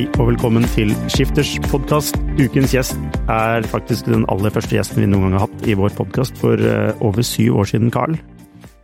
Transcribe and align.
Hei 0.00 0.06
og 0.16 0.30
velkommen 0.30 0.64
til 0.72 0.94
Skifters 1.12 1.50
podkast. 1.66 2.14
Ukens 2.40 2.72
gjest 2.72 3.18
er 3.28 3.66
faktisk 3.68 4.06
den 4.08 4.22
aller 4.32 4.48
første 4.54 4.72
gjesten 4.72 5.02
vi 5.02 5.08
noen 5.10 5.26
gang 5.26 5.34
har 5.36 5.42
hatt 5.42 5.66
i 5.68 5.74
vår 5.76 5.92
podkast 5.98 6.40
for 6.40 6.56
eh, 6.56 7.02
over 7.04 7.20
syv 7.20 7.58
år 7.60 7.68
siden, 7.68 7.90
Carl. 7.92 8.16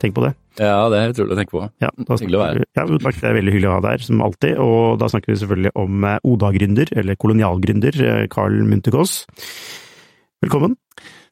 Tenk 0.02 0.12
på 0.18 0.26
det. 0.26 0.34
Ja, 0.60 0.90
det 0.92 0.98
er 0.98 1.14
utrolig 1.14 1.32
å 1.32 1.38
tenke 1.40 1.54
på. 1.54 1.62
Ja, 1.80 1.88
da 1.96 2.18
Hyggelig 2.20 2.36
å 2.36 2.42
være 2.42 2.60
her. 2.60 2.68
Ja, 2.68 2.84
takk. 3.06 3.16
Det 3.22 3.30
er 3.30 3.38
veldig 3.38 3.54
hyggelig 3.54 3.70
å 3.70 3.72
ha 3.78 3.80
deg 3.86 3.96
her, 3.96 4.04
som 4.10 4.20
alltid. 4.28 4.60
Og 4.60 5.00
da 5.00 5.08
snakker 5.14 5.32
vi 5.32 5.38
selvfølgelig 5.40 5.72
om 5.86 6.06
eh, 6.10 6.20
Oda-gründer, 6.34 6.92
eller 7.00 7.20
kolonialgründer, 7.24 8.00
eh, 8.10 8.22
Carl 8.36 8.60
Munterkås. 8.68 9.16
Velkommen. 10.44 10.76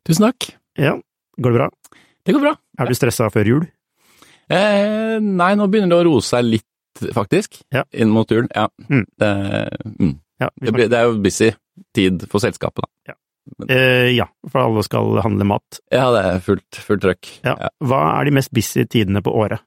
Tusen 0.08 0.30
takk. 0.30 0.48
Ja, 0.80 0.96
går 1.36 1.58
det 1.58 1.60
bra? 1.60 1.68
Det 2.24 2.38
går 2.38 2.46
bra. 2.48 2.56
Er 2.80 2.88
du 2.88 2.96
stressa 2.96 3.28
før 3.36 3.52
jul? 3.52 3.68
Eh, 4.48 5.20
nei, 5.20 5.52
nå 5.60 5.68
begynner 5.68 5.92
det 5.92 6.00
å 6.00 6.08
roe 6.08 6.24
seg 6.24 6.54
litt, 6.56 6.70
faktisk. 7.16 7.60
Ja. 7.74 7.84
Inn 7.92 8.12
mot 8.14 8.28
turen. 8.30 8.48
Ja. 8.54 8.68
Mm. 8.88 9.04
Det, 9.20 9.32
mm. 10.00 10.14
Ja, 10.42 10.48
det, 10.60 10.72
blir, 10.74 10.88
det 10.90 10.98
er 10.98 11.08
jo 11.10 11.18
busy 11.24 11.52
tid 11.94 12.24
for 12.30 12.42
selskapet, 12.42 12.84
da. 13.06 13.14
Eh, 13.68 14.08
ja, 14.16 14.24
for 14.48 14.62
alle 14.62 14.82
skal 14.86 15.18
handle 15.22 15.44
mat. 15.44 15.80
Ja, 15.92 16.06
det 16.14 16.22
er 16.24 16.38
fullt, 16.46 16.78
fullt 16.86 17.02
trøkk. 17.04 17.28
Ja. 17.44 17.54
Ja. 17.66 17.68
Hva 17.84 18.00
er 18.18 18.28
de 18.30 18.32
mest 18.38 18.52
busy 18.56 18.86
tidene 18.90 19.20
på 19.24 19.34
året? 19.36 19.62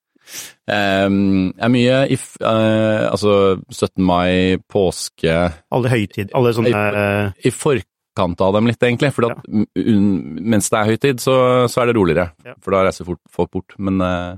Um, 0.67 1.53
er 1.55 1.69
mye 1.71 1.99
if, 2.11 2.33
f- 2.35 2.41
eh, 2.43 3.05
Altså 3.07 3.61
17. 3.71 4.01
mai, 4.03 4.57
påske 4.67 5.31
Alle 5.71 5.91
høytid, 5.93 6.33
alle 6.35 6.51
sånne 6.51 6.81
eh, 6.99 7.29
I 7.47 7.53
forkant 7.55 8.41
av 8.43 8.57
dem 8.57 8.67
litt, 8.67 8.81
egentlig. 8.83 9.13
For 9.15 9.29
ja. 9.29 9.37
mens 9.77 10.67
det 10.73 10.81
er 10.81 10.89
høytid, 10.91 11.23
så, 11.23 11.37
så 11.71 11.83
er 11.85 11.91
det 11.91 11.95
roligere. 11.95 12.27
Ja. 12.43 12.57
For 12.59 12.75
da 12.75 12.83
reiser 12.89 13.07
folk 13.07 13.53
bort. 13.55 13.77
Men 13.79 14.01
eh, 14.03 14.35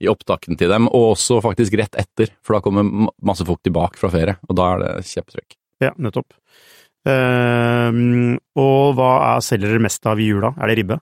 i 0.00 0.08
opptakten 0.10 0.56
til 0.58 0.72
dem, 0.72 0.88
og 0.88 1.14
også 1.14 1.40
faktisk 1.44 1.76
rett 1.80 1.96
etter, 2.00 2.32
for 2.44 2.56
da 2.56 2.64
kommer 2.64 3.10
masse 3.26 3.44
folk 3.46 3.62
tilbake 3.66 4.00
fra 4.00 4.12
ferie, 4.12 4.38
og 4.48 4.56
da 4.58 4.68
er 4.74 4.84
det 4.84 4.92
kjempetrykk. 5.10 5.56
Ja, 5.84 5.94
nettopp. 6.00 6.32
Uh, 7.08 8.36
og 8.60 8.92
hva 8.98 9.12
er 9.30 9.44
selger 9.44 9.72
dere 9.72 9.84
mest 9.86 10.04
av 10.08 10.20
i 10.20 10.28
jula? 10.28 10.52
Er 10.60 10.70
det 10.70 10.80
ribbe? 10.82 11.00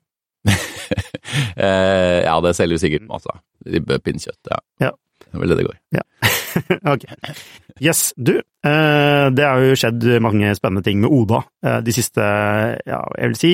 uh, 0.48 2.18
ja, 2.28 2.36
det 2.44 2.54
selger 2.58 2.76
vi 2.76 2.82
sikkert 2.84 3.08
masse. 3.10 3.38
Ribbe, 3.66 3.98
pinnekjøtt, 4.02 4.52
ja. 4.52 4.62
Ja. 4.88 4.92
Det 5.28 5.34
er 5.34 5.42
vel 5.42 5.52
det 5.52 5.58
det 5.58 5.66
går. 5.66 5.80
Ja. 5.92 6.04
ok. 6.94 7.04
Yes, 7.82 8.12
du. 8.16 8.38
Uh, 8.66 9.28
det 9.34 9.44
har 9.44 9.62
jo 9.62 9.76
skjedd 9.78 10.06
mange 10.24 10.54
spennende 10.58 10.86
ting 10.86 11.02
med 11.02 11.12
Oda 11.14 11.42
eh, 11.64 11.80
de 11.84 11.94
siste, 11.94 12.24
ja, 12.88 13.02
jeg 13.18 13.32
vil 13.32 13.38
si, 13.38 13.52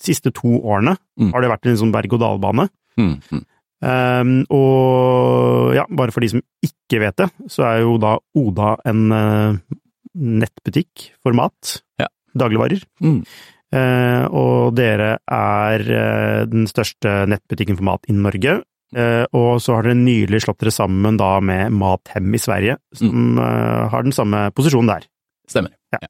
siste 0.00 0.32
to 0.36 0.58
årene. 0.60 0.96
Mm. 1.20 1.32
Har 1.34 1.44
det 1.44 1.52
vært 1.54 1.70
en 1.70 1.80
sånn 1.80 1.94
berg-og-dal-bane. 1.94 2.68
Mm, 3.00 3.16
mm. 3.30 3.46
Um, 3.80 4.32
og 4.52 5.72
ja, 5.76 5.86
bare 5.88 6.12
for 6.12 6.24
de 6.24 6.32
som 6.34 6.42
ikke 6.64 7.00
vet 7.00 7.16
det, 7.22 7.30
så 7.48 7.64
er 7.68 7.84
jo 7.84 7.94
da 8.02 8.18
Oda 8.36 8.74
en 8.88 9.06
uh, 9.14 9.78
nettbutikk 10.14 11.10
for 11.22 11.36
mat. 11.36 11.78
Ja. 12.00 12.10
Dagligvarer. 12.36 12.84
Mm. 13.02 13.22
Uh, 13.70 14.24
og 14.34 14.74
dere 14.76 15.14
er 15.30 15.86
uh, 15.86 16.42
den 16.50 16.66
største 16.70 17.22
nettbutikken 17.30 17.78
for 17.78 17.88
mat 17.88 18.10
i 18.10 18.16
Norge. 18.16 18.60
Eh, 18.90 19.24
og 19.38 19.60
så 19.62 19.76
har 19.76 19.86
dere 19.86 19.98
nylig 19.98 20.40
slått 20.42 20.64
dere 20.64 20.74
sammen 20.74 21.18
da 21.20 21.36
med 21.44 21.74
Mathem 21.78 22.32
i 22.34 22.40
Sverige, 22.42 22.78
som 22.96 23.38
eh, 23.38 23.84
har 23.92 24.06
den 24.06 24.14
samme 24.14 24.48
posisjonen 24.56 24.90
der. 24.90 25.06
Stemmer. 25.50 25.76
Ja, 25.94 26.02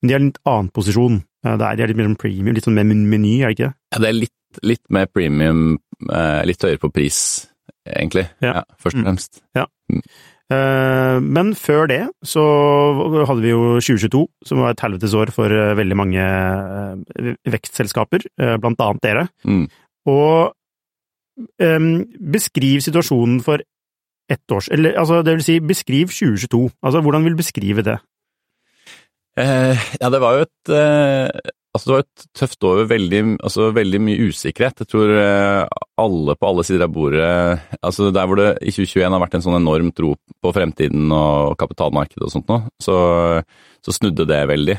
Men 0.00 0.08
de 0.08 0.14
har 0.14 0.22
en 0.22 0.30
litt 0.32 0.40
annen 0.46 0.72
posisjon 0.74 1.20
eh, 1.44 1.56
der. 1.56 1.76
Er 1.82 1.86
litt 1.92 1.96
mer 2.00 2.14
premium, 2.20 2.54
litt 2.54 2.64
sånn 2.66 2.74
med 2.78 2.86
meny, 2.86 3.36
er 3.42 3.52
det 3.52 3.58
ikke 3.58 3.68
det? 3.68 3.74
Ja, 3.94 3.98
det 4.04 4.08
er 4.08 4.18
litt, 4.18 4.62
litt 4.62 4.84
mer 4.90 5.06
premium, 5.06 5.78
eh, 6.10 6.42
litt 6.48 6.62
høyere 6.64 6.78
på 6.82 6.92
pris, 6.92 7.20
egentlig. 7.86 8.28
Ja. 8.42 8.64
først 8.80 8.96
og 8.96 9.04
Mm. 9.04 9.06
fremst. 9.06 9.42
Mm. 9.92 10.02
Men 11.28 11.52
før 11.54 11.86
det 11.88 12.08
så 12.24 12.40
hadde 13.28 13.42
vi 13.42 13.50
jo 13.50 13.78
2022, 13.84 14.26
som 14.48 14.58
var 14.62 14.70
et 14.72 14.80
helvetes 14.80 15.12
år 15.12 15.30
for 15.30 15.44
eh, 15.52 15.74
veldig 15.76 15.96
mange 15.96 16.16
eh, 16.24 17.34
vekstselskaper, 17.52 18.24
eh, 18.40 18.56
blant 18.56 18.80
annet 18.80 19.02
dere. 19.04 19.28
Mm. 19.44 19.66
Og 20.08 20.54
um, 21.60 21.90
beskriv 22.32 22.80
situasjonen 22.80 23.42
for 23.44 23.60
ett 24.28 24.52
års 24.52 24.68
Eller 24.72 24.96
altså, 24.98 25.22
det 25.24 25.36
vil 25.36 25.44
si, 25.44 25.58
beskriv 25.60 26.08
2022. 26.12 26.70
Altså, 26.82 27.00
hvordan 27.04 27.24
vil 27.24 27.32
du 27.36 27.42
beskrive 27.42 27.82
det? 27.84 27.98
Eh, 29.38 29.86
ja, 30.00 30.10
det 30.10 30.20
var 30.22 30.38
jo 30.38 30.48
et 30.48 30.74
eh, 30.74 31.54
Altså, 31.76 31.84
det 31.84 31.92
var 31.92 32.00
et 32.02 32.22
tøft 32.34 32.64
år 32.64 32.78
med 32.80 32.88
veldig, 32.90 33.18
altså, 33.44 33.66
veldig 33.76 33.98
mye 34.02 34.30
usikkerhet. 34.32 34.80
Jeg 34.82 34.88
tror 34.88 35.12
eh, 35.14 35.82
alle 36.00 36.34
på 36.34 36.48
alle 36.48 36.64
sider 36.66 36.86
av 36.86 36.94
bordet 36.96 37.28
Altså, 37.84 38.08
der 38.10 38.26
hvor 38.26 38.40
det 38.40 38.48
i 38.64 38.72
2021 38.72 39.14
har 39.14 39.22
vært 39.22 39.36
en 39.38 39.44
sånn 39.44 39.58
enorm 39.60 39.92
tro 39.94 40.14
på 40.16 40.52
fremtiden 40.56 41.12
og 41.14 41.54
kapitalmarkedet 41.60 42.24
og 42.24 42.32
sånt 42.32 42.50
nå, 42.50 42.62
så, 42.82 42.96
så 43.84 43.94
snudde 43.94 44.26
det 44.26 44.40
veldig. 44.50 44.78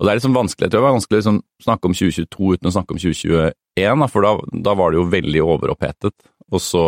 Og 0.00 0.06
det 0.06 0.10
er 0.10 0.18
liksom 0.18 0.34
vanskelig, 0.34 0.66
jeg 0.66 0.72
tror 0.72 0.80
det 0.80 0.86
var 0.88 0.96
vanskelig 0.96 1.16
å 1.16 1.20
liksom, 1.20 1.38
snakke 1.68 1.90
om 1.90 1.96
2022 2.00 2.50
uten 2.56 2.70
å 2.70 2.74
snakke 2.74 2.96
om 2.96 3.02
2021, 3.04 3.54
da, 4.02 4.10
for 4.10 4.26
da, 4.26 4.60
da 4.66 4.76
var 4.80 4.90
det 4.90 4.98
jo 4.98 5.06
veldig 5.12 5.44
overopphetet. 5.54 6.16
Og 6.50 6.62
så 6.62 6.84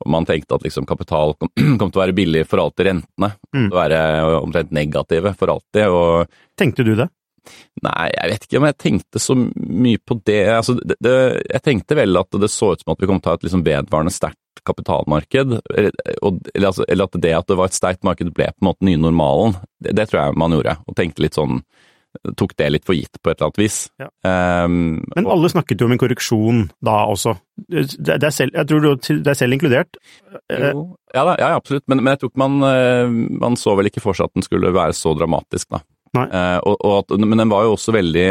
og 0.00 0.10
man 0.12 0.26
tenkte 0.28 0.56
at 0.56 0.64
liksom 0.64 0.86
kapital 0.88 1.34
kom, 1.38 1.52
kom 1.80 1.92
til 1.92 2.00
å 2.00 2.04
være 2.04 2.16
billig 2.16 2.44
for 2.48 2.62
alltid, 2.62 2.86
rentene 2.90 3.32
kom 3.36 3.70
til 3.70 3.76
å 3.76 3.80
være 3.80 4.02
omtrent 4.40 4.76
negative 4.76 5.34
for 5.38 5.54
alltid. 5.54 5.86
og 5.88 6.60
Tenkte 6.60 6.86
du 6.86 6.94
det? 6.98 7.10
Nei, 7.84 8.10
jeg 8.12 8.30
vet 8.32 8.44
ikke 8.44 8.60
om 8.60 8.66
jeg 8.68 8.78
tenkte 8.80 9.22
så 9.22 9.34
mye 9.36 10.00
på 10.04 10.16
det. 10.28 10.42
Altså, 10.52 10.76
det, 10.76 10.98
det 11.02 11.14
jeg 11.46 11.64
tenkte 11.64 11.96
vel 11.98 12.20
at 12.20 12.40
det 12.42 12.50
så 12.52 12.74
ut 12.74 12.82
som 12.82 12.92
at 12.92 13.00
vi 13.00 13.08
kom 13.08 13.20
til 13.20 13.30
å 13.30 13.34
ha 13.34 13.40
et 13.40 13.46
liksom 13.46 13.64
vedvarende 13.66 14.12
sterkt 14.14 14.62
kapitalmarked. 14.68 15.56
Eller, 15.72 15.94
og, 16.20 16.42
eller, 16.52 16.68
altså, 16.68 16.84
eller 16.86 17.08
at 17.08 17.20
det 17.24 17.32
at 17.38 17.48
det 17.48 17.58
var 17.60 17.70
et 17.70 17.78
sterkt 17.78 18.04
marked 18.06 18.32
ble 18.36 18.50
på 18.52 18.60
en 18.60 18.68
måte 18.68 18.86
nye 18.88 19.00
normalen. 19.00 19.56
Det, 19.80 19.94
det 19.96 20.10
tror 20.10 20.22
jeg 20.22 20.40
man 20.42 20.56
gjorde. 20.56 20.76
Og 20.84 20.98
tenkte 20.98 21.24
litt 21.24 21.38
sånn 21.38 21.62
Tok 22.36 22.56
det 22.58 22.66
litt 22.72 22.86
for 22.88 22.98
gitt 22.98 23.20
på 23.22 23.30
et 23.30 23.38
eller 23.38 23.50
annet 23.50 23.60
vis. 23.60 23.76
Ja. 24.00 24.08
Um, 24.66 24.98
Men 25.14 25.28
alle 25.30 25.50
snakket 25.52 25.80
jo 25.80 25.86
om 25.86 25.94
en 25.94 26.00
korreksjon 26.00 26.64
da 26.84 26.96
også. 27.12 27.36
Det, 27.70 27.84
det 28.02 28.18
er 28.18 28.34
selv, 28.34 28.56
jeg 28.56 28.66
tror 28.66 28.86
det 28.90 29.30
er 29.30 29.38
selv 29.38 29.54
inkludert. 29.54 30.00
Jo, 30.50 30.84
ja, 31.14 31.22
da, 31.22 31.36
ja, 31.38 31.52
absolutt, 31.54 31.86
men, 31.86 32.02
men 32.02 32.14
jeg 32.14 32.22
tror 32.22 32.32
ikke 32.32 32.42
man, 32.42 32.56
eh, 32.66 33.14
man 33.44 33.58
så 33.60 33.76
vel 33.78 33.90
ikke 33.90 34.02
for 34.02 34.18
seg 34.18 34.30
at 34.30 34.38
den 34.38 34.46
skulle 34.46 34.72
være 34.74 34.96
så 34.96 35.14
dramatisk, 35.18 35.70
da. 35.70 35.84
Nei. 36.18 36.26
Eh, 36.26 36.56
og, 36.66 36.80
og 36.82 36.96
at, 36.98 37.14
men 37.22 37.44
den 37.44 37.52
var 37.52 37.68
jo 37.68 37.76
også 37.76 37.94
veldig 37.94 38.28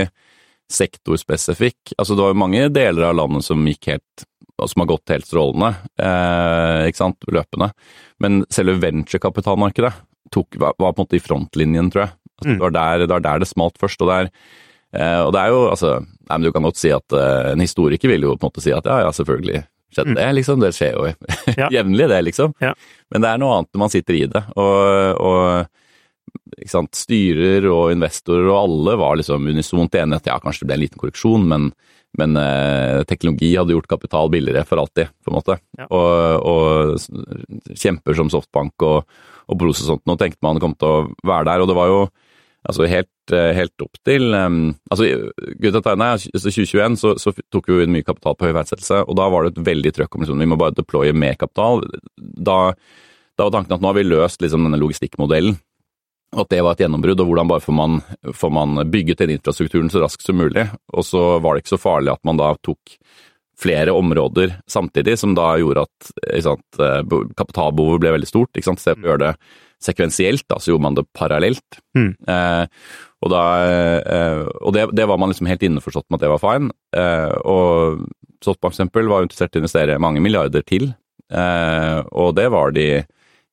sektorspesifikk. 0.69 1.95
Altså, 1.95 2.17
det 2.17 2.25
var 2.25 2.35
jo 2.35 2.43
mange 2.43 2.67
deler 2.75 3.07
av 3.07 3.15
landet 3.21 3.47
som 3.47 3.63
gikk 3.67 3.93
helt 3.93 4.27
som 4.67 4.81
har 4.83 4.89
gått 4.91 5.09
helt 5.13 5.27
strålende, 5.27 5.69
eh, 6.03 6.89
ikke 6.89 6.99
sant, 6.99 7.27
løpende. 7.31 7.71
Men 8.19 8.41
selve 8.51 8.75
venturekapitalmarkedet 8.83 9.93
tok, 10.33 10.57
var, 10.59 10.75
var 10.77 10.93
på 10.93 11.01
en 11.01 11.07
måte 11.07 11.17
i 11.17 11.23
frontlinjen, 11.23 11.91
tror 11.93 12.05
jeg. 12.05 12.15
Altså, 12.39 12.49
Mm. 12.49 12.57
det, 12.57 12.63
var 12.65 12.71
der, 12.79 12.99
det 13.05 13.09
var 13.13 13.25
der 13.27 13.39
det 13.43 13.47
smalt 13.51 13.77
først. 13.81 14.01
Og, 14.01 14.07
der, 14.09 14.29
eh, 14.95 15.19
og 15.25 15.33
det 15.35 15.41
er 15.43 15.51
jo, 15.53 15.59
altså 15.69 15.91
nei, 15.99 16.37
men 16.37 16.43
Du 16.47 16.51
kan 16.55 16.63
godt 16.63 16.77
si 16.79 16.89
at 16.95 17.11
eh, 17.13 17.51
en 17.53 17.59
historiker 17.63 18.07
vil 18.09 18.21
jo 18.27 18.35
på 18.37 18.47
en 18.47 18.51
måte 18.51 18.63
si 18.63 18.71
at 18.71 18.85
ja, 18.85 18.99
ja, 19.05 19.11
selvfølgelig 19.11 19.63
skjedde 19.89 20.15
det, 20.19 20.27
liksom. 20.37 20.59
Det 20.61 20.73
skjer 20.77 20.93
jo 20.95 21.07
Mm. 21.09 21.57
Ja. 21.57 21.67
jevnlig, 21.79 22.07
det, 22.09 22.21
liksom. 22.29 22.53
Ja. 22.61 22.73
Men 23.11 23.21
det 23.25 23.29
er 23.33 23.37
noe 23.41 23.55
annet 23.57 23.71
når 23.73 23.79
man 23.85 23.89
sitter 23.93 24.13
i 24.19 24.25
det. 24.29 24.43
Og, 24.55 25.19
og 25.19 26.65
sant, 26.69 26.93
styrer 26.95 27.65
og 27.73 27.91
investorer 27.95 28.45
og 28.51 28.59
alle 28.63 28.97
var 29.01 29.17
liksom 29.17 29.47
unisont 29.49 29.95
enige 29.97 30.21
at 30.21 30.27
ja, 30.29 30.35
kanskje 30.43 30.61
det 30.63 30.69
ble 30.69 30.75
en 30.77 30.83
liten 30.87 31.01
korreksjon, 31.01 31.47
men 31.49 31.71
men 32.17 32.33
eh, 32.41 33.03
teknologi 33.05 33.51
hadde 33.53 33.75
gjort 33.75 33.85
kapital 33.91 34.31
billigere 34.33 34.63
for 34.65 34.79
alltid, 34.81 35.11
på 35.21 35.29
en 35.29 35.35
måte. 35.35 35.59
Ja. 35.77 35.85
Og, 35.93 36.41
og 36.49 37.75
kjemper 37.77 38.17
som 38.17 38.31
Softbank 38.33 38.81
og, 38.81 39.05
og 39.45 39.59
Bros 39.61 39.83
og 39.83 39.91
sånt, 39.91 40.03
nå 40.09 40.15
tenkte 40.17 40.41
man 40.41 40.57
kom 40.61 40.73
til 40.73 40.89
å 40.89 41.03
være 41.21 41.45
der. 41.51 41.61
Og 41.61 41.69
det 41.69 41.75
var 41.77 41.91
jo 41.91 41.99
altså 42.67 42.87
helt, 42.91 43.31
eh, 43.31 43.51
helt 43.55 43.85
opp 43.85 43.99
til 44.05 44.33
um, 44.35 44.73
altså 44.91 45.07
Gutta 45.61 45.81
Tegne, 45.85 46.09
altså 46.17 46.31
2021 46.49 46.97
så, 46.99 47.13
så 47.21 47.33
tok 47.53 47.69
vi 47.71 47.85
inn 47.85 47.93
mye 47.95 48.07
kapital 48.07 48.35
på 48.35 48.49
høy 48.49 48.55
verdsettelse, 48.57 49.05
og 49.05 49.15
da 49.19 49.29
var 49.31 49.45
det 49.45 49.53
et 49.53 49.63
veldig 49.69 49.93
trøkk 49.95 50.17
om 50.17 50.25
liksom, 50.25 50.43
vi 50.43 50.49
må 50.49 50.59
bare 50.59 50.75
deploye 50.77 51.15
mer 51.15 51.39
kapital. 51.39 51.85
Da, 52.17 52.59
da 53.39 53.47
var 53.47 53.55
tanken 53.55 53.77
at 53.77 53.83
nå 53.83 53.91
har 53.91 53.99
vi 53.99 54.07
løst 54.09 54.43
liksom, 54.43 54.67
denne 54.67 54.81
logistikkmodellen 54.81 55.57
og 56.35 56.43
at 56.43 56.51
det 56.53 56.59
var 56.61 56.75
et 56.75 56.83
gjennombrudd, 56.83 57.23
og 57.23 57.29
hvordan 57.31 57.49
bare 57.49 57.63
får 57.63 57.73
man, 57.73 57.95
får 58.37 58.51
man 58.53 58.83
bygget 58.93 59.23
den 59.23 59.33
infrastrukturen 59.33 59.89
så 59.89 60.03
raskt 60.03 60.27
som 60.27 60.37
mulig. 60.37 60.67
Og 60.93 61.05
så 61.07 61.23
var 61.41 61.55
det 61.55 61.63
ikke 61.63 61.73
så 61.73 61.81
farlig 61.81 62.13
at 62.13 62.21
man 62.27 62.37
da 62.37 62.51
tok 62.61 62.93
flere 63.59 63.95
områder 63.97 64.53
samtidig, 64.69 65.17
som 65.19 65.33
da 65.35 65.55
gjorde 65.59 65.87
at 65.87 66.11
sant, 66.45 66.79
eh, 66.79 67.01
kapitalbehovet 67.33 68.03
ble 68.03 68.13
veldig 68.19 68.29
stort. 68.29 68.53
Ikke 68.53 68.69
sant? 68.69 68.83
Så 68.83 68.93
å 68.93 69.01
gjøre 69.01 69.23
det 69.23 69.33
sekvensielt, 69.83 70.45
da, 70.51 70.59
så 70.59 70.73
gjorde 70.73 70.85
man 70.85 70.97
det 70.97 71.05
parallelt. 71.15 71.79
Mm. 71.97 72.11
Eh, 72.27 72.65
og 73.23 73.33
da, 73.33 73.43
eh, 74.07 74.41
og 74.63 74.75
det, 74.75 74.87
det, 74.95 75.07
var 75.09 75.19
man 75.19 75.31
liksom 75.31 75.49
helt 75.49 75.63
innforstått 75.65 76.07
med 76.09 76.19
at 76.19 76.25
det 76.25 76.31
var 76.33 76.43
fine. 76.43 76.71
Eh, 76.95 77.35
og 77.47 78.05
Softbank 78.43 78.75
eksempel 78.75 79.09
var 79.11 79.25
interessert 79.25 79.55
i 79.55 79.59
å 79.59 79.63
investere 79.63 79.99
mange 79.99 80.23
milliarder 80.23 80.63
til, 80.63 80.93
eh, 81.31 81.99
og 82.15 82.35
det 82.37 82.47
var 82.53 82.75
de 82.75 82.87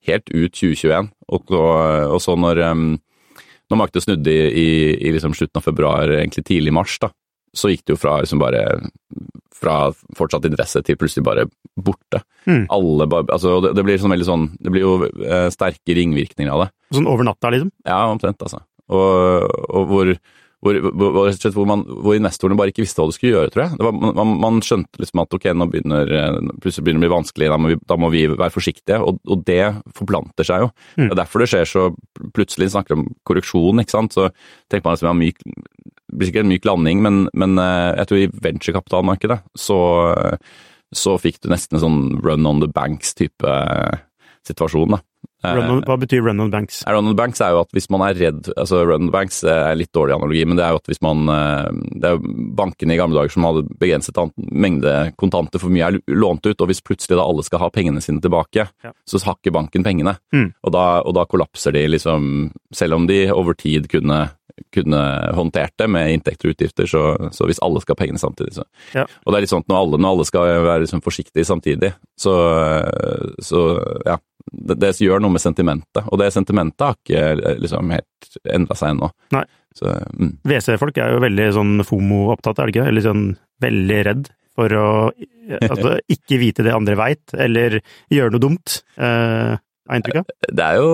helt 0.06 0.30
ut 0.30 0.54
2021. 0.54 1.10
Og, 1.34 1.50
og 1.50 2.20
så 2.22 2.36
når, 2.38 2.60
når 2.62 3.78
markedet 3.80 4.04
snudde 4.04 4.30
i, 4.30 4.44
i, 4.46 4.68
i 5.08 5.14
liksom 5.14 5.34
slutten 5.34 5.58
av 5.58 5.66
februar, 5.66 6.12
egentlig 6.20 6.44
tidlig 6.46 6.74
mars, 6.76 6.94
da, 7.02 7.10
så 7.56 7.72
gikk 7.72 7.82
det 7.82 7.96
jo 7.96 7.98
fra 7.98 8.20
liksom 8.22 8.38
bare 8.38 8.62
fra 9.56 9.76
fortsatt 10.18 10.46
interesse 10.48 10.82
til 10.86 10.98
plutselig 11.00 11.24
bare 11.26 11.46
borte. 11.74 12.22
Mm. 12.46 12.64
Alle 12.72 13.08
bare, 13.10 13.28
altså 13.32 13.58
det, 13.64 13.74
det, 13.78 13.84
blir 13.86 14.00
sånn 14.00 14.12
veldig 14.14 14.26
sånn 14.28 14.44
Det 14.62 14.70
blir 14.70 14.84
jo 14.84 14.92
eh, 15.02 15.48
sterke 15.54 15.96
ringvirkninger 15.98 16.52
av 16.52 16.66
det. 16.66 16.70
Sånn 16.94 17.08
over 17.10 17.26
natta, 17.26 17.50
liksom? 17.54 17.72
Ja, 17.88 18.04
omtrent, 18.12 18.42
altså. 18.44 18.62
Og, 18.86 19.46
og 19.74 19.88
hvor 19.90 20.12
hvor, 20.64 20.78
hvor, 20.96 21.28
hvor, 21.52 21.66
man, 21.68 21.82
hvor, 21.86 22.16
investorene 22.16 22.56
bare 22.58 22.72
ikke 22.72 22.82
visste 22.82 23.02
hva 23.02 23.10
de 23.10 23.16
skulle 23.16 23.34
gjøre, 23.34 23.52
tror 23.52 23.62
jeg. 23.66 23.78
Var, 23.86 23.96
man, 24.16 24.32
man, 24.42 24.60
skjønte 24.64 25.02
liksom 25.02 25.22
at 25.22 25.36
ok, 25.36 25.48
nå 25.54 25.68
begynner 25.70 26.12
plutselig 26.62 26.86
begynner 26.86 27.04
det 27.04 27.04
å 27.04 27.06
bli 27.06 27.12
vanskelig, 27.12 27.50
da 27.52 27.58
må 27.60 27.70
vi, 27.70 27.78
da 27.92 27.98
må 28.00 28.10
vi 28.14 28.22
være 28.32 28.54
forsiktige. 28.54 29.00
Og, 29.04 29.20
og, 29.28 29.44
det 29.46 29.60
forplanter 29.98 30.48
seg 30.48 30.64
jo. 30.64 30.70
Mm. 30.96 31.04
Det 31.04 31.10
er 31.10 31.20
derfor 31.20 31.44
det 31.44 31.50
skjer 31.52 31.70
så 31.70 31.86
plutselig 32.36 32.72
snakker 32.72 32.96
om 32.96 33.06
korreksjon, 33.28 33.84
ikke 33.84 33.94
sant. 33.94 34.16
Så 34.16 34.30
tenker 34.72 34.88
man 34.88 34.96
liksom 34.96 35.10
ja, 35.12 35.16
myk, 35.20 35.44
blir 36.16 36.30
sikkert 36.30 36.46
en 36.46 36.52
myk 36.52 36.68
landing, 36.68 37.02
men, 37.04 37.26
men 37.36 37.58
eh, 37.62 37.92
jeg 38.00 38.10
tror 38.10 38.22
i 38.22 38.30
venturekapitalmarkedet 38.48 39.38
så, 39.58 39.78
så 40.94 41.16
fikk 41.20 41.42
du 41.44 41.50
nesten 41.52 41.78
en 41.78 41.84
sånn 41.84 42.00
run 42.24 42.48
on 42.48 42.62
the 42.64 42.70
banks-type 42.72 43.46
eh, 43.46 44.00
situasjon. 44.46 44.96
da. 44.96 45.02
On, 45.46 45.82
hva 45.84 45.96
betyr 46.00 46.24
run 46.24 46.40
on 46.42 46.50
banks? 46.50 46.80
Run 46.88 47.10
on 47.10 47.16
banks 47.18 47.42
er 47.44 47.52
jo 47.54 47.60
at 47.60 47.74
hvis 47.76 47.88
man 47.92 48.02
er 48.06 48.16
redd 48.18 48.48
altså 48.56 48.80
Run 48.88 49.06
on 49.06 49.12
banks 49.14 49.42
er 49.46 49.76
litt 49.78 49.92
dårlig 49.94 50.16
analogi, 50.16 50.42
men 50.48 50.58
det 50.58 50.64
er 50.64 50.74
jo 50.74 50.80
at 50.80 50.90
hvis 50.90 51.02
man 51.04 51.28
eh, 51.32 51.68
Det 51.92 52.08
er 52.08 52.16
jo 52.16 52.32
bankene 52.58 52.96
i 52.96 52.98
gamle 52.98 53.20
dager 53.20 53.34
som 53.34 53.46
hadde 53.46 53.66
begrenset 53.78 54.18
mengde 54.36 54.94
kontanter, 55.20 55.62
for 55.62 55.72
mye 55.72 55.90
er 55.90 56.00
lånt 56.16 56.46
ut, 56.46 56.56
og 56.56 56.70
hvis 56.70 56.82
plutselig 56.84 57.18
da 57.18 57.26
alle 57.26 57.44
skal 57.46 57.62
ha 57.62 57.70
pengene 57.74 58.02
sine 58.04 58.22
tilbake, 58.24 58.66
ja. 58.66 58.94
så 59.06 59.20
hakker 59.26 59.54
banken 59.54 59.84
pengene. 59.86 60.16
Mm. 60.34 60.48
Og, 60.62 60.72
da, 60.74 60.86
og, 61.02 61.12
da, 61.18 61.26
kollapser 61.28 61.74
de 61.76 61.84
liksom 61.90 62.48
Selv 62.74 62.96
om 62.96 63.06
de 63.08 63.26
over 63.32 63.54
tid 63.58 63.86
kunne 63.92 64.26
kunne 64.74 65.00
håndtert 65.36 65.74
det 65.78 65.88
med 65.92 66.12
inntekter 66.14 66.48
og 66.50 66.56
utgifter, 66.56 66.88
så, 66.90 67.02
så 67.34 67.48
hvis 67.48 67.60
alle 67.64 67.82
skal 67.82 67.96
ha 67.96 68.00
pengene 68.00 68.20
samtidig, 68.20 68.54
så 68.56 68.64
ja. 68.96 69.04
Og 69.04 69.32
det 69.32 69.38
er 69.38 69.44
litt 69.44 69.52
sånn 69.52 69.64
at 69.64 69.70
når 69.72 69.82
alle, 69.82 70.00
når 70.00 70.14
alle 70.14 70.26
skal 70.28 70.52
være 70.66 70.84
liksom 70.84 71.04
forsiktige 71.04 71.48
samtidig, 71.48 71.92
så, 72.20 72.34
så 73.44 73.66
ja, 74.06 74.16
det, 74.52 74.78
det, 74.82 74.94
gjør 75.02 75.22
noe 75.22 75.34
med 75.34 75.44
sentimentet, 75.44 76.06
og 76.06 76.20
det 76.22 76.32
sentimentet 76.34 76.86
har 76.86 76.96
ikke 76.96 77.56
liksom 77.62 77.92
helt 77.94 78.40
endra 78.56 78.78
seg 78.78 78.94
ennå. 78.94 79.12
Nei. 79.36 79.44
Mm. 79.76 80.32
WC-folk 80.48 80.96
er 81.02 81.12
jo 81.12 81.20
veldig 81.20 81.46
sånn 81.52 81.74
FOMO-opptatt, 81.84 82.62
er 82.62 82.68
det 82.68 82.76
ikke? 82.76 82.88
Eller 82.88 83.04
sånn 83.04 83.24
veldig 83.60 83.98
redd 84.08 84.30
for 84.56 84.72
å 84.72 84.88
altså, 85.60 85.96
ikke 86.16 86.40
vite 86.40 86.64
det 86.66 86.74
andre 86.74 86.96
veit, 86.98 87.36
eller 87.36 87.80
gjøre 88.12 88.34
noe 88.34 88.44
dumt, 88.46 88.80
eh, 88.96 89.56
er 89.86 90.00
inntrykket? 90.00 90.32
Det 90.48 90.66
er 90.66 90.80
jo 90.80 90.92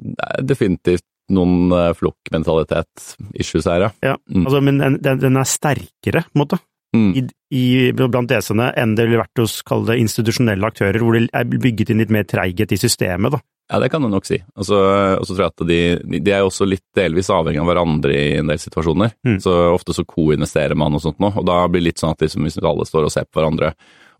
det 0.00 0.28
er 0.28 0.46
definitivt 0.48 1.06
noen 1.32 1.72
uh, 1.72 1.92
flokkmentalitet-issues 1.96 3.68
her, 3.70 3.86
ja. 3.86 3.90
ja 4.12 4.18
mm. 4.26 4.44
altså, 4.46 4.60
men 4.64 4.82
den, 4.82 5.22
den, 5.22 5.38
er 5.38 5.48
sterkere, 5.48 6.24
på 6.26 6.36
en 6.36 6.42
måte 6.42 6.58
mm. 6.96 7.08
i, 7.16 7.24
i, 7.54 7.64
blant 7.94 8.30
DC-ene 8.30 8.72
enn 8.78 8.96
det 8.98 9.06
ville 9.08 9.22
vært 9.22 9.44
hos 9.44 9.60
kall 9.66 9.86
det 9.88 10.00
institusjonelle 10.02 10.68
aktører, 10.68 11.00
hvor 11.02 11.16
det 11.16 11.28
er 11.30 11.48
bygget 11.48 11.92
inn 11.92 12.02
litt 12.02 12.12
mer 12.14 12.26
treighet 12.28 12.74
i 12.74 12.80
systemet. 12.80 13.36
da. 13.36 13.42
Ja, 13.72 13.78
det 13.80 13.88
kan 13.88 14.04
du 14.04 14.10
nok 14.12 14.26
si. 14.28 14.36
Og 14.58 14.66
så 14.66 14.78
tror 15.22 15.38
jeg 15.40 15.52
at 15.52 15.64
de, 15.64 15.80
de 16.20 16.32
er 16.34 16.44
også 16.44 16.66
litt 16.68 16.84
delvis 16.96 17.30
avhengig 17.32 17.62
av 17.62 17.70
hverandre 17.70 18.12
i 18.12 18.36
en 18.42 18.50
del 18.50 18.60
situasjoner. 18.60 19.14
Mm. 19.24 19.38
Så 19.40 19.54
ofte 19.72 19.94
så 19.96 20.04
co-investerer 20.04 20.76
man 20.76 20.98
og 20.98 21.00
sånt 21.04 21.22
nå, 21.22 21.30
og 21.32 21.46
da 21.48 21.62
blir 21.70 21.80
det 21.80 21.92
litt 21.92 22.02
sånn 22.02 22.12
at 22.12 22.24
liksom, 22.24 22.44
hvis 22.44 22.60
alle 22.60 22.84
står 22.88 23.08
og 23.08 23.14
ser 23.14 23.28
på 23.30 23.40
hverandre, 23.40 23.72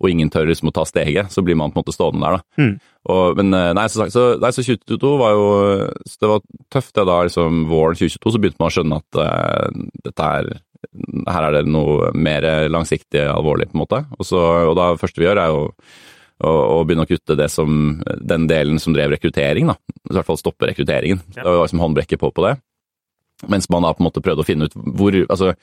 og 0.02 0.10
ingen 0.10 0.30
tør 0.32 0.48
liksom 0.50 0.72
å 0.72 0.74
ta 0.74 0.84
steget, 0.88 1.30
så 1.32 1.44
blir 1.46 1.58
man 1.58 1.70
på 1.72 1.78
en 1.78 1.84
måte 1.84 1.94
stående 1.94 2.26
der, 2.26 2.40
da. 2.40 2.62
Mm. 2.62 2.74
Og, 3.12 3.38
men 3.38 3.56
eh, 3.58 3.70
nei, 3.78 3.86
så, 3.90 4.06
så, 4.14 4.26
nei, 4.42 4.52
så 4.54 4.62
2022 4.62 5.08
var 5.18 5.32
jo 5.34 5.46
Det 6.06 6.28
var 6.30 6.44
tøft, 6.70 6.92
det 6.94 7.06
da 7.08 7.16
liksom 7.26 7.64
våren 7.70 7.98
2022 7.98 8.34
så 8.34 8.42
begynte 8.42 8.62
man 8.62 8.70
å 8.70 8.76
skjønne 8.76 9.00
at 9.02 9.18
uh, 9.18 9.80
dette 10.06 10.28
er 10.38 10.52
her 11.30 11.46
er 11.46 11.54
det 11.54 11.70
noe 11.70 12.10
mer 12.18 12.44
langsiktig 12.66 13.22
alvorlig, 13.30 13.68
på 13.70 13.76
en 13.76 13.82
måte. 13.84 14.00
Og, 14.18 14.26
så, 14.26 14.40
og 14.66 14.74
da 14.76 14.88
første 14.98 15.22
vi 15.22 15.28
gjør, 15.28 15.38
er 15.38 15.52
jo 15.52 15.60
å, 16.42 16.82
begynne 16.86 17.06
å 17.06 17.10
kutte 17.10 17.36
det 17.38 17.48
som, 17.52 18.02
den 18.02 18.48
delen 18.50 18.80
som 18.82 18.94
drev 18.96 19.14
rekruttering, 19.14 19.70
da. 19.70 19.76
I 20.10 20.16
hvert 20.16 20.28
fall 20.28 20.40
stoppe 20.40 20.68
rekrutteringen. 20.68 21.22
Ja. 21.36 21.44
Det 21.44 21.48
var 21.48 21.62
liksom 21.62 21.82
håndbrekket 21.84 22.22
på 22.22 22.32
på 22.34 22.46
det. 22.48 22.56
Mens 23.50 23.68
man 23.70 23.86
da 23.86 23.92
på 23.94 24.02
en 24.02 24.08
måte 24.08 24.22
prøvde 24.22 24.44
å 24.44 24.46
finne 24.46 24.68
ut 24.68 24.74
hvor 24.74 25.16
Altså, 25.24 25.54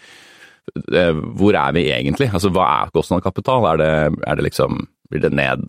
hvor 1.40 1.58
er 1.58 1.76
vi 1.76 1.90
egentlig? 1.94 2.30
Altså, 2.34 2.52
hva 2.54 2.66
er 2.84 2.96
kostnad 2.96 3.22
av 3.22 3.30
kapital? 3.30 3.68
Er 3.74 3.82
det, 3.82 3.92
er 4.28 4.40
det 4.40 4.50
liksom 4.50 4.82
Blir 5.10 5.24
det 5.24 5.32
ned 5.34 5.64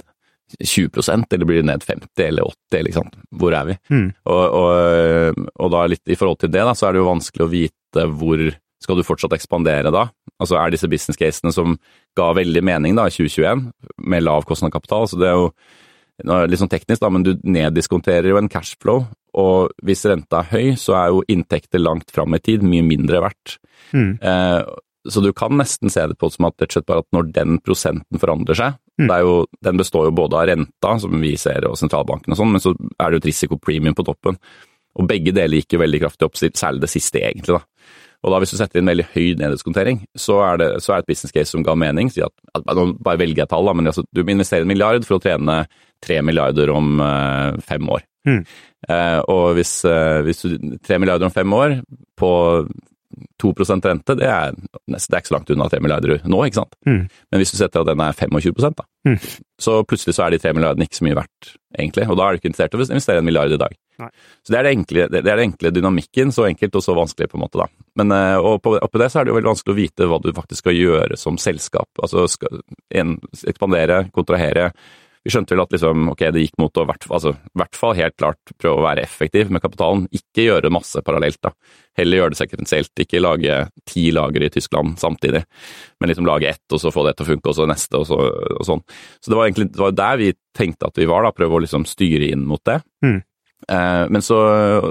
20% 0.58 1.32
eller 1.32 1.46
blir 1.48 1.62
det 1.62 1.68
ned 1.70 1.84
50 1.86 2.24
eller 2.26 2.50
80, 2.72 2.82
liksom? 2.88 3.06
Hvor 3.40 3.54
er 3.56 3.68
vi? 3.70 3.76
Mm. 3.88 4.08
Og, 4.28 4.56
og, 4.58 5.46
og, 5.54 5.70
da 5.72 5.84
litt 5.88 6.10
i 6.10 6.18
forhold 6.18 6.40
til 6.42 6.50
det, 6.52 6.64
da, 6.66 6.74
så 6.76 6.88
er 6.88 6.92
det 6.92 7.00
jo 7.00 7.08
vanskelig 7.08 7.46
å 7.46 7.52
vite 7.52 8.06
hvor 8.20 8.42
skal 8.80 8.98
du 8.98 9.04
fortsatt 9.06 9.36
ekspandere 9.36 9.92
da? 9.94 10.06
Altså 10.40 10.56
er 10.58 10.72
disse 10.72 10.88
business 10.90 11.20
casene 11.20 11.52
som 11.54 11.76
ga 12.18 12.30
veldig 12.36 12.62
mening 12.66 12.98
da 12.98 13.06
i 13.08 13.14
2021, 13.14 13.68
med 14.10 14.26
lav 14.26 14.44
kostnad 14.48 14.74
kapital, 14.74 15.08
så 15.08 15.20
det 15.20 15.30
er 15.30 15.38
jo 15.38 15.50
litt 16.50 16.60
sånn 16.60 16.72
teknisk, 16.72 17.00
da, 17.00 17.10
men 17.12 17.24
du 17.24 17.32
neddiskonterer 17.48 18.32
jo 18.32 18.40
en 18.40 18.50
cashflow, 18.52 19.04
og 19.40 19.72
hvis 19.86 20.04
renta 20.10 20.42
er 20.42 20.50
høy, 20.50 20.76
så 20.80 20.96
er 20.98 21.12
jo 21.14 21.24
inntekter 21.30 21.80
langt 21.80 22.10
fram 22.12 22.34
i 22.36 22.42
tid 22.42 22.64
mye 22.66 22.84
mindre 22.84 23.22
verdt. 23.24 23.58
Mm. 23.94 24.16
Eh, 24.18 24.60
så 25.08 25.22
du 25.24 25.30
kan 25.36 25.54
nesten 25.56 25.92
se 25.92 26.02
det 26.10 26.18
på 26.20 26.28
som 26.32 26.48
at 26.48 26.56
rett 26.60 26.70
og 26.70 26.76
slett 26.76 26.88
bare 26.90 27.04
at 27.04 27.14
når 27.16 27.30
den 27.36 27.60
prosenten 27.64 28.20
forandrer 28.20 28.58
seg, 28.58 28.76
mm. 29.00 29.12
jo, 29.24 29.36
den 29.64 29.80
består 29.80 30.10
jo 30.10 30.16
både 30.16 30.36
av 30.36 30.50
renta, 30.50 30.96
som 31.00 31.14
vi 31.22 31.32
ser, 31.40 31.64
og 31.68 31.78
sentralbanken 31.80 32.34
og 32.34 32.40
sånn, 32.40 32.52
men 32.52 32.64
så 32.64 32.74
er 32.74 33.08
det 33.08 33.16
jo 33.16 33.22
et 33.24 33.30
risikopremium 33.30 33.96
på 33.96 34.06
toppen. 34.10 34.36
Og 34.98 35.06
begge 35.08 35.32
deler 35.32 35.62
gikk 35.62 35.76
jo 35.76 35.82
veldig 35.84 36.02
kraftig 36.02 36.26
opp, 36.26 36.36
særlig 36.36 36.84
det 36.84 36.92
siste 36.92 37.22
egentlig, 37.22 37.60
da. 37.60 37.64
Og 38.20 38.34
da 38.34 38.40
hvis 38.42 38.52
du 38.52 38.58
setter 38.58 38.80
inn 38.80 38.90
veldig 38.90 39.06
høy 39.14 39.38
neddiskontering, 39.40 40.02
så 40.18 40.42
er 40.44 40.58
det 40.60 40.68
så 40.84 40.92
er 40.92 41.00
et 41.00 41.08
business 41.08 41.32
case 41.32 41.54
som 41.54 41.64
ga 41.64 41.72
mening. 41.78 42.10
Si 42.12 42.20
at, 42.20 42.34
at 42.52 42.66
bare 43.00 43.20
velger 43.22 43.46
jeg 43.46 43.52
tall, 43.52 43.64
da, 43.64 43.72
men 43.76 43.88
altså, 43.88 44.04
du 44.12 44.20
må 44.20 44.34
investere 44.34 44.66
en 44.66 44.68
milliard 44.68 45.06
for 45.08 45.16
å 45.16 45.22
trene 45.24 45.62
tre 46.04 46.18
milliarder 46.24 46.72
om 46.74 47.00
uh, 47.00 47.56
fem 47.64 47.88
år. 47.88 48.04
Mm. 48.28 48.42
Uh, 48.84 49.18
og 49.32 49.46
hvis, 49.56 49.72
uh, 49.88 50.20
hvis 50.26 50.44
du 50.44 50.76
tre 50.84 51.00
milliarder 51.00 51.30
om 51.30 51.32
fem 51.32 51.56
år 51.56 51.78
på 52.20 52.32
2% 53.42 53.86
rente, 53.88 54.14
det 54.18 54.26
er, 54.28 54.54
det 54.54 54.98
er 54.98 55.18
ikke 55.18 55.30
så 55.32 55.36
langt 55.36 55.50
unna 55.50 55.66
3 55.70 55.80
milliarder 55.82 56.26
nå, 56.30 56.42
ikke 56.46 56.60
sant. 56.60 56.76
Mm. 56.86 57.02
Men 57.08 57.42
hvis 57.42 57.52
du 57.54 57.58
setter 57.58 57.82
at 57.82 57.90
den 57.90 58.02
er 58.04 58.16
25 58.16 58.52
da, 58.76 58.86
mm. 59.08 59.16
så 59.60 59.80
plutselig 59.88 60.14
så 60.16 60.26
er 60.26 60.34
de 60.34 60.40
3 60.42 60.52
milliardene 60.54 60.86
ikke 60.86 61.00
så 61.00 61.06
mye 61.08 61.18
verdt, 61.18 61.54
egentlig. 61.74 62.06
Og 62.06 62.18
da 62.20 62.26
er 62.26 62.32
du 62.36 62.40
ikke 62.40 62.50
interessert 62.52 62.76
i 62.76 62.80
å 62.80 62.86
investere 62.86 63.22
en 63.22 63.26
milliard 63.26 63.56
i 63.56 63.60
dag. 63.60 63.74
Nei. 64.00 64.08
Så 64.46 64.54
det 64.54 64.60
er, 64.60 64.68
det, 64.68 64.74
enkle, 64.76 65.08
det 65.12 65.20
er 65.24 65.28
det 65.40 65.48
enkle 65.48 65.74
dynamikken, 65.76 66.32
så 66.32 66.46
enkelt 66.48 66.78
og 66.78 66.86
så 66.86 66.96
vanskelig, 66.96 67.30
på 67.32 67.40
en 67.40 67.44
måte, 67.44 67.60
da. 67.60 67.68
Men 68.00 68.14
eh, 68.16 68.36
og 68.38 68.62
på, 68.64 68.76
oppi 68.78 69.02
det 69.02 69.10
så 69.12 69.20
er 69.20 69.26
det 69.26 69.34
jo 69.34 69.38
veldig 69.40 69.52
vanskelig 69.52 69.74
å 69.74 69.80
vite 69.80 70.08
hva 70.10 70.20
du 70.22 70.30
faktisk 70.36 70.64
skal 70.64 70.78
gjøre 70.78 71.18
som 71.20 71.40
selskap. 71.40 71.90
Altså 72.00 72.28
skal 72.30 72.62
en, 73.02 73.18
ekspandere, 73.50 74.04
kontrahere 74.14 74.70
vi 75.24 75.32
skjønte 75.32 75.52
vel 75.52 75.62
at 75.66 75.74
liksom, 75.74 76.08
ok, 76.14 76.22
det 76.32 76.42
gikk 76.46 76.56
mot 76.62 76.78
å 76.80 76.86
hvert, 76.88 77.04
altså, 77.12 77.34
hvert 77.58 77.76
fall 77.76 77.96
helt 77.98 78.16
klart 78.16 78.52
prøve 78.56 78.80
å 78.80 78.86
være 78.86 79.04
effektiv 79.04 79.50
med 79.52 79.60
kapitalen. 79.60 80.06
Ikke 80.16 80.46
gjøre 80.46 80.72
masse 80.72 81.02
parallelt, 81.04 81.40
da. 81.44 81.52
Heller 81.98 82.22
gjøre 82.22 82.32
det 82.32 82.40
sekvensielt. 82.40 82.92
Ikke 83.04 83.20
lage 83.20 83.58
ti 83.88 84.06
lagre 84.16 84.48
i 84.48 84.52
Tyskland 84.54 84.96
samtidig, 85.00 85.42
men 86.00 86.12
liksom 86.12 86.28
lage 86.28 86.48
ett, 86.48 86.64
og 86.72 86.80
så 86.80 86.92
få 86.94 87.04
det 87.04 87.18
til 87.18 87.26
å 87.26 87.30
funke, 87.34 87.52
og 87.52 87.58
så 87.58 87.68
neste, 87.68 88.00
og, 88.00 88.08
så, 88.08 88.20
og 88.56 88.64
sånn. 88.64 88.84
Så 89.20 89.32
det 89.32 89.40
var 89.40 89.48
egentlig 89.48 89.68
det 89.74 89.84
var 89.84 89.98
der 89.98 90.22
vi 90.22 90.30
tenkte 90.56 90.88
at 90.88 91.02
vi 91.02 91.08
var, 91.10 91.26
da. 91.26 91.34
Prøve 91.36 91.58
å 91.58 91.64
liksom 91.66 91.84
styre 91.88 92.32
inn 92.32 92.46
mot 92.48 92.64
det. 92.64 92.80
Mm. 93.04 93.20
Eh, 93.68 94.04
men 94.08 94.22
så, 94.24 94.38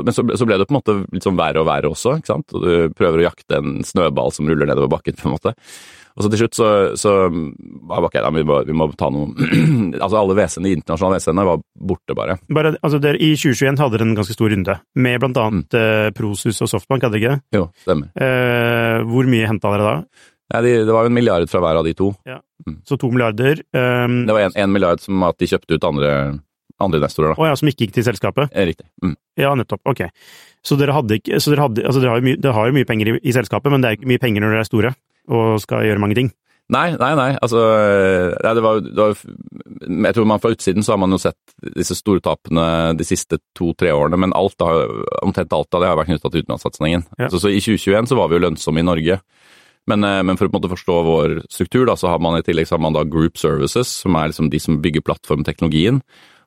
men 0.05 0.13
så, 0.13 0.23
så, 0.37 0.45
ble 0.45 0.59
det 0.59 0.67
på 0.69 0.75
en 0.75 0.77
måte 0.77 0.97
litt 1.09 1.25
sånn 1.25 1.39
verre 1.39 1.63
og 1.63 1.69
verre 1.69 1.89
også, 1.89 2.19
ikke 2.19 2.33
sant. 2.35 2.53
Og 2.53 2.65
du 2.65 2.93
prøver 2.97 3.23
å 3.23 3.29
jakte 3.31 3.63
en 3.63 3.79
snøball 3.85 4.33
som 4.35 4.49
ruller 4.49 4.69
nedover 4.69 4.91
bakken, 4.93 5.17
på 5.17 5.29
en 5.29 5.35
måte. 5.35 5.55
Og 6.19 6.25
så 6.25 6.31
til 6.33 6.41
slutt 6.41 6.57
så, 6.57 6.69
så 6.99 7.11
ok, 7.29 8.17
da, 8.19 8.29
vi, 8.35 8.43
må, 8.43 8.57
vi 8.67 8.75
må 8.75 8.89
ta 8.99 9.07
noe 9.13 9.31
Altså 10.03 10.19
alle 10.19 10.35
WC-ene, 10.35 10.67
de 10.67 10.75
internasjonale 10.75 11.19
WC-ene 11.21 11.45
var 11.47 11.61
borte, 11.91 12.15
bare. 12.17 12.35
bare 12.51 12.73
altså 12.75 12.99
der, 12.99 13.15
I 13.15 13.31
2021 13.39 13.79
hadde 13.79 13.95
dere 13.95 14.07
en 14.09 14.17
ganske 14.17 14.35
stor 14.35 14.51
runde, 14.51 14.75
med 14.99 15.23
blant 15.23 15.39
annet 15.39 15.77
mm. 15.77 15.79
eh, 15.79 16.09
Prosus 16.17 16.59
og 16.65 16.71
Softbank, 16.73 17.07
hadde 17.07 17.15
dere 17.15 17.37
ikke? 17.39 17.55
Jo, 17.55 17.69
stemmer. 17.85 18.11
Eh, 18.19 19.07
hvor 19.07 19.31
mye 19.31 19.47
henta 19.47 19.71
dere 19.71 19.87
da? 19.87 20.25
Ja, 20.49 20.61
de, 20.65 20.75
det 20.83 20.93
var 20.93 21.05
jo 21.05 21.11
en 21.11 21.15
milliard 21.15 21.49
fra 21.49 21.61
hver 21.63 21.79
av 21.79 21.87
de 21.87 21.95
to. 21.95 22.11
Ja. 22.27 22.39
Mm. 22.67 22.79
Så 22.87 22.97
to 22.99 23.09
milliarder. 23.13 23.61
Um, 23.71 24.23
det 24.27 24.35
var 24.35 24.49
en, 24.49 24.71
milliard 24.73 25.01
som 25.03 25.23
at 25.27 25.37
de 25.39 25.47
kjøpte 25.49 25.77
ut 25.77 25.85
andre, 25.87 26.13
andre 26.81 26.99
investorer, 26.99 27.31
da. 27.31 27.39
Å 27.39 27.51
ja, 27.51 27.59
som 27.59 27.69
ikke 27.69 27.85
gikk 27.85 27.99
til 27.99 28.07
selskapet? 28.09 28.55
Riktig. 28.71 28.87
Mm. 29.05 29.13
Ja, 29.39 29.53
nettopp. 29.55 29.83
Ok. 29.87 30.07
Så 30.65 30.75
dere 30.75 30.95
hadde 30.97 31.19
ikke 31.21 31.39
Så 31.39 31.53
dere, 31.53 31.69
hadde, 31.69 31.85
altså 31.87 32.01
dere 32.01 32.15
har 32.15 32.19
jo 32.19 32.25
mye, 32.25 32.39
dere 32.41 32.55
har 32.57 32.67
jo 32.67 32.75
mye 32.75 32.87
penger 32.89 33.13
i, 33.13 33.19
i, 33.21 33.35
selskapet, 33.35 33.71
men 33.71 33.83
det 33.83 33.91
er 33.91 33.99
ikke 33.99 34.09
mye 34.11 34.23
penger 34.25 34.43
når 34.43 34.55
dere 34.55 34.65
er 34.65 34.69
store 34.69 34.95
og 35.29 35.61
skal 35.63 35.85
gjøre 35.87 36.01
mange 36.01 36.17
ting? 36.17 36.31
Nei, 36.69 36.91
nei, 37.01 37.13
nei. 37.17 37.29
Altså, 37.41 37.61
nei, 38.43 38.51
det 38.53 38.61
var, 38.61 38.81
det 38.85 38.99
var, 38.99 39.21
Jeg 40.05 40.15
tror 40.15 40.27
man 40.29 40.41
fra 40.41 40.51
utsiden 40.53 40.85
så 40.85 40.93
har 40.93 40.99
man 41.01 41.15
jo 41.15 41.17
sett 41.21 41.55
disse 41.73 41.97
store 41.97 42.21
tapene 42.21 42.65
de 42.97 43.07
siste 43.07 43.39
to-tre 43.57 43.89
årene, 43.95 44.19
men 44.21 44.35
alt 44.37 44.61
har, 44.61 44.85
omtrent 45.25 45.55
alt 45.55 45.73
av 45.73 45.81
det 45.81 45.89
har 45.89 45.97
vært 45.97 46.11
knytta 46.11 46.29
til 46.29 46.45
utenlandssatsingen. 46.45 47.07
Ja. 47.17 47.31
Så, 47.33 47.41
så, 47.41 47.49
i 47.49 47.61
2021 47.63 48.11
så 48.11 48.19
var 48.19 48.29
vi 48.29 48.37
jo 48.37 48.43
lønnsomme 48.45 48.83
i 48.83 48.85
Norge. 48.85 49.17
Men, 49.89 50.05
eh, 50.05 50.21
men, 50.21 50.37
for 50.37 50.45
å 50.45 50.51
på 50.51 50.59
en 50.59 50.61
måte 50.61 50.73
forstå 50.75 50.97
vår 51.07 51.35
struktur, 51.49 51.87
da, 51.89 51.97
så 51.97 52.11
har 52.13 52.21
man 52.21 52.37
i 52.37 52.45
tillegg 52.45 52.69
så 52.69 52.77
har 52.77 52.85
man 52.85 52.93
da 52.93 53.05
Group 53.07 53.41
Services, 53.41 53.89
som 54.03 54.17
er 54.19 54.29
liksom 54.29 54.51
de 54.53 54.61
som 54.61 54.77
bygger 54.83 55.05
plattformteknologien. 55.07 56.03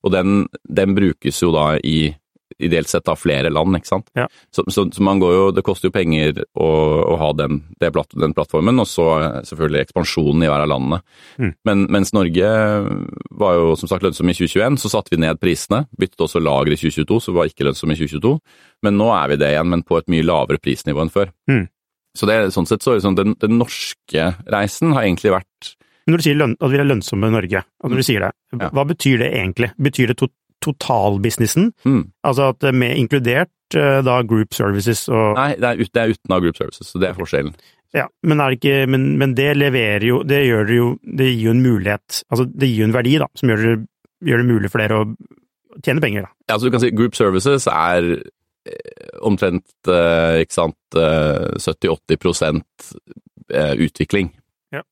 Og 0.06 0.14
den, 0.14 0.46
den 0.70 0.94
brukes 0.94 1.42
jo 1.42 1.50
da 1.54 1.72
i 1.82 2.12
ideelt 2.58 2.90
sett 2.90 3.08
av 3.08 3.20
flere 3.20 3.50
land, 3.52 3.76
ikke 3.78 3.90
sant. 3.90 4.08
Ja. 4.18 4.26
Så, 4.54 4.64
så, 4.68 4.86
så, 4.92 5.02
man 5.04 5.20
går 5.22 5.34
jo, 5.34 5.44
det 5.56 5.64
koster 5.66 5.88
jo 5.88 5.94
penger 5.94 6.42
å, 6.52 6.68
å 7.12 7.16
ha 7.20 7.30
den, 7.38 7.60
platt, 7.82 8.16
den, 8.18 8.34
plattformen, 8.36 8.80
og 8.82 8.88
så 8.90 9.08
selvfølgelig 9.48 9.84
ekspansjonen 9.86 10.46
i 10.46 10.50
hver 10.50 10.64
av 10.64 10.72
landene. 10.72 11.02
Mm. 11.42 11.52
Men 11.68 11.84
mens 11.98 12.14
Norge 12.16 12.54
var 13.42 13.58
jo 13.58 13.76
som 13.80 13.90
sagt 13.90 14.06
lønnsom 14.06 14.30
i 14.32 14.36
2021, 14.36 14.80
så 14.82 14.92
satte 14.92 15.14
vi 15.14 15.20
ned 15.24 15.40
prisene. 15.42 15.84
Byttet 15.98 16.26
også 16.28 16.42
lager 16.42 16.74
i 16.74 16.80
2022, 16.80 17.20
så 17.26 17.36
var 17.36 17.50
ikke 17.50 17.68
lønnsom 17.68 17.92
i 17.94 17.98
2022. 18.00 18.34
Men 18.86 18.98
nå 18.98 19.12
er 19.14 19.32
vi 19.32 19.42
det 19.42 19.52
igjen, 19.54 19.70
men 19.72 19.86
på 19.86 20.00
et 20.00 20.10
mye 20.12 20.26
lavere 20.26 20.62
prisnivå 20.62 21.04
enn 21.04 21.14
før. 21.14 21.32
Mm. 21.50 21.66
Så 22.18 22.28
det, 22.28 22.42
sånn 22.52 22.68
sett 22.68 22.84
så 22.84 22.96
liksom, 22.96 23.16
den, 23.16 23.36
den 23.40 23.56
norske 23.60 24.32
reisen 24.52 24.92
har 24.92 25.06
egentlig 25.06 25.32
vært 25.32 25.76
når 26.10 26.18
du 26.18 26.24
sier 26.26 26.38
lønn, 26.38 26.54
at 26.58 26.72
vi 26.72 26.78
er 26.82 26.86
lønnsomme 26.88 27.28
i 27.30 27.34
Norge, 27.36 27.60
når 27.86 28.00
du 28.00 28.04
sier 28.06 28.24
det, 28.24 28.30
hva 28.58 28.82
ja. 28.82 28.86
betyr 28.90 29.20
det 29.22 29.28
egentlig? 29.38 29.68
Betyr 29.86 30.10
det 30.10 30.16
to 30.18 30.26
totalbusinessen? 30.62 31.70
Mm. 31.84 32.02
Altså 32.26 32.50
at 32.52 32.66
med 32.74 32.96
inkludert 33.00 33.76
eh, 33.78 34.00
da 34.04 34.20
group 34.26 34.54
services 34.56 35.04
og 35.10 35.38
Nei, 35.38 35.52
det 35.60 35.68
er, 35.68 35.80
ut, 35.82 35.92
det 35.92 36.02
er 36.02 36.14
uten 36.16 36.36
av 36.36 36.42
group 36.44 36.58
services, 36.58 36.90
så 36.92 37.02
det 37.02 37.10
er 37.10 37.18
forskjellen. 37.18 37.54
Ja, 37.92 38.06
men, 38.24 38.40
er 38.40 38.52
det 38.52 38.60
ikke, 38.60 38.76
men, 38.88 39.08
men 39.20 39.34
det 39.36 39.50
leverer 39.58 40.06
jo 40.06 40.22
Det 40.24 40.38
gjør 40.46 40.62
det 40.64 40.76
jo 40.78 40.84
Det 41.04 41.26
gir 41.26 41.42
jo 41.44 41.52
en 41.52 41.58
mulighet 41.60 42.22
Altså, 42.32 42.46
det 42.48 42.70
gir 42.70 42.78
jo 42.80 42.86
en 42.88 42.94
verdi, 42.94 43.18
da, 43.20 43.26
som 43.36 43.52
gjør 43.52 43.64
det, 43.66 43.74
gjør 44.30 44.40
det 44.40 44.48
mulig 44.48 44.70
for 44.72 44.80
dere 44.80 45.00
å 45.02 45.08
tjene 45.84 46.04
penger, 46.04 46.24
da. 46.24 46.32
Ja, 46.48 46.56
så 46.56 46.68
du 46.68 46.72
kan 46.72 46.82
si 46.82 46.90
group 46.92 47.16
services 47.16 47.64
er 47.68 48.08
eh, 48.12 49.12
omtrent, 49.24 49.70
eh, 49.88 50.42
ikke 50.44 50.56
sant, 50.56 50.76
70-80% 50.92 52.90
utvikling. 53.80 54.28
Ja. 54.72 54.82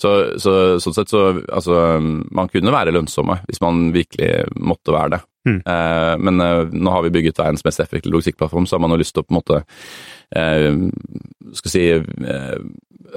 Så, 0.00 0.10
så, 0.40 0.52
sånn 0.80 0.96
sett 0.96 1.12
så 1.12 1.26
Altså, 1.52 1.74
man 2.00 2.48
kunne 2.52 2.72
være 2.72 2.94
lønnsomme 2.94 3.42
hvis 3.48 3.60
man 3.60 3.90
virkelig 3.94 4.46
måtte 4.56 4.94
være 4.94 5.16
det. 5.16 5.20
Mm. 5.48 5.58
Eh, 5.64 6.14
men 6.20 6.40
eh, 6.44 6.62
nå 6.72 6.92
har 6.92 7.04
vi 7.06 7.12
bygget 7.14 7.40
verdens 7.40 7.64
mest 7.64 7.80
effektive 7.80 8.12
logistikkplattform, 8.12 8.66
så 8.68 8.76
har 8.76 8.84
man 8.84 8.94
jo 8.94 9.00
lyst 9.00 9.14
til 9.16 9.24
å 9.24 9.28
på 9.28 9.32
en 9.32 9.38
måte 9.38 9.60
eh, 10.36 10.80
skal 11.56 11.72
si 11.72 11.84
eh, 11.96 12.58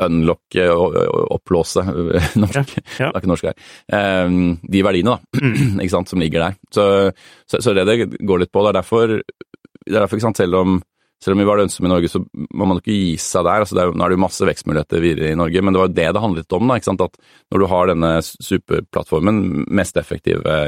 unlocke 0.04 0.68
og 0.72 0.96
opplåse 1.36 1.84
norsk, 2.42 2.78
ja, 2.78 2.86
ja. 3.06 3.10
det 3.10 3.12
er 3.12 3.20
ikke 3.20 3.34
norsk 3.34 3.50
her, 3.50 3.60
eh, 4.00 4.38
de 4.76 4.86
verdiene 4.88 5.18
da, 5.18 5.44
ikke 5.84 5.96
sant, 5.98 6.14
som 6.14 6.24
ligger 6.24 6.48
der. 6.48 6.58
Så, 6.74 6.88
så, 7.50 7.60
så 7.60 7.76
det 7.76 7.88
det 7.92 8.00
går 8.24 8.46
litt 8.46 8.54
på. 8.54 8.64
Det 8.64 8.72
er 8.72 8.80
derfor, 8.80 9.18
det 9.20 9.94
er 9.94 10.02
derfor 10.02 10.20
ikke 10.20 10.30
sant, 10.30 10.40
selv 10.40 10.62
om 10.62 10.82
selv 11.24 11.38
om 11.38 11.44
vi 11.44 11.48
var 11.48 11.62
lønnsomme 11.62 11.88
i 11.88 11.94
Norge, 11.94 12.12
så 12.12 12.20
må 12.52 12.68
man 12.68 12.82
ikke 12.82 12.96
gi 12.96 13.14
seg 13.22 13.46
der. 13.48 13.64
Altså, 13.64 13.78
er, 13.80 13.94
nå 13.96 14.04
er 14.04 14.12
det 14.12 14.18
jo 14.18 14.26
masse 14.26 14.48
vekstmuligheter 14.48 15.04
videre 15.04 15.32
i 15.32 15.40
Norge, 15.40 15.64
men 15.64 15.76
det 15.76 15.82
var 15.82 15.90
jo 15.90 15.96
det 15.96 16.10
det 16.18 16.24
handlet 16.26 16.58
om. 16.58 16.74
Da? 16.74 17.08
At 17.08 17.18
når 17.54 17.64
du 17.64 17.70
har 17.72 17.90
denne 17.92 18.12
superplattformen, 18.24 19.42
mest 19.72 20.00
effektive 20.02 20.60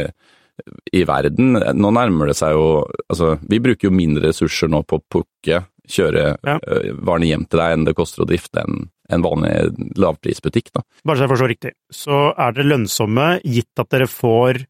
i 0.95 1.01
verden 1.03 1.57
Nå 1.75 1.89
nærmer 1.91 2.29
det 2.31 2.37
seg 2.39 2.53
jo 2.55 2.67
Altså, 3.11 3.33
vi 3.43 3.59
bruker 3.59 3.89
jo 3.89 3.95
mindre 3.95 4.29
ressurser 4.29 4.69
nå 4.71 4.85
på 4.87 5.01
å 5.01 5.03
plukke, 5.11 5.57
kjøre 5.91 6.23
ja. 6.31 6.55
uh, 6.55 6.91
varene 7.05 7.27
hjem 7.27 7.43
til 7.49 7.59
deg 7.59 7.75
enn 7.75 7.83
det 7.89 7.95
koster 7.97 8.23
å 8.23 8.29
drifte 8.29 8.63
en, 8.63 8.85
en 9.11 9.25
vanlig 9.25 9.51
lavprisbutikk. 9.99 10.71
Da. 10.73 10.85
Bare 11.03 11.19
så 11.19 11.25
jeg 11.27 11.33
forstår 11.33 11.51
riktig, 11.51 11.73
så 11.93 12.21
er 12.31 12.55
dere 12.55 12.71
lønnsomme 12.71 13.27
gitt 13.43 13.83
at 13.83 13.91
dere 13.91 14.07
får 14.09 14.63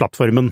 plattformen, 0.00 0.50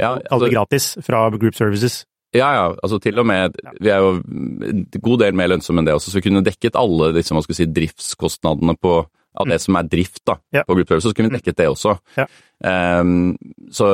ja, 0.00 0.16
altså, 0.32 0.48
gratis, 0.50 0.94
fra 1.04 1.26
Group 1.36 1.56
Services? 1.58 2.00
Ja, 2.36 2.52
ja. 2.54 2.64
Altså 2.84 3.00
til 3.02 3.18
og 3.20 3.26
med 3.28 3.56
Vi 3.80 3.90
er 3.92 4.04
jo 4.04 4.16
en 4.20 4.86
god 4.94 5.22
del 5.24 5.36
mer 5.38 5.50
lønnsomme 5.52 5.82
enn 5.82 5.88
det 5.88 5.96
også, 5.96 6.12
så 6.12 6.20
vi 6.20 6.26
kunne 6.28 6.44
dekket 6.46 6.78
alle 6.78 7.12
liksom, 7.16 7.38
hva 7.38 7.44
skal 7.46 7.60
si, 7.60 7.68
driftskostnadene 7.76 8.76
på 8.80 8.98
av 9.36 9.48
det 9.50 9.58
mm. 9.60 9.64
som 9.66 9.76
er 9.76 9.88
drift 9.92 10.22
da, 10.24 10.38
ja. 10.54 10.64
på 10.64 10.78
gruppeøvelse, 10.78 11.10
så 11.12 11.16
kunne 11.16 11.28
vi 11.28 11.36
dekket 11.36 11.58
det 11.60 11.68
også. 11.68 11.92
Ja. 12.16 12.26
Um, 12.64 13.36
så, 13.68 13.86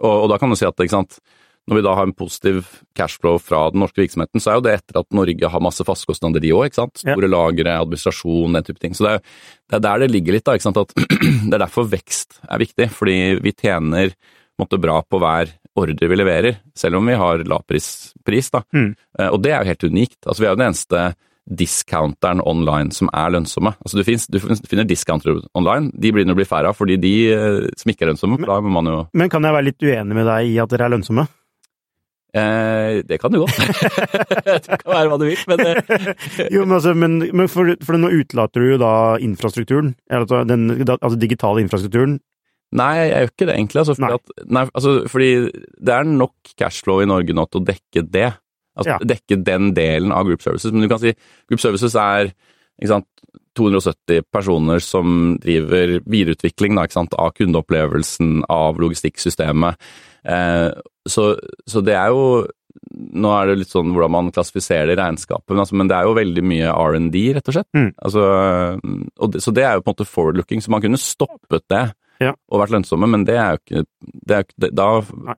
og, 0.00 0.14
og, 0.14 0.26
da 0.32 0.38
kan 0.40 0.48
du 0.52 0.56
si 0.56 0.64
at 0.64 0.80
sant, 0.88 1.18
når 1.68 1.78
vi 1.78 1.84
da 1.86 1.94
har 1.94 2.08
en 2.08 2.14
positiv 2.16 2.64
cashflow 2.98 3.36
fra 3.38 3.66
den 3.70 3.82
norske 3.84 4.00
virksomheten, 4.02 4.42
så 4.42 4.50
er 4.50 4.58
jo 4.58 4.64
det 4.66 4.74
etter 4.80 4.98
at 4.98 5.14
Norge 5.14 5.50
har 5.52 5.62
masse 5.62 5.84
fastkostnader, 5.86 6.42
de 6.42 6.50
òg. 6.56 6.74
Store 6.74 7.28
ja. 7.28 7.30
lagre, 7.30 7.76
administrasjon, 7.84 8.58
den 8.58 8.66
type 8.66 8.82
ting. 8.82 8.96
Så 8.98 9.06
det 9.06 9.12
er, 9.14 9.26
det 9.70 9.78
er, 9.78 9.84
der 9.86 10.02
det 10.02 10.10
ligger 10.10 10.38
litt, 10.38 10.48
da. 10.48 10.56
Det 11.52 11.54
er 11.54 11.62
derfor 11.62 11.86
vekst 11.92 12.40
er 12.48 12.62
viktig, 12.62 12.88
fordi 12.96 13.18
vi 13.44 13.54
tjener 13.54 14.16
måtte, 14.60 14.80
bra 14.80 15.00
på 15.06 15.20
hver 15.22 15.52
ordre 15.78 16.08
vi 16.08 16.18
leverer, 16.18 16.62
selv 16.76 16.98
om 16.98 17.06
vi 17.08 17.18
har 17.18 17.44
lavpris, 17.48 18.50
da. 18.52 18.62
Mm. 18.74 18.94
Eh, 19.18 19.28
og 19.28 19.42
det 19.42 19.52
er 19.52 19.62
jo 19.62 19.72
helt 19.72 19.86
unikt. 19.92 20.18
Altså, 20.26 20.42
vi 20.42 20.48
er 20.48 20.54
jo 20.54 20.60
den 20.60 20.68
eneste 20.70 21.04
discounteren 21.42 22.40
online 22.46 22.94
som 22.94 23.10
er 23.10 23.32
lønnsomme. 23.34 23.74
Altså, 23.82 23.98
du, 23.98 24.04
finner, 24.06 24.58
du 24.62 24.68
finner 24.70 24.86
discountere 24.86 25.40
online, 25.58 25.90
de 25.94 26.12
blir 26.14 26.26
det 26.28 26.36
bli 26.38 26.46
færre 26.46 26.70
av 26.70 26.78
fordi 26.78 26.98
de 27.02 27.14
eh, 27.34 27.60
som 27.78 27.92
ikke 27.92 28.06
er 28.06 28.12
lønnsomme. 28.12 28.38
Men, 28.38 28.50
da 28.50 28.60
må 28.62 28.74
man 28.78 28.90
jo 28.90 28.98
Men 29.18 29.32
kan 29.32 29.44
jeg 29.44 29.56
være 29.56 29.70
litt 29.70 29.86
uenig 29.86 30.18
med 30.18 30.28
deg 30.28 30.52
i 30.52 30.58
at 30.62 30.74
dere 30.74 30.86
er 30.86 30.94
lønnsomme? 30.94 31.26
Eh, 32.32 33.02
det 33.04 33.18
kan 33.20 33.32
du 33.32 33.42
godt. 33.42 33.58
det 34.46 34.78
kan 34.80 34.92
være 34.94 35.10
hva 35.10 35.18
du 35.20 35.26
vil, 35.26 35.42
men 35.50 35.64
eh. 35.66 36.12
Jo, 36.54 36.64
men, 36.64 36.76
altså, 36.78 36.94
men, 36.96 37.18
men 37.28 37.50
for, 37.52 37.74
for, 37.84 37.98
nå 38.00 38.12
utelater 38.14 38.62
du 38.62 38.74
jo 38.74 38.78
da 38.80 38.92
infrastrukturen, 39.20 39.92
altså 40.08 40.44
den 40.48 40.70
altså 40.78 41.16
digitale 41.20 41.64
infrastrukturen, 41.64 42.20
Nei, 42.78 42.92
jeg 42.98 43.10
gjør 43.12 43.32
ikke 43.32 43.48
det 43.48 43.56
egentlig. 43.56 43.80
Altså, 43.82 43.96
fordi, 43.98 44.18
at, 44.18 44.46
nei, 44.56 44.62
altså, 44.72 44.94
fordi 45.12 45.32
det 45.76 45.96
er 45.96 46.08
nok 46.08 46.54
cashflow 46.56 47.02
i 47.02 47.08
Norge 47.10 47.36
nå 47.36 47.44
til 47.50 47.60
å 47.60 47.66
dekke 47.68 48.04
det. 48.08 48.30
Altså 48.72 48.94
ja. 48.94 49.00
dekke 49.04 49.36
den 49.44 49.74
delen 49.76 50.14
av 50.16 50.24
Group 50.28 50.44
Services. 50.44 50.72
Men 50.72 50.86
du 50.86 50.88
kan 50.88 51.02
si 51.02 51.12
Group 51.50 51.60
Services 51.60 51.96
er 52.00 52.32
sant, 52.88 53.08
270 53.58 54.24
personer 54.32 54.80
som 54.80 55.36
driver 55.42 55.98
videreutvikling 56.08 56.78
da, 56.78 56.86
av 57.20 57.34
kundeopplevelsen, 57.36 58.46
av 58.48 58.80
logistikksystemet. 58.80 59.92
Eh, 60.24 60.70
så, 61.08 61.28
så, 61.66 61.84
det 61.84 61.96
er 61.98 62.12
jo 62.14 62.26
Nå 62.92 63.30
er 63.34 63.48
det 63.50 63.56
litt 63.58 63.72
sånn 63.72 63.90
hvordan 63.92 64.12
man 64.14 64.28
klassifiserer 64.32 64.88
det 64.88 64.94
i 64.94 64.98
regnskapet, 65.00 65.50
men, 65.50 65.60
altså, 65.60 65.76
men 65.76 65.88
det 65.90 65.96
er 65.96 66.06
jo 66.08 66.14
veldig 66.16 66.44
mye 66.48 66.70
R&D, 66.72 67.20
rett 67.36 67.50
og 67.50 67.56
slett. 67.56 67.68
Mm. 67.76 67.90
Altså, 68.06 68.22
og 69.20 69.32
det, 69.34 69.42
så 69.44 69.52
det 69.54 69.66
er 69.68 69.76
jo 69.76 69.84
på 69.84 69.90
en 69.90 69.96
måte 69.96 70.06
forward-looking, 70.08 70.62
så 70.64 70.72
man 70.72 70.82
kunne 70.84 71.00
stoppet 71.00 71.66
det 71.72 71.82
ja. 72.22 72.32
og 72.52 72.62
vært 72.62 72.74
lønnsomme, 72.76 73.08
men 73.10 73.26
det 73.28 73.36
er 73.36 73.54
jo 73.54 73.60
ikke 73.60 73.84
det 74.30 74.38
er, 74.38 74.48
Da 74.70 74.88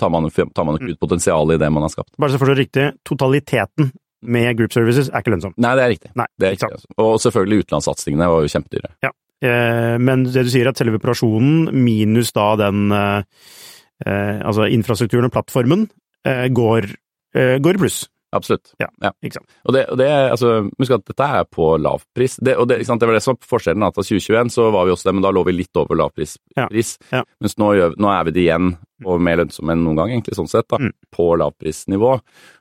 tar 0.00 0.12
man, 0.12 0.28
tar 0.30 0.66
man 0.68 0.78
ikke 0.78 0.94
ut 0.94 1.02
potensialet 1.02 1.58
i 1.58 1.62
det 1.64 1.70
man 1.72 1.86
har 1.86 1.92
skapt. 1.92 2.12
Bare 2.18 2.32
så 2.32 2.38
jeg 2.38 2.44
forstår 2.44 2.60
riktig, 2.60 2.86
totaliteten 3.08 3.92
med 4.24 4.56
group 4.58 4.72
services 4.72 5.10
er 5.10 5.20
ikke 5.20 5.34
lønnsom? 5.34 5.54
Nei, 5.60 5.74
det 5.76 5.84
er 5.84 5.92
riktig. 5.92 6.12
Nei, 6.16 6.26
det 6.40 6.46
er 6.46 6.56
riktig 6.56 6.70
altså. 6.70 6.88
Og 7.04 7.12
selvfølgelig 7.22 7.64
utenlandssatsingene 7.64 8.30
var 8.32 8.44
jo 8.44 8.52
kjempedyre. 8.54 8.90
Ja. 9.04 9.12
Eh, 9.44 9.96
men 10.00 10.24
det 10.28 10.46
du 10.46 10.52
sier, 10.52 10.70
at 10.70 10.80
selve 10.80 11.00
operasjonen 11.00 11.68
minus 11.84 12.32
da 12.36 12.48
den 12.60 12.94
eh, 12.94 13.50
eh 14.06 14.40
altså 14.40 14.68
infrastrukturen 14.72 15.28
og 15.28 15.34
plattformen 15.34 15.86
eh, 16.26 16.48
går, 16.48 16.88
eh, 17.36 17.56
går 17.60 17.76
i 17.76 17.82
pluss? 17.84 18.04
Absolutt. 18.34 18.72
Ja, 18.82 18.88
ja. 19.04 19.10
Ikke 19.24 19.38
sant. 19.38 19.56
Og 19.64 19.76
det, 19.76 19.84
og 19.92 20.00
det 20.00 20.08
altså, 20.10 20.54
Husk 20.80 20.96
at 20.96 21.04
dette 21.10 21.28
er 21.38 21.46
på 21.48 21.68
lavpris. 21.80 22.36
Det, 22.44 22.56
og 22.60 22.68
det, 22.70 22.80
ikke 22.82 22.90
sant? 22.92 23.02
det 23.02 23.10
var 23.10 23.18
det 23.18 23.22
som 23.24 23.36
var 23.36 23.50
forskjellen. 23.50 23.86
at 23.86 24.00
av 24.00 24.06
2021 24.06 24.54
så 24.54 24.70
var 24.74 24.88
vi 24.88 24.94
også 24.94 25.08
det, 25.08 25.14
men 25.18 25.26
da 25.26 25.32
lå 25.34 25.44
vi 25.48 25.56
litt 25.56 25.80
over 25.80 25.98
lavpris. 26.00 26.36
Ja. 26.58 26.66
Ja. 27.12 27.22
Mens 27.42 27.56
nå, 27.60 27.70
gjør, 27.78 27.94
nå, 28.00 28.10
er 28.12 28.26
vi 28.28 28.34
det 28.36 28.44
igjen, 28.46 28.74
og 29.04 29.22
mer 29.22 29.42
lønnsomme 29.42 29.74
enn 29.74 29.84
noen 29.86 30.00
gang, 30.00 30.14
egentlig, 30.14 30.36
sånn 30.38 30.50
sett, 30.50 30.68
da, 30.72 30.80
mm. 30.82 30.92
på 31.14 31.28
lavprisnivå. 31.40 32.16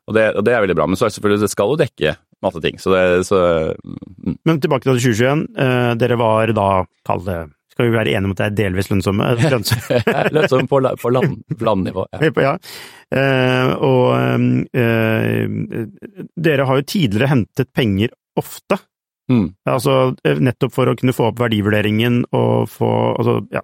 Og 0.08 0.18
det, 0.18 0.30
og 0.38 0.46
det, 0.46 0.54
er 0.54 0.64
veldig 0.66 0.78
bra. 0.78 0.88
Men 0.90 1.00
så 1.00 1.08
er 1.08 1.12
det 1.12 1.18
selvfølgelig, 1.18 1.44
det 1.46 1.54
skal 1.54 1.74
jo 1.74 1.82
dekke 1.84 2.16
masse 2.44 2.64
ting. 2.64 2.80
Så 2.82 2.94
det, 2.94 3.04
så, 3.30 3.42
mm. 3.80 4.40
Men 4.44 4.62
tilbake 4.64 4.88
til 4.88 5.00
2021. 5.00 5.46
Eh, 5.66 5.92
dere 6.02 6.20
var 6.20 6.54
da, 6.56 6.70
kall 7.08 7.24
det 7.28 7.42
skal 7.74 7.88
vi 7.90 7.96
være 7.96 8.14
enige 8.14 8.30
om 8.30 8.34
at 8.36 8.42
det 8.42 8.46
er 8.48 8.58
delvis 8.62 8.90
lønnsomme? 8.92 9.30
lønnsomme. 9.54 10.00
Lønnsom 10.36 10.70
på, 10.70 10.80
på 11.02 11.12
land, 11.14 11.36
landnivå. 11.60 12.06
Ja. 12.14 12.32
ja. 12.46 12.54
Eh, 13.18 13.74
og 13.82 14.78
eh, 14.78 15.86
dere 16.48 16.68
har 16.70 16.82
jo 16.82 16.88
tidligere 16.94 17.32
hentet 17.34 17.72
penger 17.74 18.14
ofte. 18.40 18.78
Mm. 19.32 19.54
Altså 19.70 19.98
eh, 20.28 20.40
nettopp 20.44 20.74
for 20.76 20.92
å 20.92 20.96
kunne 21.00 21.16
få 21.16 21.30
opp 21.32 21.40
verdivurderingen 21.40 22.26
og 22.36 22.68
få 22.72 22.90
Altså, 23.18 23.38
ja. 23.54 23.62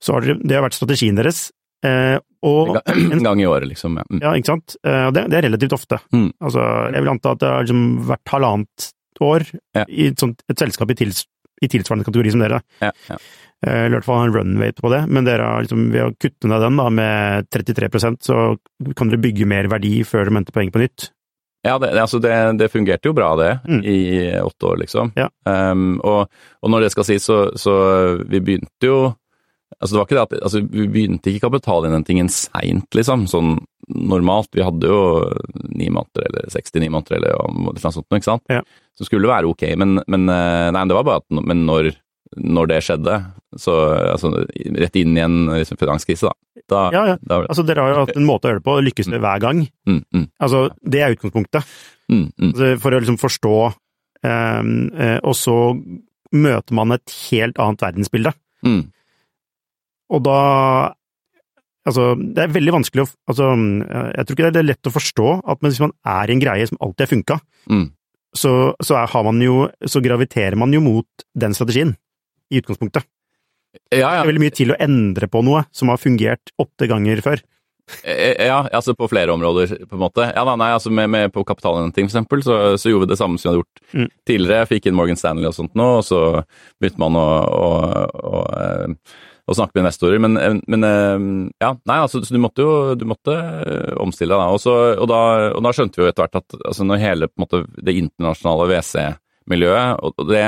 Så 0.00 0.14
har 0.14 0.24
dere 0.24 0.38
Det 0.42 0.56
har 0.56 0.64
vært 0.64 0.78
strategien 0.78 1.18
deres. 1.18 1.48
Eh, 1.86 2.16
og 2.46 2.78
En 2.88 3.24
gang 3.24 3.42
i 3.42 3.48
året, 3.48 3.68
liksom. 3.68 3.98
Ja. 4.00 4.06
Mm. 4.08 4.22
Ja, 4.22 4.32
ikke 4.38 4.52
sant. 4.54 4.76
Eh, 4.86 5.08
det, 5.16 5.26
det 5.32 5.40
er 5.40 5.46
relativt 5.48 5.76
ofte. 5.76 6.00
Mm. 6.14 6.30
Altså, 6.40 6.64
jeg 6.94 7.04
vil 7.04 7.12
anta 7.12 7.34
at 7.36 7.42
det 7.42 7.52
har 7.52 7.66
liksom 7.66 7.84
vært 8.08 8.32
halvannet 8.34 8.90
år 9.20 9.44
Ja. 9.76 9.84
i 9.88 10.06
et, 10.08 10.20
sånt, 10.20 10.40
et 10.48 10.56
selskap 10.60 10.90
i, 10.94 10.96
tils, 10.96 11.26
i 11.62 11.68
tilsvarende 11.68 12.04
kategori 12.08 12.30
som 12.34 12.40
dere. 12.44 12.60
Ja, 12.80 12.90
ja. 13.10 13.16
Eh, 13.66 13.86
i 13.86 13.92
hvert 13.92 14.04
fall 14.06 14.16
ha 14.22 14.24
en 14.24 14.32
runwate 14.32 14.80
på 14.80 14.88
det, 14.92 15.02
men 15.12 15.26
dere 15.28 15.44
har 15.44 15.62
liksom, 15.66 15.90
ved 15.92 16.02
å 16.06 16.14
kutte 16.16 16.48
ned 16.48 16.62
den 16.64 16.76
da 16.80 16.86
med 16.90 17.48
33% 17.52 18.22
så 18.24 18.36
kan 18.96 19.10
dere 19.12 19.20
bygge 19.20 19.44
mer 19.46 19.68
verdi 19.68 19.98
før 20.08 20.24
dere 20.24 20.38
henter 20.40 20.56
poeng 20.56 20.70
på 20.72 20.80
nytt. 20.80 21.10
Ja, 21.62 21.74
det- 21.78 21.90
altså 21.92 22.18
det, 22.24 22.32
det 22.56 22.70
fungerte 22.72 23.04
jo 23.04 23.12
bra 23.12 23.34
det, 23.36 23.60
Mm. 23.68 23.82
i 23.84 24.32
åtte 24.40 24.64
år, 24.64 24.78
liksom. 24.80 25.12
Ja. 25.14 25.28
Um, 25.44 26.00
og, 26.00 26.30
og 26.62 26.70
når 26.72 26.80
det 26.86 26.92
skal 26.92 27.04
sies, 27.04 27.22
så, 27.28 27.50
så 27.54 27.74
vi 28.24 28.40
begynte 28.40 28.88
jo 28.88 29.14
Altså 29.78 29.94
det 29.94 30.00
var 30.00 30.06
ikke 30.08 30.16
det 30.18 30.22
at 30.24 30.44
altså 30.48 30.60
Vi 30.66 30.86
begynte 30.90 31.30
ikke 31.30 31.46
kapitalinnhentingen 31.46 32.28
seint, 32.32 32.88
liksom, 32.96 33.26
sånn 33.30 33.58
normalt. 33.90 34.50
Vi 34.54 34.62
hadde 34.62 34.86
jo 34.90 35.00
ni 35.74 35.88
måneder 35.90 36.26
eller 36.28 36.50
69 36.52 36.90
måneder 36.92 37.16
eller 37.16 37.54
noe 37.54 37.80
sånt, 37.82 38.06
ikke 38.14 38.26
sant. 38.28 38.44
Ja. 38.50 38.60
Så 38.98 39.06
skulle 39.08 39.30
være 39.30 39.48
ok, 39.50 39.64
men, 39.80 39.98
men 40.10 40.28
eh, 40.30 40.68
nei, 40.74 40.84
det 40.90 40.94
var 40.98 41.06
bare 41.08 41.22
at 41.22 41.40
Men 41.40 41.64
når, 41.66 41.88
når 42.36 42.70
det 42.70 42.80
skjedde, 42.86 43.16
så 43.58 43.74
altså 44.12 44.30
rett 44.78 45.00
inn 45.00 45.16
i 45.16 45.24
en 45.24 45.38
liksom, 45.54 45.80
finanskrise, 45.80 46.28
da. 46.30 46.62
da, 46.70 46.82
Ja, 46.94 47.02
ja. 47.14 47.16
da 47.22 47.40
Altså, 47.46 47.64
dere 47.66 47.86
har 47.86 47.94
jo 47.94 48.04
hatt 48.04 48.20
en 48.20 48.28
måte 48.28 48.46
å 48.46 48.52
gjøre 48.52 48.62
det 48.62 48.68
på, 48.68 48.76
og 48.78 48.86
lykkes 48.86 49.10
det 49.10 49.22
hver 49.24 49.42
gang. 49.42 49.64
mm, 49.88 50.02
mm, 50.14 50.28
Altså, 50.38 50.62
det 50.82 51.02
er 51.02 51.16
utgangspunktet. 51.16 51.74
mm, 52.12 52.22
mm, 52.36 52.52
Altså, 52.52 52.70
for 52.84 52.94
å 52.94 53.02
liksom 53.02 53.18
forstå, 53.22 53.56
eh, 54.28 55.18
og 55.24 55.34
så 55.34 55.58
møter 56.30 56.76
man 56.78 56.94
et 56.94 57.18
helt 57.30 57.58
annet 57.58 57.82
verdensbilde. 57.88 58.34
mm. 58.62 58.82
Og 60.10 60.22
da 60.26 60.38
Altså, 61.88 62.10
det 62.12 62.42
er 62.44 62.50
veldig 62.52 62.74
vanskelig 62.76 63.06
å 63.06 63.08
Altså, 63.32 63.46
jeg 64.12 64.26
tror 64.28 64.36
ikke 64.36 64.50
det 64.52 64.60
er 64.60 64.66
lett 64.68 64.88
å 64.90 64.92
forstå 64.92 65.28
at 65.48 65.62
hvis 65.64 65.78
man 65.80 65.94
er 66.04 66.28
i 66.28 66.34
en 66.36 66.42
greie 66.42 66.66
som 66.68 66.78
alltid 66.84 67.06
har 67.06 67.12
funka, 67.14 67.38
Mm. 67.70 67.86
så, 68.36 68.74
så 68.84 69.00
har 69.06 69.24
man 69.24 69.40
jo 69.40 69.68
Så 69.88 70.00
graviterer 70.04 70.56
man 70.60 70.72
jo 70.72 70.80
mot 70.84 71.24
den 71.36 71.52
strategien, 71.56 71.96
i 72.52 72.60
utgangspunktet. 72.60 73.04
Ja, 73.92 74.10
Det 74.10 74.20
er 74.20 74.28
veldig 74.28 74.42
mye 74.44 74.54
til 74.56 74.72
å 74.74 74.78
endre 74.80 75.26
på 75.30 75.42
noe 75.46 75.64
som 75.72 75.88
har 75.88 75.96
fungert 76.02 76.52
åtte 76.60 76.88
ganger 76.90 77.20
før. 77.24 77.40
Eh, 78.04 78.46
Ja, 78.46 78.60
altså 78.72 78.94
på 78.94 79.08
flere 79.10 79.32
områder, 79.32 79.86
på 79.88 79.94
en 79.96 80.02
måte. 80.04 80.26
Ja 80.34 80.44
da, 80.44 80.56
nei, 80.56 80.70
altså 80.74 80.90
med, 80.92 81.08
med 81.10 81.32
på 81.32 81.44
kapitalhenting, 81.46 82.08
for 82.10 82.18
eksempel, 82.18 82.42
så, 82.42 82.76
så 82.78 82.90
gjorde 82.90 83.06
vi 83.08 83.12
det 83.14 83.18
samme 83.18 83.38
som 83.38 83.48
vi 83.48 83.52
hadde 83.54 83.62
gjort 83.64 83.80
Mm. 83.94 84.08
tidligere. 84.26 84.58
Jeg 84.62 84.68
fikk 84.74 84.86
inn 84.86 84.94
Morgan 84.94 85.16
Stanley 85.18 85.46
og 85.48 85.54
sånt 85.56 85.74
nå, 85.74 85.86
og 85.98 86.04
så 86.06 86.44
begynte 86.80 86.98
man 87.02 87.16
å, 87.18 87.28
å, 87.50 87.70
å, 88.30 88.42
eh, 88.60 88.94
å 89.50 89.56
snakke 89.58 89.74
med 89.74 89.82
investorer. 89.84 90.20
Men, 90.22 90.36
eh, 90.38 90.56
men 90.70 90.84
eh, 90.86 91.24
ja, 91.64 91.72
nei, 91.90 91.98
altså, 92.04 92.20
så 92.22 92.30
du 92.36 92.38
måtte 92.42 92.62
jo 92.62 92.94
du 92.94 93.04
måtte 93.10 93.34
eh, 93.34 93.94
omstille 94.00 94.36
deg. 94.38 94.54
Og, 94.54 94.60
så- 94.62 94.96
og, 94.96 95.06
da, 95.10 95.20
og 95.56 95.62
da 95.66 95.72
skjønte 95.74 95.98
vi 95.98 96.06
jo 96.06 96.10
etter 96.12 96.26
hvert 96.28 96.38
at 96.42 96.58
altså, 96.64 96.86
når 96.86 97.02
hele 97.02 97.28
måte, 97.40 97.64
det 97.82 97.96
internasjonale 97.98 98.68
WC-miljøet, 98.70 100.04
og 100.06 100.28
det 100.30 100.44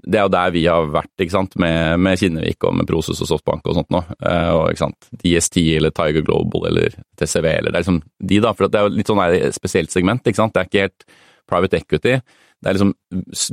det 0.00 0.16
er 0.16 0.22
jo 0.24 0.30
der 0.32 0.52
vi 0.54 0.62
har 0.64 0.86
vært, 0.88 1.10
ikke 1.20 1.34
sant, 1.34 1.52
med, 1.60 1.98
med 2.00 2.16
Kinnevik 2.16 2.64
og 2.64 2.72
med 2.72 2.86
Prosus 2.88 3.18
og 3.20 3.28
Softbank 3.28 3.66
og 3.68 3.74
sånt 3.76 3.90
nå. 3.92 3.98
Og 4.56 4.70
ikke 4.70 4.80
sant, 4.80 5.08
DST 5.20 5.58
eller 5.76 5.92
Tiger 5.92 6.24
Global 6.24 6.70
eller 6.70 6.94
TCV 7.20 7.44
eller 7.50 7.68
det 7.68 7.74
er 7.76 7.84
liksom 7.84 7.98
de, 8.30 8.38
da. 8.40 8.54
For 8.56 8.64
det 8.72 8.80
er 8.80 8.86
jo 8.88 8.94
litt 8.94 9.10
sånn 9.12 9.20
et 9.26 9.52
spesielt 9.58 9.92
segment, 9.92 10.24
ikke 10.24 10.40
sant. 10.40 10.54
Det 10.56 10.62
er 10.62 10.70
ikke 10.70 10.86
helt 10.86 11.04
private 11.52 11.82
equity. 11.82 12.14
Det 12.64 12.70
er 12.72 12.78
liksom 12.78 12.94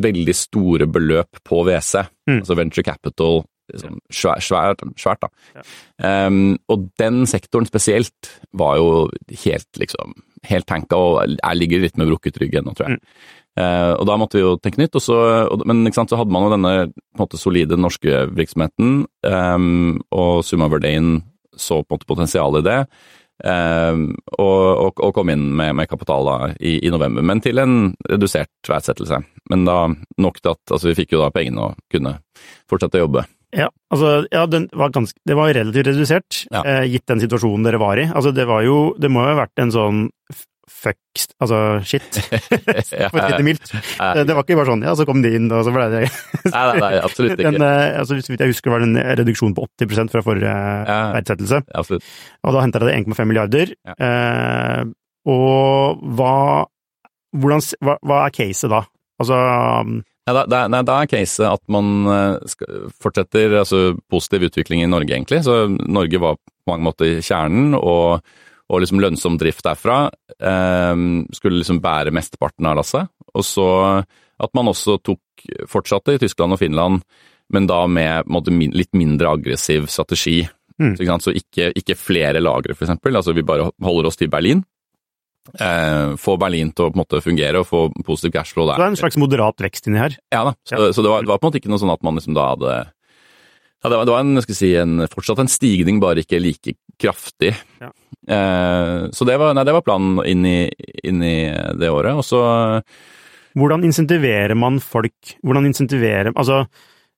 veldig 0.08 0.38
store 0.40 0.88
beløp 0.88 1.44
på 1.44 1.60
WC, 1.68 2.06
Mm. 2.32 2.40
altså 2.46 2.56
venture 2.62 2.84
capital. 2.94 3.44
Liksom, 3.72 3.98
svært, 4.14 4.46
svært, 4.46 4.84
svært, 5.00 5.26
da. 5.26 5.64
Um, 6.00 6.56
og 6.72 6.88
den 7.02 7.26
sektoren 7.30 7.68
spesielt 7.68 8.32
var 8.56 8.78
jo 8.80 9.08
helt, 9.44 9.70
liksom, 9.82 10.14
helt 10.48 10.68
tanka 10.70 11.00
og 11.00 11.36
jeg 11.36 11.60
ligger 11.60 11.84
litt 11.84 12.00
med 12.00 12.12
brukket 12.12 12.40
rygg 12.42 12.60
ennå, 12.62 12.76
tror 12.78 12.94
jeg. 12.94 13.02
Eh, 13.58 13.92
og 13.98 14.04
da 14.06 14.18
måtte 14.22 14.38
vi 14.38 14.44
jo 14.44 14.58
tenke 14.62 14.78
nytt, 14.78 14.96
og 15.00 15.02
så, 15.02 15.16
og, 15.50 15.64
men 15.66 15.82
sant, 15.90 16.12
så 16.12 16.20
hadde 16.20 16.34
man 16.34 16.46
jo 16.46 16.54
denne 16.54 16.74
måte 17.18 17.40
solide 17.42 17.80
norske 17.80 18.28
virksomheten, 18.38 19.00
um, 19.26 19.96
og 20.14 20.44
Summa 20.46 20.70
Verdain 20.70 21.24
så 21.58 21.82
på 21.82 21.90
en 21.90 21.98
måte 21.98 22.10
potensial 22.10 22.60
i 22.60 22.66
det, 22.68 22.84
Um, 23.38 24.16
og, 24.34 24.62
og, 24.82 25.02
og 25.06 25.12
kom 25.14 25.30
inn 25.30 25.44
med, 25.54 25.76
med 25.78 25.86
kapital 25.92 26.26
da, 26.26 26.38
i, 26.58 26.80
i 26.82 26.90
november, 26.90 27.22
men 27.22 27.38
til 27.46 27.62
en 27.62 27.92
redusert 28.10 28.50
verdsettelse. 28.66 29.20
Men 29.54 29.66
da 29.68 29.76
nok 30.18 30.40
til 30.42 30.56
at 30.56 30.74
altså, 30.74 30.90
vi 30.90 30.96
fikk 30.98 31.14
jo 31.14 31.22
da 31.22 31.30
pengene 31.36 31.68
og 31.68 31.84
kunne 31.94 32.16
fortsette 32.70 32.98
å 32.98 33.04
jobbe. 33.06 33.28
Ja, 33.56 33.70
altså, 33.94 34.26
ja, 34.32 34.42
den 34.52 34.66
var 34.76 34.90
ganske, 34.92 35.16
det 35.26 35.36
var 35.38 35.54
relativt 35.56 35.88
redusert, 35.88 36.42
Ja. 36.52 36.64
eh, 36.68 36.84
gitt 36.92 37.06
den 37.08 37.22
situasjonen 37.24 37.64
dere 37.64 37.80
var 37.80 37.98
i. 38.02 38.04
Altså, 38.12 38.34
det 38.36 38.44
var 38.50 38.62
jo, 38.66 38.94
det 39.00 39.10
må 39.14 39.24
jo 39.24 39.32
ha 39.36 39.38
vært 39.46 39.62
en 39.64 39.72
sånn 39.72 40.02
fuck, 40.68 40.98
altså 41.42 41.80
shit, 41.88 42.04
for 42.28 43.18
å 43.18 43.24
si 43.24 43.38
det 43.40 43.46
mildt. 43.48 43.72
Det, 43.72 44.26
det 44.28 44.36
var 44.36 44.44
ikke 44.44 44.58
bare 44.60 44.68
sånn, 44.74 44.84
ja, 44.84 44.92
så 45.00 45.06
kom 45.08 45.22
de 45.24 45.32
inn, 45.40 45.48
og 45.56 45.64
så 45.64 45.72
ble 45.74 45.86
det 45.94 46.02
Nei, 46.52 46.52
nei, 46.52 46.82
nei, 46.84 46.92
absolutt 47.00 47.38
ikke. 47.40 47.54
Den, 47.56 47.64
eh, 47.64 47.96
altså, 48.02 48.18
hvis 48.20 48.28
jeg 48.36 48.52
husker 48.52 48.74
var 48.76 48.84
det 48.84 48.90
en 48.92 49.00
reduksjon 49.22 49.56
på 49.58 49.64
80 49.80 50.12
fra 50.12 50.22
forrige 50.28 50.52
Ja. 50.92 50.98
verdsettelse, 51.16 51.62
Absolutt. 51.74 52.04
og 52.44 52.54
da 52.58 52.66
henta 52.68 52.84
dere 52.84 52.98
1,5 53.00 53.26
milliarder. 53.32 53.72
Ja. 53.88 53.96
Eh, 53.96 54.84
og 55.32 56.04
hva, 56.20 56.36
hvordan, 57.36 57.64
hva, 57.84 57.98
hva 58.04 58.20
er 58.28 58.36
caset 58.36 58.70
da? 58.76 58.84
Altså, 59.24 59.40
Ja, 60.28 60.34
da, 60.44 60.66
da, 60.68 60.82
da 60.84 60.98
er 61.02 61.08
caset 61.08 61.46
at 61.48 61.64
man 61.72 62.10
eh, 62.12 62.58
fortsetter 63.00 63.62
altså, 63.62 63.96
positiv 64.12 64.50
utvikling 64.50 64.84
i 64.84 64.90
Norge, 64.92 65.14
egentlig. 65.16 65.40
Så 65.46 65.70
Norge 65.88 66.20
var 66.20 66.36
på 66.36 66.74
mange 66.74 66.88
måter 66.90 67.22
kjernen, 67.24 67.78
og, 67.80 68.20
og 68.68 68.84
liksom 68.84 69.00
lønnsom 69.00 69.40
drift 69.40 69.64
derfra 69.64 70.10
eh, 70.36 71.06
skulle 71.38 71.62
liksom 71.62 71.80
bære 71.84 72.12
mesteparten 72.16 72.68
av 72.68 72.82
lasset. 72.82 73.14
Og 73.38 73.48
så 73.48 73.70
at 74.38 74.54
man 74.58 74.70
også 74.70 75.00
tok 75.06 75.48
fortsatte 75.70 76.16
i 76.16 76.22
Tyskland 76.22 76.56
og 76.56 76.62
Finland, 76.62 77.02
men 77.54 77.68
da 77.70 77.86
med 77.90 78.28
måte, 78.30 78.52
litt 78.52 78.94
mindre 78.98 79.32
aggressiv 79.38 79.88
strategi. 79.92 80.42
Mm. 80.78 80.94
Så, 80.94 81.04
ikke, 81.04 81.20
så 81.24 81.34
ikke, 81.34 81.70
ikke 81.80 81.98
flere 81.98 82.42
lagre, 82.44 82.76
for 82.76 82.86
eksempel. 82.86 83.16
Altså 83.18 83.34
vi 83.34 83.46
bare 83.48 83.72
holder 83.84 84.12
oss 84.12 84.20
til 84.20 84.30
Berlin. 84.30 84.62
Eh, 85.56 86.16
få 86.20 86.36
Berlin 86.42 86.74
til 86.76 86.88
å 86.88 86.92
på 86.92 86.98
en 86.98 87.04
måte 87.06 87.22
fungere 87.24 87.62
og 87.62 87.68
få 87.70 87.86
positiv 88.06 88.34
cashflow 88.36 88.66
så 88.66 88.72
der. 88.74 88.82
det 88.82 88.86
er 88.88 88.94
en 88.96 89.00
slags 89.00 89.18
moderat 89.22 89.64
vekst 89.64 89.88
inni 89.88 90.02
her. 90.02 90.18
Ja 90.34 90.44
da, 90.50 90.54
så, 90.68 90.90
så 90.92 91.06
det, 91.06 91.12
var, 91.14 91.24
det 91.24 91.32
var 91.32 91.40
på 91.40 91.48
en 91.48 91.52
måte 91.52 91.62
ikke 91.62 91.72
noe 91.72 91.82
sånn 91.82 91.94
at 91.94 92.04
man 92.04 92.20
liksom 92.20 92.36
da 92.38 92.50
hadde 92.56 92.74
ja, 93.84 93.92
det 93.92 93.98
var, 94.00 94.06
det 94.10 94.14
var 94.16 94.24
en, 94.26 94.34
jeg 94.40 94.46
skal 94.48 94.58
si, 94.58 94.70
en, 94.82 94.94
fortsatt 95.12 95.40
en 95.44 95.52
stigning, 95.54 96.00
bare 96.02 96.24
ikke 96.24 96.40
like 96.42 96.74
kraftig. 96.98 97.52
Ja. 97.80 97.92
Eh, 98.28 99.04
så 99.14 99.28
det 99.30 99.36
var, 99.38 99.54
nei, 99.54 99.64
det 99.70 99.76
var 99.78 99.86
planen 99.86 100.18
inn 100.26 100.46
i, 100.50 100.58
inn 101.06 101.22
i 101.24 101.36
det 101.78 101.92
året. 101.94 102.18
Og 102.18 102.26
så 102.26 102.42
Hvordan 103.58 103.86
insentiverer 103.88 104.54
man 104.58 104.82
folk? 104.84 105.36
Hvordan 105.46 105.66
insentiverer 105.70 106.34
Altså, 106.34 106.64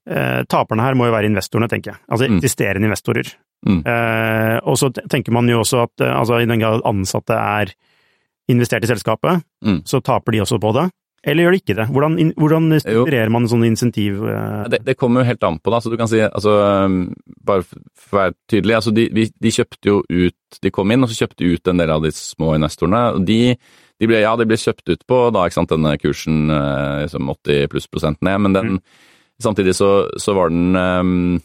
eh, 0.08 0.44
taperne 0.52 0.84
her 0.86 0.96
må 1.00 1.08
jo 1.10 1.15
være 1.15 1.32
investorene, 1.32 1.68
tenker 1.72 1.94
jeg. 1.94 2.02
Altså 2.12 2.28
Mm. 2.30 2.38
eksisterende 2.38 2.88
investorer. 2.92 3.32
Mm. 3.68 3.82
Eh, 3.86 4.60
og 4.63 4.78
så 4.80 4.92
tenker 4.96 5.32
man 5.36 5.48
jo 5.52 5.60
også 5.63 5.84
at 5.84 6.04
eh, 6.06 6.13
altså, 6.15 6.39
i 6.39 6.46
den 6.48 6.60
grad 6.60 6.84
ansatte 6.88 7.36
er 7.36 7.74
investert 8.50 8.84
i 8.86 8.90
selskapet, 8.92 9.44
Mm. 9.66 9.82
så 9.86 10.00
taper 10.02 10.32
de 10.36 10.42
også 10.46 10.60
på 10.62 10.74
det. 10.78 10.90
Eller 11.28 11.44
gjør 11.44 11.52
de 11.52 11.60
ikke 11.60 11.76
det? 11.76 11.86
Hvordan, 11.92 12.14
hvordan 12.40 12.68
strukturerer 12.80 13.30
man 13.30 13.44
en 13.44 13.50
sånn 13.52 13.66
insentiv? 13.68 14.22
eh, 14.24 14.70
det, 14.72 14.80
det 14.88 14.96
kommer 14.98 15.20
jo 15.22 15.28
helt 15.28 15.44
an 15.44 15.58
på, 15.60 15.72
da. 15.74 15.82
Så 15.84 15.92
du 15.92 15.98
kan 16.00 16.08
si, 16.08 16.22
altså 16.24 16.54
um, 16.88 17.14
Bare 17.44 17.66
for 17.68 18.16
å 18.16 18.20
være 18.22 18.36
tydelig, 18.48 18.76
altså 18.78 18.94
de, 18.96 19.10
vi, 19.12 19.26
de 19.36 19.52
kjøpte 19.52 19.90
jo 19.92 19.98
ut 20.08 20.60
De 20.64 20.72
kom 20.72 20.92
inn, 20.96 21.04
og 21.04 21.12
så 21.12 21.26
kjøpte 21.26 21.44
ut 21.52 21.68
en 21.74 21.82
del 21.84 21.92
av 21.92 22.06
de 22.08 22.12
små 22.16 22.54
investorene. 22.56 23.02
og 23.18 23.26
de, 23.28 23.58
de 24.00 24.08
ble, 24.08 24.22
ja, 24.24 24.32
de 24.40 24.48
ble 24.48 24.56
kjøpt 24.64 24.94
ut 24.96 25.04
på 25.12 25.20
da, 25.36 25.44
ikke 25.50 25.60
sant, 25.60 25.74
denne 25.76 25.98
kursen 26.00 26.40
eh, 26.56 27.04
liksom 27.04 27.28
80 27.36 27.68
pluss 27.76 27.88
prosent 27.92 28.22
ned, 28.24 28.40
men 28.48 28.56
den, 28.56 28.80
samtidig 29.44 29.76
så, 29.76 29.92
så 30.16 30.34
var 30.40 30.56
den 30.56 30.72
um, 30.80 31.42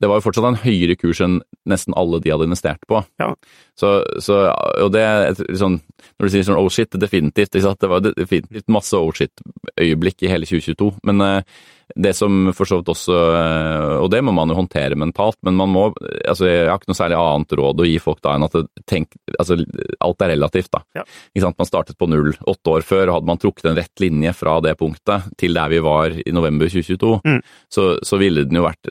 Det 0.00 0.10
var 0.10 0.18
jo 0.18 0.24
fortsatt 0.26 0.48
en 0.48 0.62
høyere 0.64 0.96
kurs 0.98 1.20
enn 1.22 1.38
nesten 1.70 1.94
alle 1.98 2.18
de 2.22 2.32
hadde 2.32 2.48
investert 2.48 2.82
på. 2.90 3.02
Ja. 3.22 3.30
Så, 3.78 3.92
så 4.22 4.40
og 4.50 4.90
det 4.94 5.04
er 5.06 5.28
et 5.30 5.42
sånn 5.58 5.80
Når 6.18 6.26
du 6.26 6.32
sier 6.32 6.46
sånn 6.46 6.58
oh 6.60 6.70
shit, 6.72 6.94
definitivt, 7.00 7.54
det 7.54 7.90
var 7.90 8.02
definitivt 8.04 8.70
masse 8.72 8.98
oh 8.98 9.12
shit-øyeblikk 9.14 10.26
i 10.26 10.30
hele 10.30 10.48
2022, 10.48 10.90
men, 11.08 11.22
eh, 11.24 11.62
det 11.96 12.14
som 12.16 12.50
for 12.56 12.64
så 12.68 12.78
vidt 12.80 12.88
også 12.92 13.14
eh, 13.36 13.94
Og 14.02 14.08
det 14.10 14.20
må 14.24 14.32
man 14.34 14.48
jo 14.50 14.56
håndtere 14.58 14.96
mentalt, 14.98 15.36
men 15.46 15.56
man 15.58 15.70
må 15.72 15.82
altså 16.26 16.46
Jeg 16.48 16.68
har 16.70 16.78
ikke 16.80 16.90
noe 16.92 16.98
særlig 16.98 17.18
annet 17.20 17.54
råd 17.60 17.82
å 17.84 17.86
gi 17.88 17.98
folk 18.02 18.20
da 18.24 18.34
enn 18.38 18.46
at 18.46 18.56
tenk, 18.90 19.12
altså, 19.38 19.58
alt 20.04 20.24
er 20.24 20.32
relativt, 20.34 20.70
da. 20.74 20.80
Ja. 20.98 21.04
Ikke 21.34 21.44
sant? 21.46 21.58
Man 21.60 21.68
startet 21.68 21.98
på 22.00 22.08
null 22.10 22.32
åtte 22.50 22.72
år 22.74 22.86
før, 22.86 23.08
og 23.10 23.18
hadde 23.18 23.30
man 23.30 23.40
trukket 23.42 23.68
en 23.70 23.78
rett 23.78 24.02
linje 24.02 24.32
fra 24.36 24.56
det 24.64 24.74
punktet 24.80 25.28
til 25.40 25.54
der 25.56 25.70
vi 25.72 25.80
var 25.84 26.14
i 26.16 26.32
november 26.34 26.70
2022, 26.72 27.14
Mm. 27.24 27.38
så, 27.72 27.84
så 28.04 28.18
ville 28.20 28.42
den 28.48 28.56
jo 28.58 28.64
vært 28.64 28.88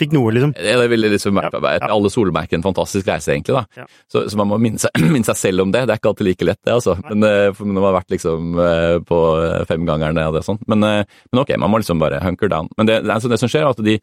Fikk 0.00 0.12
noe, 0.14 0.30
liksom. 0.34 0.52
ja, 0.58 0.76
det 0.80 0.88
ville 0.92 1.08
liksom 1.12 1.34
vært 1.38 1.54
Ja, 1.56 1.72
ja. 1.78 1.88
alle 1.94 2.10
solmerker 2.12 2.58
en 2.58 2.64
fantastisk 2.66 3.08
reise, 3.08 3.32
egentlig. 3.34 3.56
da. 3.58 3.86
Så, 4.12 4.24
så 4.30 4.38
man 4.40 4.50
må 4.52 4.58
minne 4.62 4.78
seg, 4.82 4.92
minne 5.14 5.26
seg 5.26 5.38
selv 5.40 5.64
om 5.64 5.72
det. 5.74 5.84
Det 5.88 5.94
er 5.94 6.00
ikke 6.02 6.12
alltid 6.12 6.28
like 6.28 6.46
lett, 6.48 6.60
det. 6.66 6.74
altså. 6.76 6.96
Men 7.08 7.24
eh, 7.28 7.58
Når 7.58 7.72
man 7.78 7.88
har 7.88 7.96
vært 8.00 8.14
liksom 8.14 8.58
eh, 8.62 8.96
på 9.08 9.18
eh, 9.42 9.64
femgangerne 9.68 10.26
og 10.28 10.36
det 10.36 10.42
og 10.44 10.48
sånn. 10.52 10.60
Men, 10.70 10.84
eh, 10.88 11.18
men 11.32 11.42
ok, 11.42 11.54
man 11.62 11.72
må 11.72 11.80
liksom 11.82 12.00
bare 12.02 12.20
hunker 12.32 12.50
down. 12.52 12.72
Men 12.80 12.88
det, 12.88 13.02
altså 13.06 13.30
det 13.30 13.38
som 13.42 13.52
skjer, 13.52 13.68
er 13.68 13.76
at 13.76 13.84
de 13.86 13.98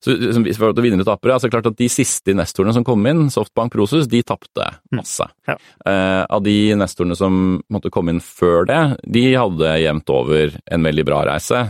så, 0.00 0.14
forhold 0.16 0.78
til 0.78 0.86
vinnere 0.86 1.04
tapere, 1.04 1.34
altså 1.36 1.50
klart 1.52 1.68
at 1.68 1.76
De 1.76 1.88
siste 1.92 2.32
nestorene 2.36 2.72
som 2.72 2.84
kom 2.86 3.04
inn, 3.10 3.26
Softbank 3.32 3.74
Prosus, 3.74 4.08
de 4.08 4.22
tapte 4.24 4.64
masse. 4.96 5.26
Ja. 5.48 5.58
Eh, 5.84 6.22
av 6.24 6.40
de 6.44 6.72
nestorene 6.80 7.16
som 7.18 7.60
måtte 7.68 7.92
komme 7.92 8.14
inn 8.14 8.22
før 8.24 8.64
det, 8.70 8.80
de 9.04 9.26
hadde 9.34 9.76
jevnt 9.82 10.14
over 10.14 10.56
en 10.64 10.88
veldig 10.88 11.04
bra 11.04 11.20
reise. 11.28 11.66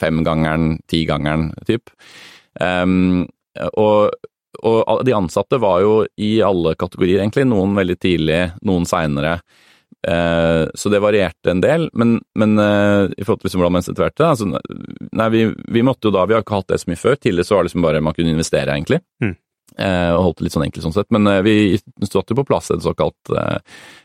Femgangeren, 0.00 0.76
tigangeren, 0.90 1.48
typ. 1.64 1.88
Um, 2.60 3.24
og, 3.80 4.12
og 4.60 5.00
de 5.06 5.14
ansatte 5.16 5.58
var 5.62 5.80
jo 5.82 5.94
i 6.20 6.36
alle 6.44 6.74
kategorier, 6.78 7.22
egentlig. 7.22 7.46
Noen 7.48 7.78
veldig 7.78 7.96
tidlig, 8.02 8.40
noen 8.66 8.84
seinere. 8.88 9.38
Eh, 10.04 10.64
så 10.74 10.92
det 10.92 11.00
varierte 11.00 11.52
en 11.52 11.62
del, 11.64 11.88
men, 11.96 12.18
men 12.38 12.58
eh, 12.60 13.06
i 13.16 13.24
forhold 13.24 13.40
til 13.40 13.48
liksom 13.48 13.62
hvordan 13.62 13.76
man 13.78 13.86
situerte 13.86 14.26
altså, 14.28 14.50
Nei, 15.16 15.28
vi, 15.32 15.44
vi 15.72 15.84
måtte 15.86 16.10
jo 16.10 16.12
da 16.12 16.26
Vi 16.28 16.36
har 16.36 16.44
ikke 16.44 16.58
hatt 16.58 16.74
det 16.74 16.82
så 16.82 16.90
mye 16.90 17.00
før. 17.00 17.16
Tidligere 17.16 17.48
så 17.48 17.56
var 17.56 17.64
det 17.64 17.70
liksom 17.70 17.86
bare 17.86 18.02
man 18.04 18.16
kunne 18.16 18.34
investere, 18.34 18.74
egentlig. 18.74 19.00
Mm. 19.24 19.36
Eh, 19.74 20.10
og 20.14 20.26
holdt 20.28 20.40
det 20.40 20.48
litt 20.48 20.56
sånn 20.58 20.66
enkelt 20.66 20.88
sånn 20.88 20.96
sett. 20.98 21.10
Men 21.14 21.30
vi 21.46 21.56
stod 22.04 22.34
jo 22.34 22.40
på 22.42 22.48
plass 22.50 22.72
et 22.74 22.84
såkalt 22.84 23.32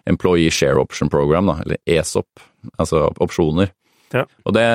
Employee 0.09 0.53
Share 0.53 0.81
Option 0.81 1.11
Program, 1.11 1.51
da, 1.51 1.59
eller 1.65 1.83
ESOP, 1.99 2.47
altså 2.77 3.09
opsjoner. 3.19 3.73
Ja. 4.13 4.23
Og, 4.47 4.53
det, 4.55 4.65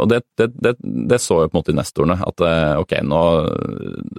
og 0.00 0.08
det, 0.10 0.20
det, 0.40 0.74
det, 0.80 1.18
så 1.22 1.44
jo 1.44 1.50
på 1.50 1.54
en 1.54 1.60
måte 1.60 1.74
investorene, 1.74 2.16
at 2.26 2.42
eh, 2.42 2.80
ok, 2.80 2.96
nå, 3.06 3.20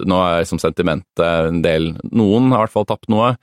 nå 0.08 0.22
er 0.24 0.46
liksom 0.46 0.62
sentimentet 0.64 1.26
en 1.26 1.60
del 1.64 1.92
Noen 2.08 2.52
har 2.54 2.62
i 2.62 2.64
hvert 2.66 2.76
fall 2.78 2.88
tapt 2.88 3.12
noe, 3.12 3.34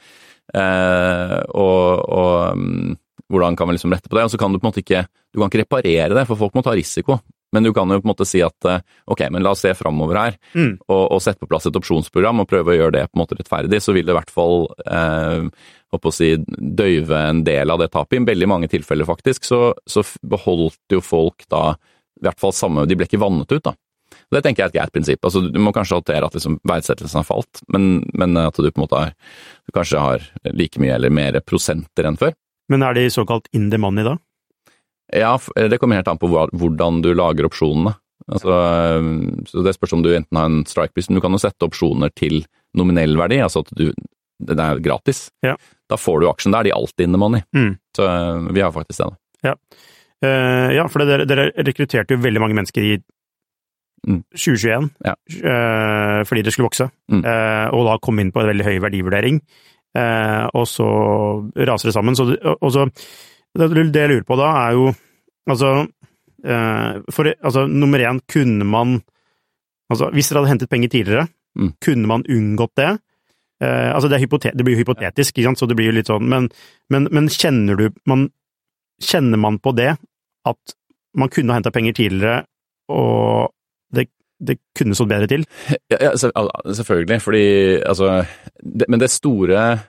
eh, 0.56 1.36
og, 1.52 2.06
og 2.08 2.62
mm, 2.62 2.96
hvordan 3.32 3.56
kan 3.56 3.68
vi 3.68 3.76
liksom 3.76 3.92
rette 3.92 4.08
på 4.08 4.16
det? 4.18 4.24
Og 4.28 4.30
så 4.32 4.38
kan 4.40 4.52
du 4.52 4.58
på 4.60 4.66
en 4.66 4.70
måte 4.72 4.82
ikke 4.84 5.06
du 5.34 5.40
kan 5.42 5.50
ikke 5.50 5.60
reparere 5.66 6.14
det, 6.16 6.24
for 6.28 6.40
folk 6.40 6.54
må 6.56 6.62
ta 6.64 6.72
risiko. 6.72 7.18
Men 7.52 7.64
du 7.64 7.70
kan 7.72 7.88
jo 7.88 7.96
på 8.00 8.04
en 8.04 8.10
måte 8.10 8.26
si 8.28 8.40
at 8.44 8.66
eh, 8.68 8.80
ok, 9.08 9.22
men 9.32 9.42
la 9.44 9.54
oss 9.54 9.62
se 9.64 9.70
framover 9.76 10.16
her, 10.20 10.34
Mm. 10.54 10.74
og, 10.88 11.02
og 11.16 11.20
sette 11.24 11.40
på 11.40 11.48
plass 11.48 11.66
et 11.68 11.76
opsjonsprogram 11.76 12.40
og 12.42 12.48
prøve 12.48 12.72
å 12.74 12.76
gjøre 12.76 12.92
det 12.98 13.02
på 13.08 13.16
en 13.16 13.22
måte 13.22 13.36
rettferdig, 13.38 13.80
så 13.84 13.92
vil 13.96 14.04
det 14.08 14.12
i 14.12 14.18
hvert 14.18 14.32
fall 14.32 14.66
eh, 14.84 15.48
håper 15.92 16.10
å 16.10 16.12
si, 16.12 16.30
døyve 16.58 17.20
en 17.30 17.42
del 17.44 17.72
av 17.72 17.80
det 17.80 17.90
tapet. 17.94 18.18
I 18.20 18.24
veldig 18.28 18.48
mange 18.52 18.68
tilfeller 18.68 19.08
faktisk, 19.08 19.44
så, 19.48 19.60
så 19.88 20.04
beholdt 20.28 20.92
jo 20.92 21.00
folk 21.04 21.44
da 21.48 21.70
i 22.18 22.26
hvert 22.26 22.40
fall 22.42 22.52
samme 22.52 22.82
De 22.90 22.96
ble 22.98 23.06
ikke 23.06 23.20
vannet 23.22 23.52
ut, 23.52 23.62
da. 23.64 23.72
Og 24.28 24.36
Det 24.36 24.42
tenker 24.44 24.62
jeg 24.62 24.66
er 24.66 24.72
et 24.72 24.76
greit 24.80 24.92
prinsipp. 24.92 25.24
Altså, 25.24 25.40
du 25.48 25.56
må 25.62 25.72
kanskje 25.72 25.96
håndtere 26.00 26.26
at 26.28 26.34
liksom, 26.36 26.58
verdsettelsen 26.68 27.20
har 27.22 27.28
falt, 27.28 27.60
men, 27.72 28.02
men 28.12 28.36
at 28.40 28.56
du 28.56 28.68
på 28.68 28.80
en 28.80 28.84
måte 28.84 29.00
har, 29.00 29.14
kanskje 29.76 30.02
har 30.04 30.24
like 30.52 30.80
mye 30.82 30.96
eller 30.96 31.12
mer 31.12 31.38
prosenter 31.46 32.08
enn 32.08 32.18
før. 32.20 32.34
Men 32.68 32.82
er 32.82 32.94
de 32.98 33.06
såkalt 33.10 33.48
in 33.56 33.70
the 33.70 33.78
money 33.80 34.04
da? 34.04 34.16
Ja, 35.14 35.38
det 35.56 35.78
kommer 35.80 35.96
helt 35.96 36.08
an 36.08 36.18
på 36.20 36.28
hvordan 36.28 37.02
du 37.02 37.14
lager 37.16 37.46
opsjonene. 37.48 37.94
Altså, 38.28 38.52
så 39.48 39.62
Det 39.64 39.72
spørs 39.76 39.94
om 39.96 40.02
du 40.04 40.10
enten 40.12 40.36
har 40.36 40.44
en 40.50 40.64
strike-pris, 40.68 41.08
men 41.08 41.16
du 41.16 41.22
kan 41.24 41.32
jo 41.32 41.40
sette 41.40 41.64
opsjoner 41.64 42.10
til 42.14 42.42
nominell 42.76 43.16
verdi, 43.16 43.38
altså 43.40 43.62
at 43.64 43.70
du, 43.78 43.86
det 44.44 44.58
er 44.60 44.82
gratis. 44.84 45.30
Ja. 45.42 45.54
Da 45.88 45.96
får 45.96 46.20
du 46.20 46.28
aksjen, 46.28 46.52
da 46.52 46.60
er 46.60 46.68
de 46.68 46.74
alltid 46.76 47.06
in 47.08 47.14
the 47.16 47.18
money. 47.22 47.40
Mm. 47.56 47.78
Så 47.96 48.04
øh, 48.04 48.50
vi 48.52 48.60
har 48.60 48.74
faktisk 48.74 49.00
det. 49.00 49.14
da. 49.48 49.54
uh, 50.24 50.74
ja, 50.76 50.84
for 50.90 51.04
dere, 51.06 51.24
dere 51.30 51.48
rekrutterte 51.56 52.16
jo 52.16 52.20
veldig 52.24 52.40
mange 52.44 52.58
mennesker 52.60 52.82
i 52.94 52.98
Mm. 54.06 54.20
2021 54.30 54.90
Ja. 55.04 55.14
eh, 55.42 56.20
fordi 56.24 56.42
det 56.46 56.52
skulle 56.52 56.68
vokse, 56.68 56.86
Mm. 57.10 57.24
eh, 57.26 57.66
og 57.74 57.84
da 57.84 57.96
kom 57.98 58.20
inn 58.20 58.30
på 58.30 58.40
en 58.40 58.46
veldig 58.46 58.64
høy 58.64 58.78
verdivurdering. 58.80 59.40
Eh, 59.96 60.44
og 60.52 60.66
så 60.68 60.88
raser 61.56 61.88
det 61.88 61.94
sammen. 61.96 62.16
Så, 62.18 62.28
og 62.58 62.72
så, 62.74 62.84
det, 63.56 63.70
jeg 63.72 64.10
lurer 64.12 64.26
på 64.28 64.36
da, 64.38 64.50
er 64.66 64.76
jo 64.76 64.90
altså, 65.48 65.72
eh, 66.44 67.00
for, 67.14 67.32
altså 67.32 67.66
Nummer 67.70 68.04
én, 68.04 68.20
kunne 68.28 68.66
man 68.68 68.98
altså 69.88 70.10
Hvis 70.12 70.28
dere 70.28 70.42
hadde 70.42 70.52
hentet 70.52 70.70
penger 70.70 70.92
tidligere, 70.92 71.28
Mm. 71.58 71.72
kunne 71.82 72.06
man 72.06 72.22
unngått 72.28 72.76
det? 72.76 72.90
Eh, 73.64 73.94
altså 73.94 74.08
det, 74.08 74.20
er 74.20 74.52
det 74.54 74.64
blir 74.64 74.76
jo 74.76 74.84
hypotetisk, 74.84 75.38
ikke 75.38 75.48
sant? 75.48 75.58
så 75.58 75.66
det 75.66 75.74
blir 75.74 75.88
jo 75.90 75.96
litt 75.96 76.06
sånn, 76.06 76.28
men, 76.28 76.46
men, 76.92 77.08
men 77.10 77.30
kjenner 77.32 77.74
du 77.78 77.88
man, 78.06 78.28
Kjenner 78.98 79.38
man 79.38 79.60
på 79.62 79.70
det, 79.78 79.92
at 80.46 80.72
man 81.14 81.30
kunne 81.30 81.54
ha 81.54 81.60
henta 81.60 81.70
penger 81.70 81.94
tidligere, 81.94 82.40
og 82.90 83.52
det, 83.94 84.08
det 84.40 84.58
kunne 84.78 84.94
stått 84.94 85.10
bedre 85.10 85.26
til? 85.30 85.44
Ja, 85.90 86.12
selvfølgelig, 86.16 87.20
fordi 87.24 87.44
altså 87.82 88.24
det, 88.62 88.86
Men 88.88 89.00
det 89.02 89.10
store 89.10 89.80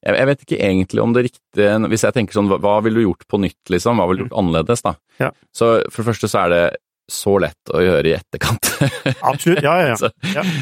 jeg, 0.00 0.26
vet 0.30 0.44
ikke 0.46 0.56
egentlig 0.64 1.02
om 1.04 1.12
det 1.12 1.26
riktige 1.26 1.74
Hvis 1.92 2.06
jeg 2.06 2.14
tenker 2.16 2.32
sånn, 2.32 2.46
hva, 2.48 2.56
hva 2.64 2.78
ville 2.80 3.02
du 3.02 3.04
gjort 3.04 3.26
på 3.28 3.40
nytt, 3.42 3.58
liksom? 3.68 3.98
Hva 4.00 4.06
ville 4.08 4.22
du 4.22 4.28
gjort 4.30 4.38
annerledes, 4.40 4.80
da? 4.86 4.94
Ja. 5.20 5.28
Så 5.52 5.74
for 5.92 6.00
det 6.00 6.08
første 6.14 6.30
så 6.32 6.46
er 6.46 6.54
det 6.54 6.62
så 7.10 7.32
lett 7.42 7.72
å 7.74 7.80
gjøre 7.82 8.06
i 8.06 8.12
etterkant. 8.14 8.68
Absolutt, 9.32 9.64
ja, 9.66 9.72
ja, 9.82 9.86
ja. 9.90 9.96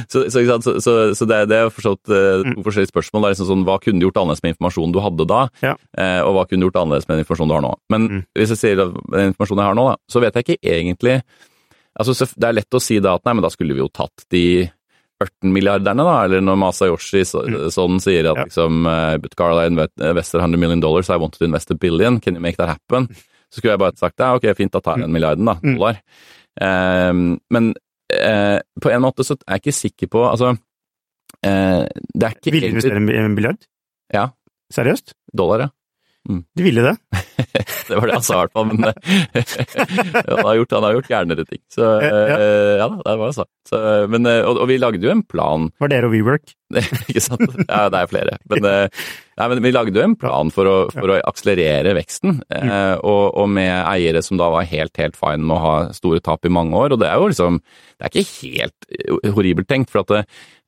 så, 0.08 0.22
så, 0.32 0.40
så, 0.80 0.92
så 1.12 1.26
det, 1.28 1.42
det 1.50 1.58
er 1.60 1.68
forstått 1.70 2.08
eh, 2.08 2.38
to 2.40 2.54
Mm. 2.56 2.62
forskjellige 2.64 2.88
spørsmål. 2.90 3.20
Det 3.22 3.28
er 3.28 3.34
liksom 3.36 3.48
sånn, 3.50 3.64
Hva 3.68 3.74
kunne 3.84 4.00
du 4.00 4.06
gjort 4.08 4.16
annerledes 4.22 4.40
med 4.46 4.54
informasjonen 4.56 4.94
du 4.96 5.00
hadde 5.04 5.26
da, 5.28 5.42
Ja. 5.60 5.74
eh, 6.00 6.22
og 6.24 6.32
hva 6.38 6.46
kunne 6.48 6.64
du 6.64 6.70
gjort 6.70 6.80
annerledes 6.80 7.04
med 7.06 7.18
den 7.18 7.26
informasjonen 7.26 7.52
du 7.52 7.56
har 7.58 7.66
nå? 7.68 7.74
Men 7.92 8.08
Mm. 8.08 8.22
hvis 8.40 8.54
jeg 8.56 8.62
sier 8.64 8.80
den 8.80 8.96
informasjonen 9.34 9.60
jeg 9.62 9.68
har 9.70 9.76
nå, 9.78 9.84
da, 9.92 9.96
så 10.10 10.24
vet 10.24 10.34
jeg 10.40 10.46
ikke 10.48 10.72
egentlig 10.72 11.18
altså 11.98 12.14
Det 12.38 12.48
er 12.48 12.52
lett 12.60 12.74
å 12.74 12.80
si 12.80 12.98
da 13.00 13.14
at 13.18 13.24
nei, 13.26 13.34
men 13.34 13.42
da 13.42 13.50
skulle 13.50 13.74
vi 13.74 13.80
jo 13.82 13.88
tatt 13.92 14.24
de 14.30 14.70
18 15.20 15.50
milliarderne, 15.50 16.04
da, 16.06 16.16
eller 16.24 16.40
når 16.46 16.56
Masayoshi 16.62 17.24
så, 17.26 17.42
Mm. 17.48 17.66
sånn 17.74 17.98
sier 18.00 18.30
at 18.30 18.36
Ja. 18.36 18.44
liksom 18.44 18.86
uh, 18.86 19.16
But 19.18 19.34
Carla 19.34 19.64
I 19.64 19.66
invested 19.66 20.40
100 20.40 20.56
million 20.58 20.80
dollars, 20.80 21.10
I 21.10 21.16
want 21.16 21.34
to 21.38 21.44
invest 21.44 21.70
a 21.72 21.74
billion, 21.74 22.20
can 22.20 22.34
you 22.34 22.40
make 22.40 22.56
that 22.56 22.68
happen? 22.68 23.08
Så 23.50 23.58
skulle 23.58 23.72
jeg 23.72 23.80
bare 23.80 23.96
sagt 23.96 24.18
ja, 24.20 24.34
ok, 24.36 24.46
fint, 24.54 24.70
da 24.70 24.80
tar 24.80 24.96
jeg 24.98 25.06
den 25.08 25.12
milliarden, 25.12 25.44
da, 25.44 25.54
Mm. 25.58 25.74
dollar. 25.76 26.00
Ehm, 26.60 27.40
men 27.50 27.74
uh, 28.14 28.58
på 28.80 28.90
en 28.92 29.02
måte 29.02 29.24
så 29.26 29.34
er 29.46 29.58
jeg 29.58 29.62
ikke 29.62 29.74
sikker 29.78 30.08
på 30.08 30.22
Altså, 30.30 30.52
uh, 30.54 31.84
det 32.14 32.22
er 32.24 32.34
ikke 32.34 32.52
Vil 32.52 32.60
du 32.62 32.68
investere 32.72 32.96
en 32.96 33.34
milliard? 33.34 33.58
Ja. 34.12 34.28
Seriøst? 34.72 35.12
dollar, 35.34 35.60
ja. 35.60 35.68
De 36.28 36.62
ville 36.66 36.84
det? 36.84 36.96
Det 37.88 37.96
var 37.96 38.10
det 38.10 38.16
han 38.18 38.24
sa 38.26 38.34
i 38.36 38.40
hvert 38.42 38.56
fall, 38.56 38.66
men 38.68 38.88
eh, 38.90 39.52
han, 40.28 40.42
har 40.44 40.58
gjort, 40.58 40.74
han 40.76 40.84
har 40.84 40.96
gjort 40.98 41.10
gærnere 41.12 41.44
ting. 41.48 41.60
Så 41.72 41.86
Ja, 41.86 42.08
ja. 42.10 42.34
eh, 42.36 42.74
ja 42.82 42.88
det 42.90 42.98
var 43.06 43.22
det 43.22 43.28
han 43.30 43.36
sa. 43.38 43.46
Så, 43.68 43.80
men, 44.12 44.28
eh, 44.28 44.42
og, 44.44 44.60
og 44.60 44.68
vi 44.68 44.76
lagde 44.80 45.00
jo 45.04 45.12
en 45.12 45.22
plan 45.24 45.68
Var 45.80 45.92
dere 45.92 46.10
og 46.10 46.12
WeWork? 46.12 46.52
ikke 47.08 47.22
sant? 47.24 47.46
Ja, 47.64 47.86
det 47.92 48.02
er 48.02 48.10
flere. 48.10 48.36
Men, 48.52 48.66
nei, 49.40 49.46
men 49.54 49.62
vi 49.64 49.72
lagde 49.72 49.96
jo 49.96 50.04
en 50.04 50.18
plan 50.20 50.52
for 50.52 50.68
å, 50.68 50.76
for 50.92 51.14
å 51.14 51.20
akselerere 51.30 51.94
veksten, 51.96 52.42
mm. 52.44 52.72
og, 53.08 53.22
og 53.40 53.48
med 53.56 53.72
eiere 53.88 54.20
som 54.24 54.36
da 54.40 54.50
var 54.52 54.68
helt, 54.68 54.92
helt 55.00 55.16
fine 55.16 55.40
med 55.48 55.56
å 55.56 55.62
ha 55.64 55.74
store 55.96 56.20
tap 56.24 56.44
i 56.44 56.52
mange 56.52 56.76
år. 56.76 56.92
Og 56.92 57.00
det 57.00 57.08
er 57.08 57.16
jo 57.16 57.30
liksom 57.32 57.62
Det 57.62 58.04
er 58.04 58.12
ikke 58.12 58.42
helt 58.42 59.32
horribelt 59.32 59.70
tenkt, 59.72 59.94
for 59.94 60.04
at 60.04 60.12
det, 60.12 60.22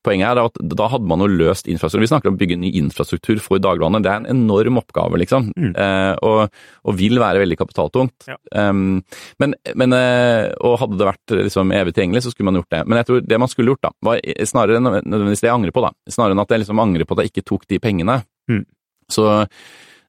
poenget 0.07 0.31
er 0.31 0.41
at 0.43 0.57
da 0.75 0.87
hadde 0.93 1.09
man 1.11 1.21
jo 1.21 1.29
løst 1.29 1.69
infrastruktur. 1.69 2.05
Vi 2.05 2.11
snakker 2.11 2.31
om 2.31 2.37
å 2.39 2.41
bygge 2.41 2.57
ny 2.61 2.71
infrastruktur 2.81 3.41
for 3.45 3.61
dagligvarehandelen. 3.61 4.05
Det 4.07 4.13
er 4.13 4.21
en 4.23 4.31
enorm 4.37 4.81
oppgave, 4.81 5.19
liksom, 5.21 5.51
Mm. 5.57 5.75
eh, 5.77 6.15
og, 6.27 6.51
og 6.85 6.97
vil 6.97 7.19
være 7.21 7.43
veldig 7.43 7.59
kapitaltungt. 7.61 8.29
Ja. 8.31 8.37
Um, 8.57 9.03
men, 9.39 9.55
men, 9.75 9.93
eh, 9.93 10.53
og 10.61 10.79
hadde 10.81 10.99
det 11.01 11.09
vært 11.11 11.37
liksom 11.43 11.73
evig 11.77 11.95
tilgjengelig, 11.97 12.25
så 12.25 12.33
skulle 12.33 12.49
man 12.51 12.61
gjort 12.63 12.71
det. 12.73 12.83
Men 12.87 13.01
jeg 13.03 13.07
tror 13.11 13.21
det 13.29 13.41
man 13.43 13.53
skulle 13.53 13.75
gjort, 13.75 13.83
da, 13.85 13.93
var 14.09 14.21
snarere 14.49 14.81
enn 14.81 14.89
nødvendigvis 14.89 15.45
det 15.45 15.51
jeg 15.51 15.57
angrer 15.59 15.77
på, 15.77 15.85
da. 15.85 15.93
Snarere 16.09 16.37
enn 16.37 16.45
at 16.45 16.55
jeg 16.57 16.65
liksom 16.65 16.83
angrer 16.83 17.05
på 17.09 17.17
at 17.19 17.25
jeg 17.25 17.33
ikke 17.35 17.49
tok 17.53 17.69
de 17.69 17.79
pengene. 17.83 18.21
Mm. 18.51 18.65
Så, 19.11 19.27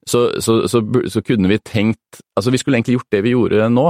så, 0.07 0.21
så, 0.41 0.81
så 1.09 1.21
kunne 1.25 1.49
vi 1.49 1.57
tenkt 1.65 2.21
Altså, 2.37 2.51
vi 2.53 2.59
skulle 2.61 2.77
egentlig 2.79 2.99
gjort 2.99 3.11
det 3.13 3.21
vi 3.25 3.33
gjorde 3.35 3.67
nå. 3.73 3.87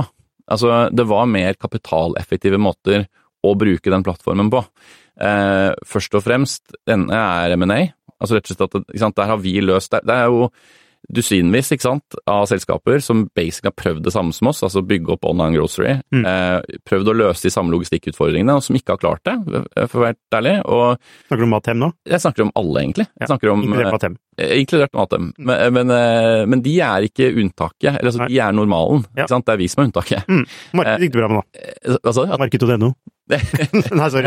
Altså, 0.52 0.90
det 0.92 1.06
var 1.08 1.30
mer 1.32 1.54
kapitaleffektive 1.60 2.58
måter 2.60 3.06
å 3.46 3.54
bruke 3.58 3.90
den 3.90 4.04
plattformen 4.06 4.50
på. 4.54 4.60
Eh, 5.22 5.72
først 5.88 6.16
og 6.18 6.24
fremst, 6.26 6.76
denne 6.90 7.14
er 7.14 7.56
M&A. 7.58 7.82
Altså 8.22 8.38
rett 8.38 8.52
og 8.52 8.58
slett 8.58 8.78
at 8.82 8.96
sant, 9.02 9.18
der 9.18 9.30
har 9.34 9.42
vi 9.42 9.56
løst 9.66 9.94
det. 9.94 10.04
Det 10.10 10.16
er 10.18 10.30
jo 10.30 10.48
dusinvis 11.12 11.72
sant, 11.82 12.16
av 12.30 12.46
selskaper 12.50 13.02
som 13.04 13.24
basically 13.36 13.72
har 13.72 13.78
prøvd 13.80 14.04
det 14.06 14.14
samme 14.14 14.34
som 14.36 14.52
oss, 14.52 14.62
altså 14.64 14.84
bygge 14.86 15.16
opp 15.16 15.26
online 15.28 15.58
grocery. 15.58 15.96
Mm. 16.14 16.26
Eh, 16.30 16.78
prøvd 16.88 17.12
å 17.12 17.16
løse 17.24 17.48
de 17.48 17.54
samme 17.54 17.74
logistikkutfordringene, 17.74 18.56
og 18.56 18.66
som 18.66 18.78
ikke 18.78 18.96
har 18.96 19.02
klart 19.02 19.24
det, 19.28 19.64
for 19.92 20.02
å 20.02 20.06
være 20.06 20.20
ærlig. 20.38 20.56
Og 20.70 20.98
Snakker 21.28 21.42
du 21.44 21.48
om 21.48 21.56
Mathem 21.56 21.82
nå? 21.82 21.92
jeg 22.08 22.24
snakker 22.24 22.46
om 22.46 22.54
alle, 22.62 22.84
egentlig. 22.86 23.08
Ja, 23.10 23.24
Jeg 23.26 23.32
snakker 23.34 23.54
om, 23.54 23.64
Inkludert 23.66 23.96
Mathem. 23.98 24.18
eh, 24.38 24.54
inkludert 24.62 24.94
Mathem. 24.94 25.32
Men, 25.38 25.74
men, 25.74 25.96
eh, 25.98 26.46
men 26.46 26.62
de 26.62 26.76
er 26.80 27.08
ikke 27.10 27.32
unntaket. 27.34 27.98
Eller 27.98 28.12
altså, 28.14 28.28
de 28.30 28.40
er 28.40 28.52
normalen. 28.56 29.06
Ja. 29.18 29.26
Det 29.26 29.56
er 29.56 29.58
vi 29.58 29.68
som 29.72 29.84
er 29.84 29.90
unntaket. 29.90 30.28
Mm. 30.30 30.46
Markedet 30.78 31.08
gikk 31.08 31.18
det 31.18 31.20
bra 31.20 31.32
med 31.32 31.42
nå. 31.42 31.46
Eh, 31.58 31.98
du? 32.14 32.38
Marked.no. 32.38 32.94
Nei, 34.00 34.08
sorry. 34.14 34.26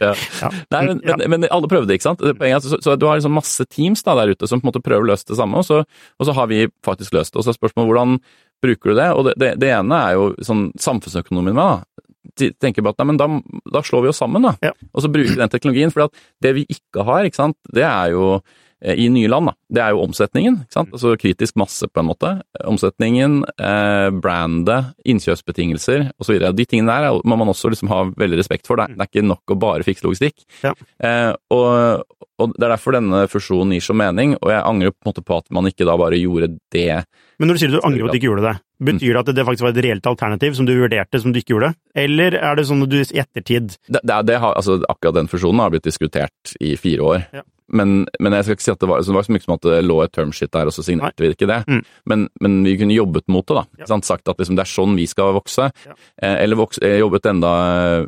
ja. 0.00 0.12
Ja. 0.40 0.50
Nei, 0.74 0.82
men, 0.88 1.02
men, 1.04 1.24
men 1.34 1.48
alle 1.50 1.70
prøvde, 1.70 1.96
ikke 1.96 2.08
sant? 2.08 2.22
Poenget, 2.38 2.66
så, 2.66 2.78
så 2.82 2.96
du 2.98 3.06
har 3.08 3.18
liksom 3.20 3.36
masse 3.36 3.66
teams 3.70 4.04
da, 4.06 4.16
der 4.18 4.32
ute 4.34 4.48
som 4.50 4.62
på 4.62 4.66
en 4.66 4.72
måte 4.72 4.84
prøver 4.84 5.04
å 5.04 5.10
løse 5.12 5.28
det 5.28 5.38
samme, 5.38 5.60
og 5.60 5.68
så, 5.68 5.82
og 5.82 6.28
så 6.28 6.36
har 6.36 6.48
vi 6.52 6.64
faktisk 6.86 7.16
løst 7.16 7.34
det. 7.34 7.42
Og 7.42 7.46
så 7.46 7.52
er 7.52 7.58
spørsmålet 7.58 7.92
hvordan 7.92 8.16
bruker 8.62 8.92
du 8.92 8.98
det? 8.98 9.10
Og 9.16 9.28
det, 9.28 9.36
det, 9.42 9.52
det 9.62 9.72
ene 9.74 10.00
er 10.06 10.16
jo 10.18 10.30
sånn 10.46 10.70
samfunnsøkonomien 10.80 11.58
med, 11.58 11.62
da. 11.62 12.48
Tenker 12.62 12.84
på 12.84 12.92
at 12.92 13.00
nei, 13.02 13.08
men 13.10 13.18
da, 13.20 13.26
da 13.74 13.82
slår 13.84 14.06
vi 14.06 14.12
oss 14.12 14.20
sammen, 14.22 14.46
da. 14.46 14.54
Ja. 14.64 14.72
Og 14.92 15.04
så 15.04 15.10
bruker 15.12 15.34
vi 15.34 15.40
den 15.42 15.52
teknologien. 15.52 15.92
For 15.92 16.08
det 16.42 16.54
vi 16.56 16.66
ikke 16.70 17.04
har, 17.08 17.26
ikke 17.28 17.40
sant, 17.42 17.58
det 17.74 17.84
er 17.88 18.14
jo 18.14 18.36
i 18.82 19.08
nye 19.14 19.28
land, 19.30 19.46
da. 19.46 19.54
Det 19.70 19.82
er 19.84 19.90
jo 19.94 20.02
omsetningen. 20.02 20.56
ikke 20.64 20.72
sant? 20.74 20.92
Altså 20.92 21.14
kritisk 21.20 21.56
masse, 21.60 21.86
på 21.86 22.02
en 22.02 22.08
måte. 22.10 22.32
Omsetningen, 22.66 23.44
eh, 23.58 24.10
brandet, 24.10 24.92
innkjøpsbetingelser 25.06 26.10
osv. 26.20 26.38
De 26.56 26.64
tingene 26.66 26.90
der 26.92 27.08
er- 27.10 27.20
må 27.24 27.36
man 27.38 27.48
også 27.48 27.70
liksom 27.70 27.88
ha 27.88 28.04
veldig 28.10 28.38
respekt 28.38 28.66
for. 28.66 28.76
Det 28.76 28.90
er, 28.90 28.94
det 28.96 29.00
er 29.00 29.10
ikke 29.12 29.26
nok 29.28 29.42
å 29.54 29.58
bare 29.58 29.82
fikse 29.86 30.02
logistikk. 30.06 30.44
Ja. 30.64 30.74
Eh, 31.02 31.32
og, 31.50 32.02
og 32.38 32.54
det 32.58 32.64
er 32.66 32.74
derfor 32.76 32.92
denne 32.98 33.26
fusjonen 33.30 33.72
gir 33.76 33.84
så 33.86 33.94
mening, 33.94 34.36
og 34.42 34.50
jeg 34.50 34.62
angrer 34.66 34.90
på 34.92 35.06
en 35.06 35.12
måte 35.12 35.24
på 35.24 35.38
at 35.38 35.50
man 35.50 35.64
ikke 35.70 35.86
da 35.86 35.96
bare 35.96 36.18
gjorde 36.18 36.58
det. 36.72 37.04
Men 37.38 37.48
når 37.48 37.54
du 37.54 37.62
sier 37.62 37.70
du 37.72 37.80
angrer 37.82 38.02
på 38.02 38.10
at 38.10 38.12
du 38.12 38.18
ikke 38.20 38.30
gjorde 38.30 38.48
det, 38.50 38.56
betyr 38.82 39.12
det 39.14 39.22
at 39.22 39.34
det 39.36 39.46
faktisk 39.46 39.62
var 39.62 39.72
et 39.76 39.84
reelt 39.84 40.06
alternativ 40.06 40.54
som 40.58 40.66
du 40.66 40.74
vurderte 40.74 41.20
som 41.22 41.32
du 41.32 41.38
ikke 41.40 41.54
gjorde? 41.54 41.74
Eller 41.94 42.34
er 42.34 42.56
det 42.58 42.66
sånn 42.66 42.82
at 42.82 42.90
du 42.92 42.98
i 42.98 43.20
ettertid 43.22 43.76
det, 43.88 44.00
det, 44.02 44.18
det 44.26 44.38
har, 44.42 44.54
altså, 44.58 44.80
akkurat 44.90 45.14
den 45.20 45.30
fusjonen 45.30 45.60
har 45.62 45.70
blitt 45.70 45.86
diskutert 45.86 46.54
i 46.60 46.74
fire 46.76 47.00
år. 47.14 47.26
Ja. 47.32 47.42
Men, 47.72 48.06
men 48.20 48.36
jeg 48.36 48.44
skal 48.44 48.56
ikke 48.58 48.66
si 48.66 48.72
at 48.74 48.80
det 48.82 48.88
var, 48.90 49.00
det 49.06 49.14
var 49.16 49.26
så 49.26 49.32
mye 49.34 49.44
som 49.44 49.54
at 49.56 49.66
det 49.68 49.78
lå 49.86 49.98
et 50.04 50.12
termshit 50.12 50.52
der, 50.52 50.68
og 50.68 50.74
så 50.76 50.84
signerte 50.86 51.24
vi 51.24 51.30
ikke 51.32 51.48
det. 51.50 51.60
Mm. 51.68 51.80
Men, 52.12 52.26
men 52.44 52.58
vi 52.66 52.76
kunne 52.80 52.96
jobbet 52.96 53.28
mot 53.32 53.46
det, 53.48 53.56
da. 53.62 53.64
Ja. 53.82 53.88
Sant? 53.90 54.08
Sagt 54.08 54.28
at 54.28 54.38
liksom, 54.42 54.58
det 54.58 54.66
er 54.66 54.72
sånn 54.72 54.96
vi 54.98 55.06
skal 55.10 55.32
vokse. 55.36 55.70
Ja. 55.86 55.96
Eh, 56.22 56.36
eller 56.44 56.60
vokse, 56.60 56.82
eh, 56.84 56.98
jobbet 57.00 57.30
enda 57.32 57.52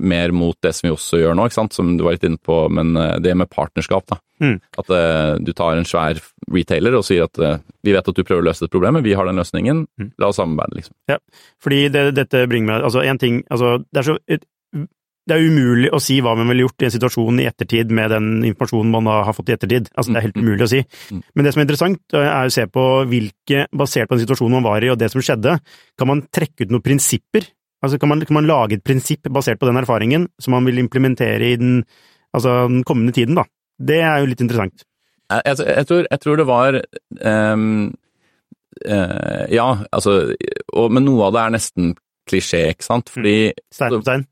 mer 0.01 0.35
mot 0.37 0.59
det 0.65 0.75
som 0.77 0.89
vi 0.89 0.95
også 0.95 1.23
gjør 1.23 1.39
nå, 1.39 1.49
som 1.55 1.97
du 1.97 2.05
var 2.05 2.17
litt 2.19 2.29
inne 2.29 2.41
på, 2.43 2.61
men 2.69 2.95
eh, 2.97 3.17
det 3.25 3.35
med 3.39 3.51
partnerskap. 3.53 4.07
da. 4.13 4.21
Mm. 4.43 4.57
At 4.83 4.91
eh, 4.91 5.35
du 5.47 5.53
tar 5.57 5.79
en 5.79 5.87
svær 5.89 6.19
retailer 6.53 6.97
og 6.99 7.05
sier 7.07 7.25
at 7.29 7.39
eh, 7.39 7.61
vi 7.87 7.95
vet 7.95 8.09
at 8.11 8.17
du 8.17 8.25
prøver 8.25 8.43
å 8.43 8.49
løse 8.51 8.67
et 8.67 8.73
problem, 8.73 8.99
men 8.99 9.05
vi 9.07 9.15
har 9.17 9.29
den 9.29 9.41
løsningen, 9.41 9.85
Mm. 9.95 10.09
la 10.19 10.27
oss 10.27 10.41
samarbeide, 10.41 10.75
liksom. 10.81 10.95
Ja, 11.09 11.17
Fordi 11.63 11.89
det, 11.95 12.01
dette 12.17 12.41
bringer 12.51 12.67
meg 12.73 12.85
Altså, 12.89 13.05
én 13.07 13.19
ting 13.21 13.45
altså, 13.47 13.77
det, 13.93 14.01
er 14.01 14.07
så, 14.09 14.17
det 15.25 15.37
er 15.37 15.47
umulig 15.49 15.89
å 15.95 16.01
si 16.03 16.19
hva 16.21 16.35
man 16.37 16.51
ville 16.51 16.67
gjort 16.67 16.85
i 16.85 16.87
en 16.89 16.93
situasjon 16.93 17.41
i 17.41 17.47
ettertid 17.49 17.93
med 17.97 18.13
den 18.13 18.29
informasjonen 18.51 18.93
man 18.93 19.09
har 19.09 19.33
fått 19.37 19.49
i 19.49 19.55
ettertid. 19.57 19.89
Altså, 19.95 20.13
det 20.13 20.21
er 20.21 20.27
helt 20.27 20.41
umulig 20.41 20.67
å 20.67 20.71
si. 20.75 20.81
Mm. 21.15 21.23
Men 21.33 21.47
det 21.47 21.53
som 21.55 21.63
er 21.63 21.67
interessant, 21.67 22.01
er 22.21 22.49
å 22.51 22.53
se 22.53 22.67
på 22.69 22.85
hvilke, 23.09 23.65
basert 23.73 24.11
på 24.11 24.19
den 24.19 24.25
situasjonen 24.27 24.59
man 24.59 24.67
var 24.69 24.85
i 24.85 24.93
og 24.93 25.01
det 25.01 25.09
som 25.15 25.25
skjedde, 25.25 25.57
kan 26.01 26.11
man 26.11 26.25
trekke 26.29 26.67
ut 26.67 26.75
noen 26.75 26.85
prinsipper? 26.85 27.49
Altså, 27.85 28.01
kan 28.01 28.13
man, 28.13 28.25
kan 28.29 28.37
man 28.37 28.49
lage 28.49 28.79
et 28.79 28.85
prinsipp 28.85 29.29
basert 29.33 29.61
på 29.61 29.69
den 29.69 29.81
erfaringen 29.81 30.29
som 30.41 30.57
man 30.57 30.69
vil 30.69 30.81
implementere 30.83 31.53
i 31.55 31.59
den, 31.61 31.83
altså, 32.37 32.65
den 32.69 32.85
kommende 32.85 33.17
tiden, 33.17 33.41
da? 33.41 33.49
Det 33.81 34.01
er 34.05 34.21
jo 34.21 34.29
litt 34.31 34.45
interessant. 34.45 34.85
Jeg, 35.33 35.57
jeg, 35.57 35.87
tror, 35.89 36.07
jeg 36.11 36.21
tror 36.21 36.37
det 36.41 36.51
var 36.53 36.83
um 37.25 37.69
eh, 38.85 39.45
Ja, 39.55 39.69
altså 39.93 40.35
og, 40.75 40.91
Men 40.93 41.07
noe 41.07 41.29
av 41.29 41.37
det 41.37 41.43
er 41.43 41.55
nesten 41.55 41.95
klisjé, 42.29 42.61
ikke 42.73 42.87
sant? 42.87 43.11
Fordi 43.13 43.35
Stein 43.73 43.93
på 43.95 44.01
stein. 44.05 44.25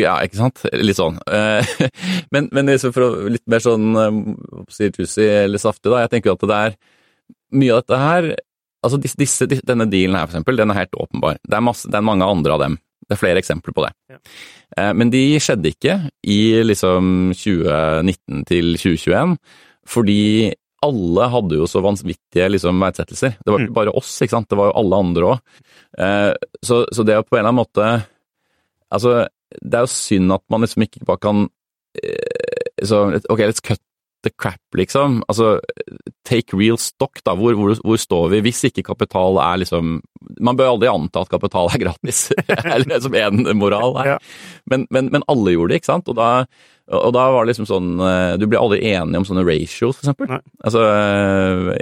Ja, 0.00 0.16
ikke 0.24 0.38
sant? 0.40 0.62
Litt 0.88 0.98
sånn. 0.98 1.18
Eh, 1.28 1.74
men, 2.34 2.48
men 2.56 2.70
liksom 2.72 2.94
for 2.96 3.06
å 3.06 3.28
litt 3.32 3.44
mer 3.50 3.62
sånn 3.64 3.86
eh, 4.02 4.20
si, 4.72 4.88
juicy 4.90 5.26
eller 5.44 5.62
saftig, 5.62 5.90
da. 5.92 6.02
Jeg 6.06 6.14
tenker 6.16 6.34
at 6.36 6.46
det 6.48 6.58
er 6.70 6.76
mye 7.56 7.72
av 7.76 7.84
dette 7.84 8.02
her 8.02 8.32
Altså 8.86 8.98
disse, 9.02 9.16
disse, 9.18 9.46
disse- 9.50 9.64
denne 9.66 9.86
dealen 9.90 10.14
her, 10.14 10.26
for 10.28 10.36
eksempel, 10.36 10.58
den 10.60 10.70
er 10.70 10.76
helt 10.78 10.94
åpenbar. 11.00 11.38
Det 11.42 11.56
er, 11.56 11.62
masse, 11.64 11.88
det 11.90 11.96
er 11.98 12.04
mange 12.06 12.22
andre 12.28 12.52
av 12.54 12.60
dem. 12.62 12.74
Det 13.08 13.16
er 13.16 13.18
flere 13.18 13.40
eksempler 13.40 13.74
på 13.74 13.82
det. 13.82 13.88
Ja. 14.12 14.18
Eh, 14.78 14.92
Men 14.94 15.10
de 15.10 15.22
skjedde 15.42 15.72
ikke 15.72 15.96
i 16.22 16.36
liksom 16.62 17.32
2019 17.34 18.44
til 18.46 18.76
2021, 18.78 19.32
fordi 19.90 20.18
alle 20.86 21.28
hadde 21.34 21.58
jo 21.60 21.66
så 21.70 21.82
vanvittige 21.84 22.48
liksom, 22.54 22.80
verdsettelser. 22.82 23.36
Det 23.42 23.52
var 23.52 23.58
Mm. 23.60 23.66
ikke 23.68 23.78
bare 23.80 23.94
oss, 23.98 24.12
ikke 24.22 24.36
sant? 24.36 24.48
det 24.50 24.58
var 24.58 24.70
jo 24.72 24.76
alle 24.82 25.00
andre 25.04 25.32
òg. 25.34 25.40
Så, 26.64 26.84
så 26.92 27.04
det 27.06 27.14
jo 27.16 27.24
på 27.26 27.36
en 27.36 27.42
eller 27.44 27.52
annen 27.52 27.62
måte 27.64 27.86
Altså, 28.92 29.26
det 29.62 29.74
er 29.78 29.86
jo 29.86 29.90
synd 29.90 30.32
at 30.34 30.42
man 30.52 30.62
liksom 30.62 30.84
ikke 30.84 31.04
bare 31.08 31.18
kan 31.22 31.48
eh, 31.98 32.84
så, 32.86 33.06
Ok, 33.32 33.40
let's 33.42 33.62
cut 33.64 33.80
the 34.26 34.30
crap, 34.38 34.60
liksom. 34.74 35.20
Altså, 35.30 35.60
take 36.26 36.54
real 36.56 36.78
stock, 36.82 37.20
da. 37.26 37.34
Hvor, 37.38 37.54
hvor, 37.58 37.74
hvor 37.84 37.98
står 38.00 38.28
vi 38.32 38.40
hvis 38.46 38.64
ikke 38.70 38.82
kapital 38.88 39.38
er 39.42 39.60
liksom 39.62 40.00
Man 40.42 40.56
bør 40.58 40.72
aldri 40.74 40.88
anta 40.90 41.22
at 41.22 41.30
kapital 41.30 41.68
er 41.70 41.78
gratis, 41.84 42.24
eller 42.76 43.00
som 43.04 43.14
én 43.14 43.42
moral. 43.54 43.94
Men, 44.70 44.86
men, 44.90 45.10
men 45.14 45.22
alle 45.30 45.54
gjorde 45.54 45.74
det, 45.74 45.82
ikke 45.82 45.92
sant? 45.92 46.08
Og 46.10 46.18
da, 46.18 46.30
og 46.92 47.12
da 47.16 47.24
var 47.34 47.44
det 47.44 47.50
liksom 47.54 47.66
sånn 47.66 47.88
eh, 47.98 48.36
Du 48.38 48.46
blir 48.46 48.60
aldri 48.62 48.78
enige 48.92 49.18
om 49.18 49.24
sånne 49.26 49.42
ratios, 49.46 49.96
for 49.98 50.04
eksempel. 50.04 50.28
Nei. 50.30 50.40
Altså 50.62 50.84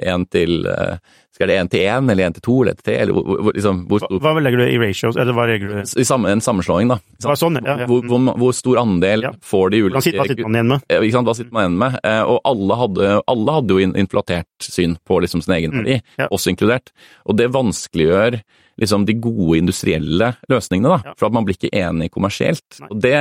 én 0.00 0.24
til 0.32 0.64
eh, 0.66 0.96
Skal 1.34 1.50
det 1.50 1.56
én 1.58 1.68
til 1.68 1.80
én, 1.82 2.08
eller 2.12 2.28
én 2.28 2.34
til 2.36 2.44
to, 2.46 2.54
eller 2.62 2.72
én 2.72 2.78
til 2.78 2.86
tre, 2.86 2.94
eller 3.02 3.12
hvor, 3.16 3.50
liksom, 3.56 3.80
hvor 3.90 4.00
stor 4.04 4.20
hva 4.22 4.32
legger 4.40 4.60
du 4.62 4.64
i 4.70 4.78
ratios, 4.78 5.16
eller 5.18 5.34
hva 5.34 5.46
legger 5.50 5.72
du 5.72 6.00
i 6.00 6.06
samme, 6.06 6.30
en 6.30 6.40
sammenslåing, 6.44 6.92
da. 6.92 7.00
Hva, 7.26 7.34
sånn, 7.40 7.58
ja, 7.58 7.74
ja. 7.82 7.88
Hvor, 7.90 8.04
hvor, 8.06 8.28
hvor 8.38 8.54
stor 8.54 8.78
andel 8.84 9.26
Ja. 9.26 9.32
får 9.42 9.72
de 9.74 9.80
ulike 9.88 10.14
hva 10.14 10.28
sitter 10.30 10.46
man 10.46 10.54
igjen 10.60 10.70
med? 10.70 10.84
Eh, 10.88 11.00
Ikke 11.02 11.16
sant? 11.18 11.26
Hva 11.28 11.34
sitter 11.40 11.52
man 11.56 11.66
igjen 11.66 11.78
med? 11.82 11.98
Eh, 12.06 12.22
Og 12.22 12.38
alle 12.52 12.78
hadde, 12.84 13.10
alle 13.34 13.56
hadde 13.58 13.74
jo 13.80 13.92
inflatert 14.04 14.46
syn 14.70 14.94
på 15.04 15.18
liksom 15.26 15.42
sin 15.42 15.56
egen 15.58 15.74
Mm, 15.74 15.82
verdi, 15.82 16.00
ja. 16.22 16.28
oss 16.30 16.46
inkludert. 16.46 16.92
Og 17.26 17.36
det 17.36 17.50
vanskeliggjør 17.52 18.40
liksom 18.80 19.04
de 19.06 19.14
gode 19.22 19.58
industrielle 19.60 20.32
løsningene, 20.50 20.90
da. 20.96 21.10
Ja. 21.10 21.14
For 21.18 21.28
at 21.28 21.34
man 21.36 21.44
blir 21.46 21.54
ikke 21.58 21.70
enig 21.78 22.10
kommersielt. 22.14 22.64
Nei. 22.80 22.88
Og 22.90 23.00
det, 23.04 23.14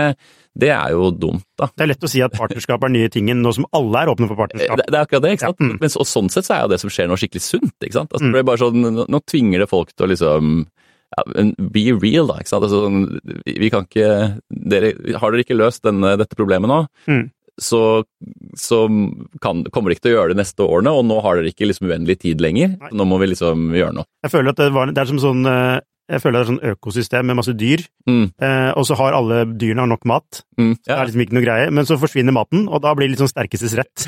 det 0.57 0.69
er 0.73 0.93
jo 0.95 1.11
dumt, 1.11 1.45
da. 1.59 1.67
Det 1.75 1.85
er 1.85 1.91
lett 1.93 2.03
å 2.07 2.09
si 2.09 2.21
at 2.25 2.33
partnerskap 2.37 2.83
er 2.87 2.93
nye 2.95 3.09
tingen, 3.13 3.41
nå 3.45 3.53
som 3.53 3.67
alle 3.77 4.01
er 4.05 4.11
åpne 4.13 4.29
for 4.31 4.39
partnerskap. 4.39 4.81
Det, 4.81 4.87
det 4.89 4.97
er 4.99 5.05
akkurat 5.07 5.25
det, 5.27 5.33
ikke 5.37 5.47
sant. 5.49 5.59
Ja, 5.61 5.69
mm. 5.69 5.77
Men 5.83 5.93
så, 5.93 6.05
sånn 6.09 6.31
sett 6.33 6.47
så 6.49 6.55
er 6.57 6.63
jo 6.65 6.71
det 6.73 6.79
som 6.81 6.93
skjer 6.93 7.11
nå 7.11 7.19
skikkelig 7.21 7.45
sunt, 7.45 7.75
ikke 7.85 7.99
sant. 7.99 8.11
Altså, 8.13 8.25
Mm. 8.25 8.33
det 8.33 8.41
er 8.43 8.49
bare 8.49 8.63
sånn, 8.63 8.81
nå, 8.97 9.05
nå 9.13 9.21
tvinger 9.29 9.63
det 9.65 9.69
folk 9.69 9.93
til 9.93 10.07
å 10.07 10.09
liksom 10.13 10.51
ja, 11.13 11.23
be 11.77 11.83
real, 12.01 12.31
da. 12.31 12.39
ikke 12.41 12.49
sant? 12.49 12.65
Altså, 12.65 12.81
sånn, 12.87 13.03
vi 13.45 13.69
kan 13.69 13.85
ikke 13.85 14.09
dere, 14.49 14.93
Har 15.21 15.31
dere 15.35 15.43
ikke 15.45 15.57
løst 15.59 15.83
denne, 15.85 16.15
dette 16.17 16.35
problemet 16.39 16.71
nå, 16.71 16.81
Mm. 17.05 17.27
Så, 17.61 18.03
så 18.57 18.83
kan, 19.43 19.63
kommer 19.69 19.91
de 19.91 19.97
ikke 19.97 20.07
til 20.07 20.15
å 20.15 20.19
gjøre 20.19 20.33
det 20.33 20.41
neste 20.41 20.65
årene, 20.65 20.93
og 20.93 21.05
nå 21.05 21.19
har 21.21 21.37
dere 21.39 21.51
ikke 21.53 21.67
liksom 21.69 21.89
uendelig 21.91 22.19
tid 22.25 22.41
lenger. 22.41 22.77
Nei. 22.81 22.93
Nå 22.97 23.05
må 23.05 23.19
vi 23.21 23.29
liksom 23.33 23.71
gjøre 23.77 23.93
noe. 23.99 24.09
Jeg 24.25 24.33
føler 24.33 24.53
at 24.55 24.61
det, 24.63 24.69
var, 24.73 24.89
det 24.93 25.03
er 25.03 25.11
som 25.11 25.21
sånn 25.21 25.45
eh, 25.49 25.79
jeg 26.11 26.19
føler 26.19 26.35
det 26.35 26.43
er 26.43 26.49
sånn 26.49 26.73
økosystem 26.73 27.29
med 27.29 27.37
masse 27.39 27.53
dyr, 27.55 27.85
Mm, 28.03 28.25
eh, 28.43 28.71
og 28.75 28.83
så 28.83 28.97
har 28.99 29.15
alle 29.15 29.45
dyrene 29.47 29.85
har 29.85 29.87
nok 29.87 30.01
mat. 30.09 30.41
mm, 30.59 30.73
Det 30.83 30.91
er 30.91 31.05
liksom 31.07 31.21
ikke 31.23 31.35
noe 31.37 31.45
greie, 31.45 31.69
men 31.71 31.85
så 31.87 31.95
forsvinner 32.01 32.35
maten, 32.35 32.65
og 32.67 32.81
da 32.83 32.91
blir 32.93 33.07
det 33.07 33.13
litt 33.13 33.21
sånn 33.23 33.31
sterkestes 33.31 33.77
rett. 33.79 34.03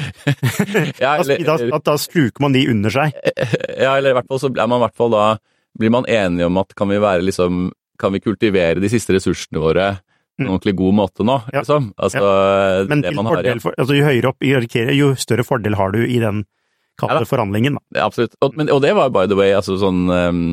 ja, 1.04 1.14
eller, 1.22 1.40
da, 1.48 1.56
da, 1.72 1.80
da 1.80 1.96
sluker 2.02 2.44
man 2.44 2.52
de 2.58 2.66
under 2.74 2.92
seg. 2.92 3.16
ja, 3.86 3.94
eller 3.96 4.12
i 4.12 4.18
hvert 4.18 4.28
fall 4.28 4.42
så 4.44 4.52
er 4.52 4.68
man 4.68 4.82
i 4.82 4.86
hvert 4.88 4.98
fall 5.00 5.14
da 5.16 5.26
Blir 5.76 5.92
man 5.92 6.06
enige 6.08 6.48
om 6.48 6.56
at 6.62 6.72
kan 6.76 6.88
vi 6.88 7.00
være 7.04 7.24
liksom 7.28 7.66
Kan 8.00 8.14
vi 8.16 8.22
kultivere 8.24 8.80
de 8.80 8.88
siste 8.92 9.16
ressursene 9.16 9.60
våre 9.60 9.88
Mm. 10.42 10.50
ordentlig 10.52 10.76
god 10.76 10.94
måte 10.98 11.24
nå, 11.24 11.38
Ja. 11.54 11.62
liksom? 11.62 11.94
Altså, 11.98 12.88
Men 12.90 13.02
det 13.02 13.14
man 13.16 13.26
har, 13.26 13.44
ja. 13.44 13.54
for, 13.64 13.72
altså, 13.78 13.96
jo 13.96 14.04
høyere 14.04 14.28
opp 14.34 14.44
i 14.44 14.50
hierarkiet, 14.52 14.92
jo 14.98 15.14
større 15.16 15.46
fordel 15.48 15.76
har 15.80 15.92
du 15.96 16.02
i 16.04 16.20
den 16.20 16.44
Ja 17.00 17.26
forhandlingen. 17.28 17.76
Da. 17.76 18.00
Ja, 18.00 18.06
absolutt. 18.06 18.36
Og, 18.42 18.56
men, 18.56 18.70
og 18.72 18.82
det 18.84 18.94
var 18.96 19.10
by 19.12 19.26
the 19.28 19.36
way, 19.36 19.52
altså 19.56 19.78
sånn 19.80 20.06
ehm, 20.12 20.44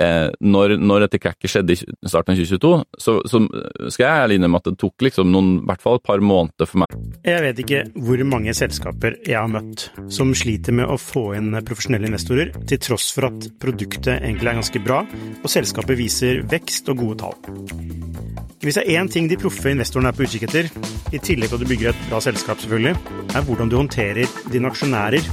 eh, 0.00 0.28
når, 0.40 0.76
når 0.80 1.06
dette 1.06 1.20
cracket 1.22 1.52
skjedde 1.52 1.74
i 1.74 1.78
starten 1.78 2.34
av 2.34 2.40
2022, 2.40 2.72
så, 3.04 3.16
så 3.28 3.42
skal 3.90 4.04
jeg 4.04 4.24
ærlig 4.24 4.38
innrømme 4.38 4.60
at 4.62 4.70
det 4.70 4.78
tok 4.80 5.06
liksom 5.08 5.32
noen, 5.32 5.50
i 5.62 5.68
hvert 5.68 5.84
fall 5.84 5.98
et 5.98 6.06
par 6.08 6.22
måneder 6.24 6.70
for 6.70 6.82
meg. 6.84 6.96
Jeg 7.26 7.44
vet 7.44 7.62
ikke 7.64 7.82
hvor 8.06 8.24
mange 8.28 8.54
selskaper 8.56 9.18
jeg 9.26 9.38
har 9.38 9.50
møtt 9.52 9.88
som 10.14 10.32
sliter 10.36 10.76
med 10.76 10.88
å 10.88 10.98
få 11.00 11.30
inn 11.38 11.52
profesjonelle 11.68 12.10
investorer, 12.10 12.54
til 12.68 12.82
tross 12.88 13.10
for 13.16 13.30
at 13.30 13.50
produktet 13.60 14.16
egentlig 14.18 14.52
er 14.52 14.60
ganske 14.60 14.84
bra, 14.84 15.02
og 15.42 15.52
selskapet 15.52 15.98
viser 15.98 16.42
vekst 16.48 16.90
og 16.92 17.04
gode 17.04 17.20
tall. 17.24 17.98
Hvis 18.58 18.74
det 18.74 18.84
er 18.88 18.98
én 18.98 19.10
ting 19.10 19.28
de 19.30 19.38
proffe 19.38 19.70
investorene 19.70 20.10
er 20.10 20.16
på 20.18 20.26
utkikk 20.26 20.48
etter, 20.48 20.70
i 21.14 21.20
tillegg 21.22 21.52
til 21.52 21.60
at 21.60 21.62
du 21.62 21.70
bygger 21.70 21.92
et 21.92 22.02
bra 22.08 22.20
selskap 22.24 22.58
selvfølgelig, 22.62 22.96
er 23.38 23.46
hvordan 23.46 23.70
du 23.70 23.78
håndterer 23.78 24.34
dine 24.52 24.72
aksjonærer, 24.72 25.30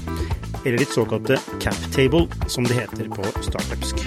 eller 0.66 0.82
ditt 0.82 0.94
såkalte 0.94 1.40
cap 1.62 1.90
table, 1.96 2.28
som 2.48 2.70
det 2.70 2.80
heter 2.82 3.10
på 3.14 3.36
startupsk. 3.50 4.06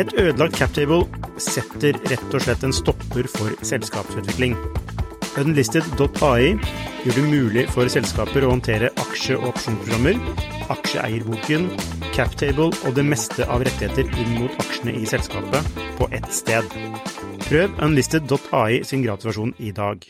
Et 0.00 0.08
ødelagt 0.16 0.56
captable 0.56 1.04
setter 1.36 1.98
rett 2.08 2.32
og 2.32 2.40
slett 2.40 2.62
en 2.64 2.72
stopper 2.72 3.26
for 3.28 3.52
selskapsutvikling. 3.66 4.54
Unlisted.ai 5.40 6.54
gjør 7.02 7.18
det 7.18 7.24
mulig 7.26 7.64
for 7.74 7.90
selskaper 7.92 8.46
å 8.46 8.54
håndtere 8.54 8.88
aksje- 9.02 9.36
og 9.36 9.50
opsjonsprogrammer, 9.50 10.16
aksjeeierboken, 10.72 11.68
captable 12.16 12.70
og 12.72 12.96
det 12.96 13.04
meste 13.04 13.44
av 13.44 13.64
rettigheter 13.68 14.08
inn 14.22 14.34
mot 14.40 14.64
aksjene 14.64 14.96
i 14.96 15.04
selskapet 15.08 15.84
på 16.00 16.08
ett 16.16 16.28
sted. 16.32 16.76
Prøv 17.48 17.76
unlisted.ai 17.84 18.82
sin 18.88 19.04
gratisversjon 19.04 19.52
i 19.60 19.74
dag. 19.76 20.04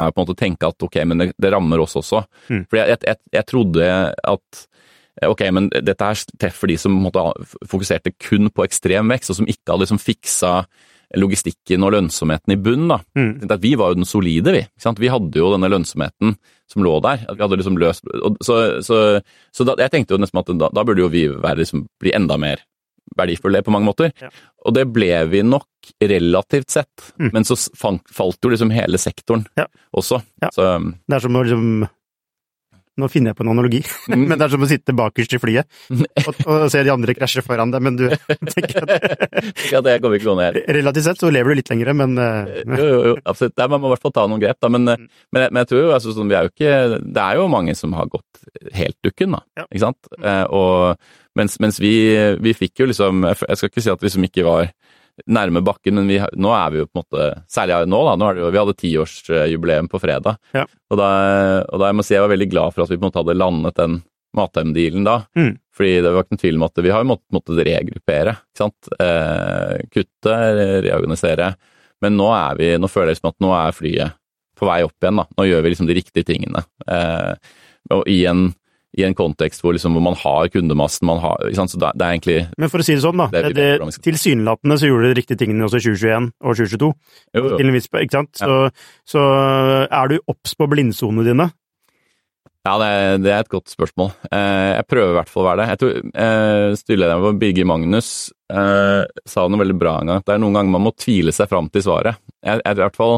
Jeg 0.00 0.16
på 0.16 0.20
en 0.20 0.28
måte 0.28 0.40
tenke 0.40 0.68
at 0.68 0.84
ok, 0.84 1.00
men 1.08 1.20
det, 1.24 1.32
det 1.40 1.52
rammer 1.52 1.80
oss 1.80 1.96
også. 2.00 2.24
Mm. 2.48 2.64
For 2.68 2.80
jeg, 2.80 3.00
jeg, 3.00 3.20
jeg 3.32 3.48
trodde 3.48 3.88
at 4.12 4.66
ok, 5.28 5.42
men 5.52 5.68
dette 5.70 6.00
her 6.00 6.14
treffer 6.40 6.68
de 6.68 6.76
som 6.80 6.92
måtte, 6.92 7.20
fokuserte 7.68 8.12
kun 8.18 8.48
på 8.50 8.64
ekstrem 8.64 9.08
vekst, 9.12 9.30
og 9.30 9.36
som 9.36 9.46
ikke 9.50 9.68
hadde 9.72 9.84
liksom 9.84 10.00
fiksa 10.00 10.52
logistikken 11.18 11.82
og 11.82 11.90
lønnsomheten 11.96 12.52
i 12.54 12.56
bunnen. 12.62 13.00
Mm. 13.18 13.40
Vi 13.60 13.74
var 13.74 13.90
jo 13.90 13.98
den 13.98 14.06
solide, 14.06 14.52
vi. 14.54 14.62
Vi 15.00 15.08
hadde 15.10 15.40
jo 15.40 15.50
denne 15.52 15.70
lønnsomheten 15.72 16.36
som 16.70 16.84
lå 16.86 17.00
der. 17.02 17.24
vi 17.34 17.42
hadde 17.42 17.56
liksom 17.58 17.78
løst, 17.82 18.04
Så, 18.46 18.82
så, 18.86 19.20
så 19.52 19.64
da, 19.66 19.74
jeg 19.82 19.90
tenkte 19.90 20.14
jo 20.14 20.20
nesten 20.22 20.38
at 20.38 20.52
da, 20.60 20.68
da 20.72 20.84
burde 20.86 21.02
jo 21.02 21.08
vi 21.10 21.26
være, 21.28 21.58
liksom, 21.64 21.88
bli 22.00 22.12
enda 22.14 22.38
mer 22.38 22.62
verdifulle 23.18 23.58
på 23.66 23.72
mange 23.74 23.88
måter. 23.88 24.12
Ja. 24.22 24.28
Og 24.64 24.74
det 24.76 24.84
ble 24.94 25.10
vi 25.32 25.42
nok 25.42 25.66
relativt 26.00 26.70
sett, 26.70 27.12
Mm. 27.18 27.30
men 27.34 27.44
så 27.44 27.56
falt 27.76 28.38
jo 28.44 28.50
liksom 28.52 28.70
hele 28.70 28.96
sektoren 28.98 29.46
Ja. 29.58 29.66
også. 29.96 30.22
Ja. 30.42 30.48
Så 30.54 30.94
Det 31.08 31.16
er 31.16 31.20
som 31.20 31.34
å 31.34 31.42
liksom 31.42 31.88
Nå 33.00 33.08
finner 33.10 33.32
jeg 33.32 33.38
på 33.40 33.44
en 33.46 33.52
analogi, 33.54 33.80
Mm. 34.10 34.24
men 34.28 34.36
det 34.38 34.44
er 34.46 34.52
som 34.52 34.64
å 34.64 34.68
sitte 34.70 34.94
bakerst 34.96 35.34
i 35.36 35.40
flyet 35.40 35.66
og, 35.90 36.40
og 36.50 36.64
se 36.72 36.82
de 36.84 36.90
andre 36.92 37.14
krasje 37.16 37.42
foran 37.46 37.70
deg, 37.72 37.82
men 37.84 37.96
du 37.98 38.04
tenker 38.52 38.84
at 38.84 39.70
ja, 39.72 39.80
det 39.84 39.96
kommer 40.02 40.18
ikke 40.18 40.28
gå 40.30 40.36
ned. 40.38 40.58
relativt 40.68 41.06
sett 41.06 41.20
så 41.22 41.30
lever 41.32 41.54
du 41.54 41.60
litt 41.60 41.70
lengre, 41.72 41.94
men 41.96 42.16
eh, 42.20 42.60
Jo, 42.66 42.84
jo, 42.90 42.98
jo, 43.10 43.14
absolutt. 43.24 43.56
Nei, 43.60 43.68
man 43.72 43.82
må 43.82 43.90
i 43.90 43.94
hvert 43.94 44.04
fall 44.04 44.14
ta 44.16 44.26
noen 44.30 44.42
grep, 44.42 44.60
da. 44.62 44.68
Men, 44.72 44.88
Mm. 44.90 45.06
men, 45.32 45.42
men 45.52 45.60
jeg 45.62 45.68
tror 45.70 45.82
jo 45.84 45.90
altså, 45.94 46.12
sånn, 46.16 46.30
vi 46.30 46.34
er 46.38 46.46
jo 46.48 46.50
ikke 46.54 47.00
Det 47.14 47.22
er 47.22 47.36
jo 47.38 47.44
mange 47.52 47.74
som 47.78 47.92
har 47.94 48.08
gått 48.10 48.40
helt 48.74 48.96
dukken, 49.06 49.36
da. 49.36 49.40
Ja. 49.60 49.64
Ikke 49.70 49.84
sant? 49.84 50.08
Eh, 50.18 50.44
og 50.50 50.96
mens, 51.38 51.58
mens 51.62 51.78
vi, 51.82 51.92
vi 52.42 52.54
fikk 52.56 52.82
jo 52.82 52.88
liksom 52.90 53.22
Jeg 53.28 53.38
jeg 53.46 53.60
skal 53.60 53.70
ikke 53.70 53.84
si 53.84 53.92
at 53.92 54.00
vi 54.02 54.08
liksom 54.08 54.26
ikke 54.26 54.46
var 54.48 54.72
nærme 55.26 55.62
bakken, 55.66 55.98
men 55.98 56.10
vi, 56.10 56.18
nå 56.40 56.52
er 56.56 56.70
vi 56.72 56.82
jo 56.82 56.86
på 56.88 56.98
en 56.98 57.02
måte 57.02 57.26
Særlig 57.50 57.80
nå, 57.90 58.00
da. 58.06 58.14
Nå 58.18 58.28
er 58.28 58.36
det 58.36 58.44
jo, 58.44 58.52
vi 58.54 58.60
hadde 58.60 58.76
tiårsjubileum 58.80 59.90
på 59.90 60.00
fredag. 60.02 60.38
Ja. 60.56 60.66
Og, 60.90 61.00
da, 61.00 61.10
og 61.66 61.82
da 61.82 61.90
jeg 61.90 61.98
må 61.98 62.06
si 62.06 62.14
jeg 62.16 62.24
var 62.24 62.32
veldig 62.34 62.50
glad 62.52 62.76
for 62.76 62.84
at 62.84 62.92
vi 62.92 62.98
på 62.98 63.04
en 63.04 63.10
måte 63.10 63.22
hadde 63.22 63.38
landet 63.38 63.76
den 63.80 63.98
Matheim-dealen 64.36 65.06
da. 65.06 65.16
Mm. 65.38 65.56
Fordi 65.74 65.96
det 66.04 66.12
var 66.12 66.24
ikke 66.24 66.36
noen 66.36 66.42
tvil 66.44 66.58
om 66.60 66.66
at 66.66 66.80
vi 66.84 66.94
har 66.94 67.08
måttet, 67.08 67.26
måttet 67.34 67.62
regruppere. 67.66 68.36
ikke 68.38 68.62
sant? 68.62 68.90
Eh, 69.02 69.76
kutte, 69.90 70.36
reorganisere. 70.86 71.52
Men 72.04 72.16
nå 72.18 72.28
er 72.36 72.60
vi, 72.60 72.70
nå 72.78 72.90
føler 72.90 73.10
jeg 73.10 73.18
liksom 73.18 73.32
at 73.32 73.42
nå 73.44 73.52
er 73.56 73.76
flyet 73.76 74.18
på 74.60 74.68
vei 74.68 74.82
opp 74.84 74.96
igjen. 75.02 75.20
da. 75.22 75.26
Nå 75.38 75.48
gjør 75.48 75.64
vi 75.64 75.72
liksom 75.72 75.88
de 75.88 75.96
riktige 75.98 76.28
tingene. 76.28 76.62
Eh, 76.86 77.32
og 77.96 78.06
i 78.10 78.20
en, 78.28 78.50
i 78.98 79.04
en 79.06 79.14
kontekst 79.14 79.62
hvor, 79.62 79.74
liksom, 79.76 79.94
hvor 79.94 80.02
man 80.02 80.18
har 80.18 80.48
kundemassen, 80.50 81.06
man 81.06 81.20
har, 81.22 81.38
ikke 81.46 81.60
sant? 81.60 81.74
så 81.74 81.78
det, 81.78 81.92
det 82.00 82.06
er 82.06 82.16
egentlig 82.16 82.38
Men 82.58 82.72
for 82.72 82.82
å 82.82 82.86
si 82.86 82.96
det 82.96 83.04
sånn, 83.04 83.22
da. 83.22 83.28
Det 83.30 83.54
Det, 83.54 83.68
tilsynelatende 84.02 84.80
så 84.80 84.90
gjorde 84.90 85.06
du 85.06 85.12
de 85.12 85.20
riktige 85.20 85.40
tingene 85.44 85.66
også 85.68 85.78
i 85.78 85.86
2021 85.86 86.28
og 86.40 86.58
2022. 86.58 86.90
jo, 86.90 87.44
jo. 87.44 87.56
Til 87.60 87.70
en 87.70 87.76
viss, 87.76 87.88
ikke 87.90 88.18
sant? 88.18 88.32
Så, 88.40 88.60
så 89.06 89.24
er 89.86 90.10
du 90.10 90.18
obs 90.30 90.56
på 90.58 90.68
blindsonene 90.70 91.26
dine. 91.28 91.50
Ja, 92.66 92.74
det 92.76 92.88
er, 92.92 93.20
det 93.24 93.32
et 93.32 93.48
godt 93.48 93.72
spørsmål. 93.72 94.10
Eh, 94.28 94.72
jeg 94.76 94.86
prøver 94.90 95.14
i 95.14 95.16
hvert 95.16 95.30
fall 95.32 95.42
å 95.42 95.46
være 95.46 95.62
det. 95.62 95.68
Jeg 95.70 95.80
tror 95.80 95.94
eh, 96.24 96.64
Styrelederen 96.76 97.22
vår, 97.24 97.38
Birger 97.40 97.68
Magnus, 97.70 98.10
eh, 98.52 99.04
sa 99.32 99.46
noe 99.48 99.62
veldig 99.62 99.76
bra 99.80 99.94
en 100.00 100.12
gang. 100.12 100.24
Det 100.26 100.34
er 100.34 100.42
noen 100.42 100.58
ganger 100.58 100.74
man 100.74 100.84
må 100.84 100.92
tvile 100.92 101.32
seg 101.32 101.48
fram 101.48 101.70
til 101.72 101.86
svaret. 101.86 102.20
Jeg, 102.44 102.60
jeg 102.60 102.76
i 102.76 102.82
hvert 102.82 103.00
fall 103.00 103.16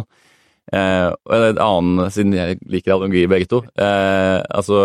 eh, 0.71 1.09
og 1.11 1.47
Et 1.49 1.63
annet, 1.67 2.15
siden 2.15 2.37
jeg 2.39 2.61
liker 2.71 2.95
analogi 2.95 3.27
begge 3.31 3.51
to 3.51 3.63
eh, 3.75 4.39
altså 4.47 4.79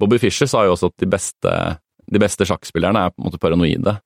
Bobby 0.00 0.18
Fischer 0.20 0.46
sa 0.50 0.64
jo 0.66 0.74
også 0.76 0.90
at 0.92 0.98
de 1.02 1.08
beste, 1.10 1.52
de 2.12 2.20
beste 2.22 2.44
sjakkspillerne 2.48 3.06
er 3.06 3.14
på 3.14 3.22
en 3.22 3.28
måte 3.30 3.40
paranoide. 3.42 3.96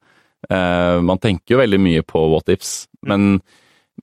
Uh, 0.51 1.01
man 1.05 1.19
tenker 1.21 1.57
jo 1.57 1.61
veldig 1.61 1.81
mye 1.85 2.03
på 2.07 2.21
what 2.33 2.49
ifs, 2.49 2.87
men, 3.05 3.41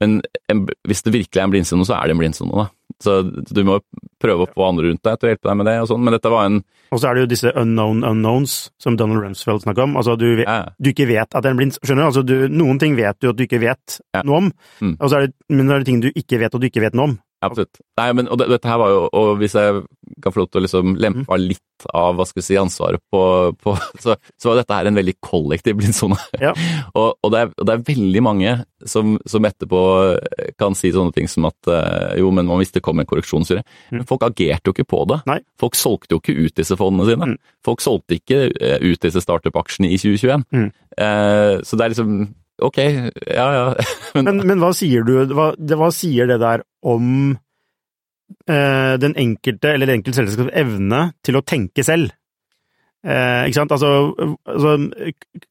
men 0.01 0.19
en, 0.51 0.65
hvis 0.85 1.01
det 1.07 1.13
virkelig 1.15 1.39
er 1.41 1.47
en 1.47 1.53
blindsone, 1.55 1.85
så 1.87 1.95
er 1.97 2.07
det 2.11 2.13
en 2.17 2.19
blindsone. 2.21 2.53
da. 2.53 2.67
Så 3.03 3.15
du 3.53 3.59
må 3.65 3.79
prøve 4.21 4.45
å 4.45 4.49
få 4.53 4.65
andre 4.67 4.87
rundt 4.89 5.03
deg 5.05 5.17
til 5.19 5.27
å 5.27 5.31
hjelpe 5.31 5.49
deg 5.49 5.57
med 5.59 5.67
det 5.69 5.73
og 5.83 5.89
sånn, 5.91 6.01
men 6.05 6.15
dette 6.15 6.29
var 6.33 6.47
en 6.49 6.59
Og 6.93 7.01
så 7.01 7.09
er 7.09 7.17
det 7.17 7.23
jo 7.25 7.29
disse 7.33 7.51
unknown 7.61 7.99
unknowns 8.07 8.55
som 8.81 8.95
Donald 8.97 9.21
Rumsfeld 9.21 9.61
snakka 9.65 9.83
om. 9.85 9.97
Altså, 9.99 10.15
du, 10.17 10.25
vet, 10.39 10.47
ja, 10.47 10.69
du 10.81 10.89
ikke 10.93 11.05
vet 11.09 11.27
at 11.35 11.43
det 11.43 11.49
er 11.49 11.53
en 11.53 11.59
blind 11.59 11.75
Skjønner 11.81 12.05
du? 12.05 12.07
Altså, 12.07 12.23
du, 12.25 12.35
noen 12.49 12.79
ting 12.81 12.95
vet 12.97 13.19
du 13.21 13.29
at 13.29 13.37
du 13.37 13.43
ikke 13.45 13.59
vet 13.61 13.99
Ja. 14.15 14.23
noe 14.25 14.37
om, 14.45 14.51
Mm. 14.81 14.95
og 14.99 15.09
så 15.09 15.17
er 15.17 15.27
det, 15.27 15.33
men 15.49 15.67
så 15.67 15.73
er 15.75 15.79
det 15.83 15.89
ting 15.91 16.01
du 16.01 16.09
ikke 16.13 16.39
vet 16.41 16.55
at 16.55 16.61
du 16.61 16.67
ikke 16.69 16.81
vet 16.85 16.97
noe 16.97 17.09
om. 17.11 17.17
Absolutt. 17.45 17.77
Nei, 17.99 18.07
men 18.17 18.29
og 18.31 18.39
det, 18.41 18.47
dette 18.49 18.69
her 18.69 18.79
var 18.81 18.91
jo, 18.93 19.01
og 19.13 19.35
hvis 19.41 19.53
jeg 19.57 19.81
kan 20.23 20.33
få 20.33 20.41
lov 20.41 20.47
til 20.49 20.61
å 20.61 20.65
liksom 20.65 20.95
lempe 20.97 21.29
av 21.29 21.41
litt 21.41 21.61
av 21.93 22.15
hva 22.17 22.25
skal 22.25 22.41
vi 22.41 22.45
si, 22.47 22.55
ansvaret 22.57 23.01
på, 23.13 23.21
på 23.61 23.73
så, 24.03 24.15
så 24.41 24.49
var 24.49 24.61
dette 24.61 24.77
her 24.79 24.89
en 24.89 24.97
veldig 24.97 25.13
kollektiv 25.21 25.77
blindsone. 25.77 26.17
Ja. 26.41 26.55
og, 26.99 27.19
og, 27.21 27.29
det 27.33 27.43
er, 27.43 27.51
og 27.53 27.69
det 27.69 27.75
er 27.75 27.85
veldig 27.91 28.23
mange 28.25 28.55
som, 28.89 29.15
som 29.29 29.45
etterpå 29.45 29.81
kan 30.57 30.77
si 30.77 30.89
sånne 30.95 31.13
ting 31.13 31.29
som 31.29 31.45
at 31.49 31.71
eh, 31.71 32.17
jo, 32.23 32.31
men 32.33 32.49
man 32.49 32.61
visste 32.61 32.79
det 32.79 32.85
kom 32.87 33.01
en 33.01 33.09
korreksjonsstyre. 33.09 33.61
Mm. 33.91 33.99
Men 33.99 34.09
folk 34.09 34.25
agerte 34.25 34.71
jo 34.71 34.75
ikke 34.75 34.89
på 34.89 35.03
det. 35.11 35.21
Nei. 35.29 35.39
Folk 35.61 35.77
solgte 35.77 36.17
jo 36.17 36.21
ikke 36.23 36.37
ut 36.37 36.57
disse 36.57 36.77
fondene 36.79 37.07
sine. 37.11 37.31
Mm. 37.33 37.53
Folk 37.65 37.85
solgte 37.85 38.17
ikke 38.17 38.41
eh, 38.49 38.81
ut 38.81 39.05
disse 39.05 39.21
startup-aksjene 39.23 39.93
i 39.93 40.01
2021. 40.01 40.49
Mm. 40.57 40.67
Eh, 40.97 41.53
så 41.61 41.77
det 41.77 41.85
er 41.85 41.93
liksom 41.93 42.19
Ok, 42.63 42.77
ja 42.81 43.47
ja. 43.53 43.65
Men, 44.17 44.41
men 44.49 44.61
hva 44.61 44.71
sier 44.73 45.03
du 45.05 45.13
hva, 45.29 45.51
hva 45.53 45.89
sier 45.93 46.29
det 46.29 46.39
der 46.41 46.63
om 46.81 47.35
eh, 48.49 48.93
den 48.97 49.13
enkelte, 49.13 49.75
eller 49.75 49.89
det 49.89 49.99
enkelte 49.99 50.23
selskaps 50.23 50.55
evne 50.57 51.01
til 51.25 51.37
å 51.37 51.43
tenke 51.45 51.85
selv? 51.85 52.15
Eh, 53.05 53.43
ikke 53.45 53.59
sant? 53.59 53.75
Altså, 53.75 53.91
altså, 54.49 54.71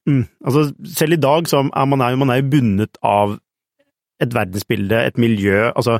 mm, 0.09 0.23
altså 0.43 0.65
Selv 0.99 1.15
i 1.15 1.21
dag 1.23 1.47
så 1.47 1.63
er 1.63 1.85
man, 1.89 2.03
er, 2.03 2.17
man 2.19 2.33
er 2.33 2.43
bundet 2.43 2.99
av 3.01 3.37
et 4.21 4.33
verdensbilde, 4.33 4.99
et 5.07 5.21
miljø, 5.21 5.69
altså 5.69 5.99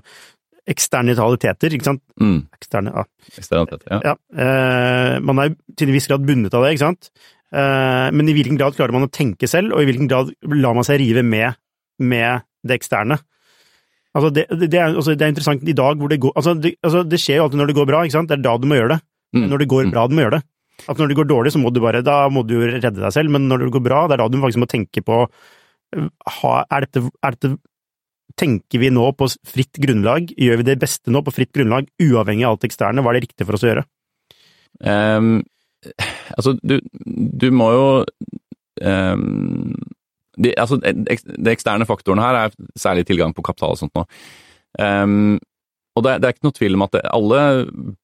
eksternaliteter, 0.67 1.71
ikke 1.71 1.87
sant? 1.87 2.01
Mm, 2.19 2.41
Eksterne, 2.57 2.91
ja. 2.91 3.05
eksternalitet, 3.39 3.85
ja. 3.87 3.99
ja. 4.03 4.15
Eh, 4.35 5.13
man 5.23 5.39
er 5.39 5.53
til 5.77 5.87
en 5.87 5.95
viss 5.95 6.09
grad 6.09 6.25
bundet 6.27 6.57
av 6.57 6.65
det, 6.65 6.73
ikke 6.75 6.83
sant? 6.83 7.11
Eh, 7.53 8.07
men 8.11 8.27
i 8.27 8.35
hvilken 8.35 8.57
grad 8.59 8.75
klarer 8.75 8.95
man 8.95 9.05
å 9.07 9.11
tenke 9.13 9.47
selv, 9.47 9.71
og 9.73 9.81
i 9.83 9.87
hvilken 9.89 10.09
grad 10.11 10.33
lar 10.51 10.75
man 10.75 10.83
seg 10.87 10.99
rive 10.99 11.23
med, 11.23 11.55
med 12.03 12.43
det 12.67 12.79
eksterne? 12.81 13.19
Altså 14.17 14.31
det, 14.33 14.47
det, 14.65 14.73
er, 14.73 14.95
altså 14.97 15.13
det 15.13 15.23
er 15.27 15.29
interessant 15.31 15.61
i 15.67 15.75
dag 15.77 15.99
hvor 15.99 16.09
det 16.09 16.17
går 16.23 16.31
altså 16.39 16.55
det, 16.57 16.71
altså 16.81 17.03
det 17.05 17.19
skjer 17.21 17.37
jo 17.37 17.43
alltid 17.45 17.59
når 17.61 17.69
det 17.69 17.75
går 17.77 17.85
bra, 17.91 17.99
ikke 18.07 18.15
sant? 18.15 18.31
Det 18.31 18.37
er 18.39 18.45
da 18.47 18.55
du 18.57 18.65
må 18.67 18.79
gjøre 18.79 18.95
det. 18.95 19.01
Mm. 19.37 19.43
Når 19.51 19.61
det 19.61 19.67
går 19.69 19.83
Mm. 19.85 19.91
bra, 19.93 20.05
du 20.07 20.15
må 20.17 20.23
gjøre 20.23 20.39
det. 20.39 20.43
At 20.89 20.97
når 21.01 21.07
det 21.11 21.17
går 21.19 21.27
dårlig, 21.29 21.51
så 21.53 21.59
må 21.61 21.69
du 21.73 21.79
bare 21.83 22.01
Da 22.05 22.15
må 22.29 22.43
du 22.47 22.53
jo 22.55 22.67
redde 22.69 23.01
deg 23.01 23.13
selv, 23.13 23.29
men 23.33 23.47
når 23.49 23.65
det 23.65 23.71
går 23.75 23.83
bra, 23.85 24.03
det 24.07 24.15
er 24.17 24.21
da 24.23 24.27
du 24.29 24.37
faktisk 24.41 24.61
må 24.63 24.67
tenke 24.71 25.03
på 25.05 25.19
øh, 25.27 26.07
ha, 26.39 26.53
er, 26.71 26.85
dette, 26.87 27.03
er 27.23 27.37
dette 27.37 27.57
Tenker 28.37 28.81
vi 28.83 28.89
nå 28.93 29.05
på 29.17 29.25
fritt 29.49 29.79
grunnlag? 29.81 30.29
Gjør 30.37 30.59
vi 30.59 30.65
det 30.67 30.75
beste 30.81 31.09
nå 31.13 31.21
på 31.25 31.33
fritt 31.33 31.49
grunnlag, 31.55 31.87
uavhengig 32.03 32.45
av 32.45 32.57
alt 32.57 32.65
eksterne? 32.67 33.01
Hva 33.01 33.09
er 33.13 33.17
det 33.17 33.23
riktig 33.29 33.47
for 33.47 33.57
oss 33.57 33.63
å 33.65 33.69
gjøre? 33.71 33.83
Ehm, 34.85 35.39
altså, 36.35 36.55
du, 36.61 36.79
du 37.05 37.47
må 37.55 37.69
jo 37.75 37.87
um, 38.83 39.75
de, 40.37 40.53
altså, 40.59 40.79
de, 40.81 41.51
eksterne 41.51 41.87
faktorene 41.89 42.25
her 42.25 42.39
er 42.43 42.57
særlig 42.77 43.07
tilgang 43.07 43.33
på 43.35 43.45
kapital 43.45 43.75
og 43.75 43.81
sånt 43.81 43.95
nå. 43.97 44.05
Um, 44.77 45.37
og 45.97 46.03
det, 46.05 46.19
det 46.21 46.27
er 46.27 46.35
ikke 46.35 46.45
noe 46.45 46.57
tvil 46.57 46.77
om 46.77 46.85
at 46.85 46.93
det, 46.93 47.03
alle 47.09 47.43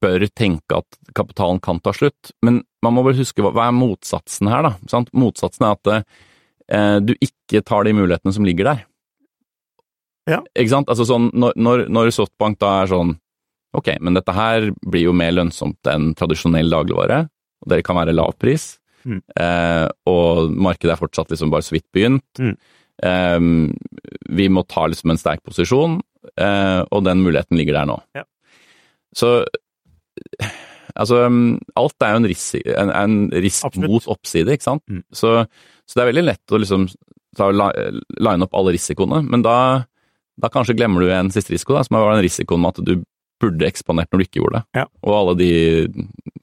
bør 0.02 0.26
tenke 0.34 0.80
at 0.80 0.98
kapitalen 1.14 1.62
kan 1.62 1.82
ta 1.84 1.94
slutt, 1.94 2.34
men 2.46 2.64
man 2.84 2.96
må 2.96 3.04
bare 3.06 3.20
huske 3.20 3.44
hva, 3.46 3.52
hva 3.54 3.68
er 3.70 3.76
motsatsen 3.78 4.50
her, 4.50 4.66
da? 4.66 4.74
Sant? 4.90 5.12
Motsatsen 5.14 5.68
er 5.68 5.76
at 5.78 5.92
eh, 5.94 6.98
du 7.06 7.14
ikke 7.22 7.62
tar 7.62 7.86
de 7.86 7.94
mulighetene 7.94 8.34
som 8.34 8.48
ligger 8.48 8.72
der. 8.72 8.82
Ja. 10.30 10.40
Ikke 10.56 10.72
sant? 10.72 10.90
Altså 10.90 11.06
sånn, 11.06 11.30
når, 11.38 11.54
når, 11.60 11.86
når 11.94 12.10
Softbank 12.16 12.58
da 12.64 12.80
er 12.82 12.96
sånn 12.96 13.18
Ok, 13.74 13.88
men 14.06 14.14
dette 14.14 14.30
her 14.38 14.68
blir 14.86 15.08
jo 15.08 15.16
mer 15.18 15.32
lønnsomt 15.34 15.90
enn 15.90 16.12
tradisjonell 16.14 16.68
dagligvare, 16.70 17.24
og 17.64 17.70
det 17.72 17.82
kan 17.88 18.00
være 18.00 18.16
lav 18.16 18.36
pris, 18.40 18.78
Mm. 19.04 19.18
eh, 19.36 19.90
og 20.08 20.54
markedet 20.56 20.94
er 20.94 21.00
fortsatt 21.02 21.28
liksom 21.34 21.50
bare 21.52 21.66
så 21.68 21.74
vidt 21.76 21.90
begynt. 21.92 22.40
Mm. 22.40 22.54
Eh, 23.04 23.40
vi 24.32 24.46
må 24.48 24.64
ta 24.64 24.86
liksom 24.88 25.12
en 25.12 25.20
sterk 25.20 25.42
posisjon, 25.44 25.98
eh, 26.40 26.80
og 26.88 27.04
den 27.04 27.20
muligheten 27.26 27.60
ligger 27.60 27.82
der 27.82 27.90
nå. 27.90 27.98
Ja. 28.16 28.24
Så 29.12 29.44
altså, 30.96 31.24
alt 31.76 32.06
er 32.06 32.14
jo 32.16 32.22
en, 32.22 32.30
risk, 32.32 32.56
en, 32.64 32.94
en 32.96 33.18
risk 33.44 33.76
mot 33.84 34.08
oppside, 34.14 34.56
ikke 34.56 34.70
sant? 34.70 34.84
Mm. 34.88 35.04
Så, 35.12 35.36
så 35.84 35.98
det 36.00 36.06
er 36.06 36.12
veldig 36.14 36.26
lett 36.30 36.54
å 36.56 36.62
liksom 36.64 36.88
ta, 37.38 37.50
line 37.52 38.46
opp 38.48 38.56
alle 38.56 38.76
risikoene, 38.78 39.20
men 39.28 39.44
da, 39.46 39.58
da 40.40 40.52
kanskje 40.54 40.78
glemmer 40.80 41.04
du 41.04 41.12
en 41.14 41.34
siste 41.34 41.54
risiko, 41.56 41.76
da, 41.78 41.84
som 41.84 42.00
er 42.00 42.08
den 42.16 42.24
risikoen 42.28 42.64
med 42.64 42.78
at 42.78 42.88
du 42.88 42.96
burde 43.44 43.68
eksponert 43.68 44.08
når 44.14 44.22
du 44.22 44.28
ikke 44.30 44.40
gjorde 44.40 44.62
det. 44.62 44.80
Ja. 44.80 44.88
Og 45.04 45.16
alle 45.18 45.36
de 45.42 45.52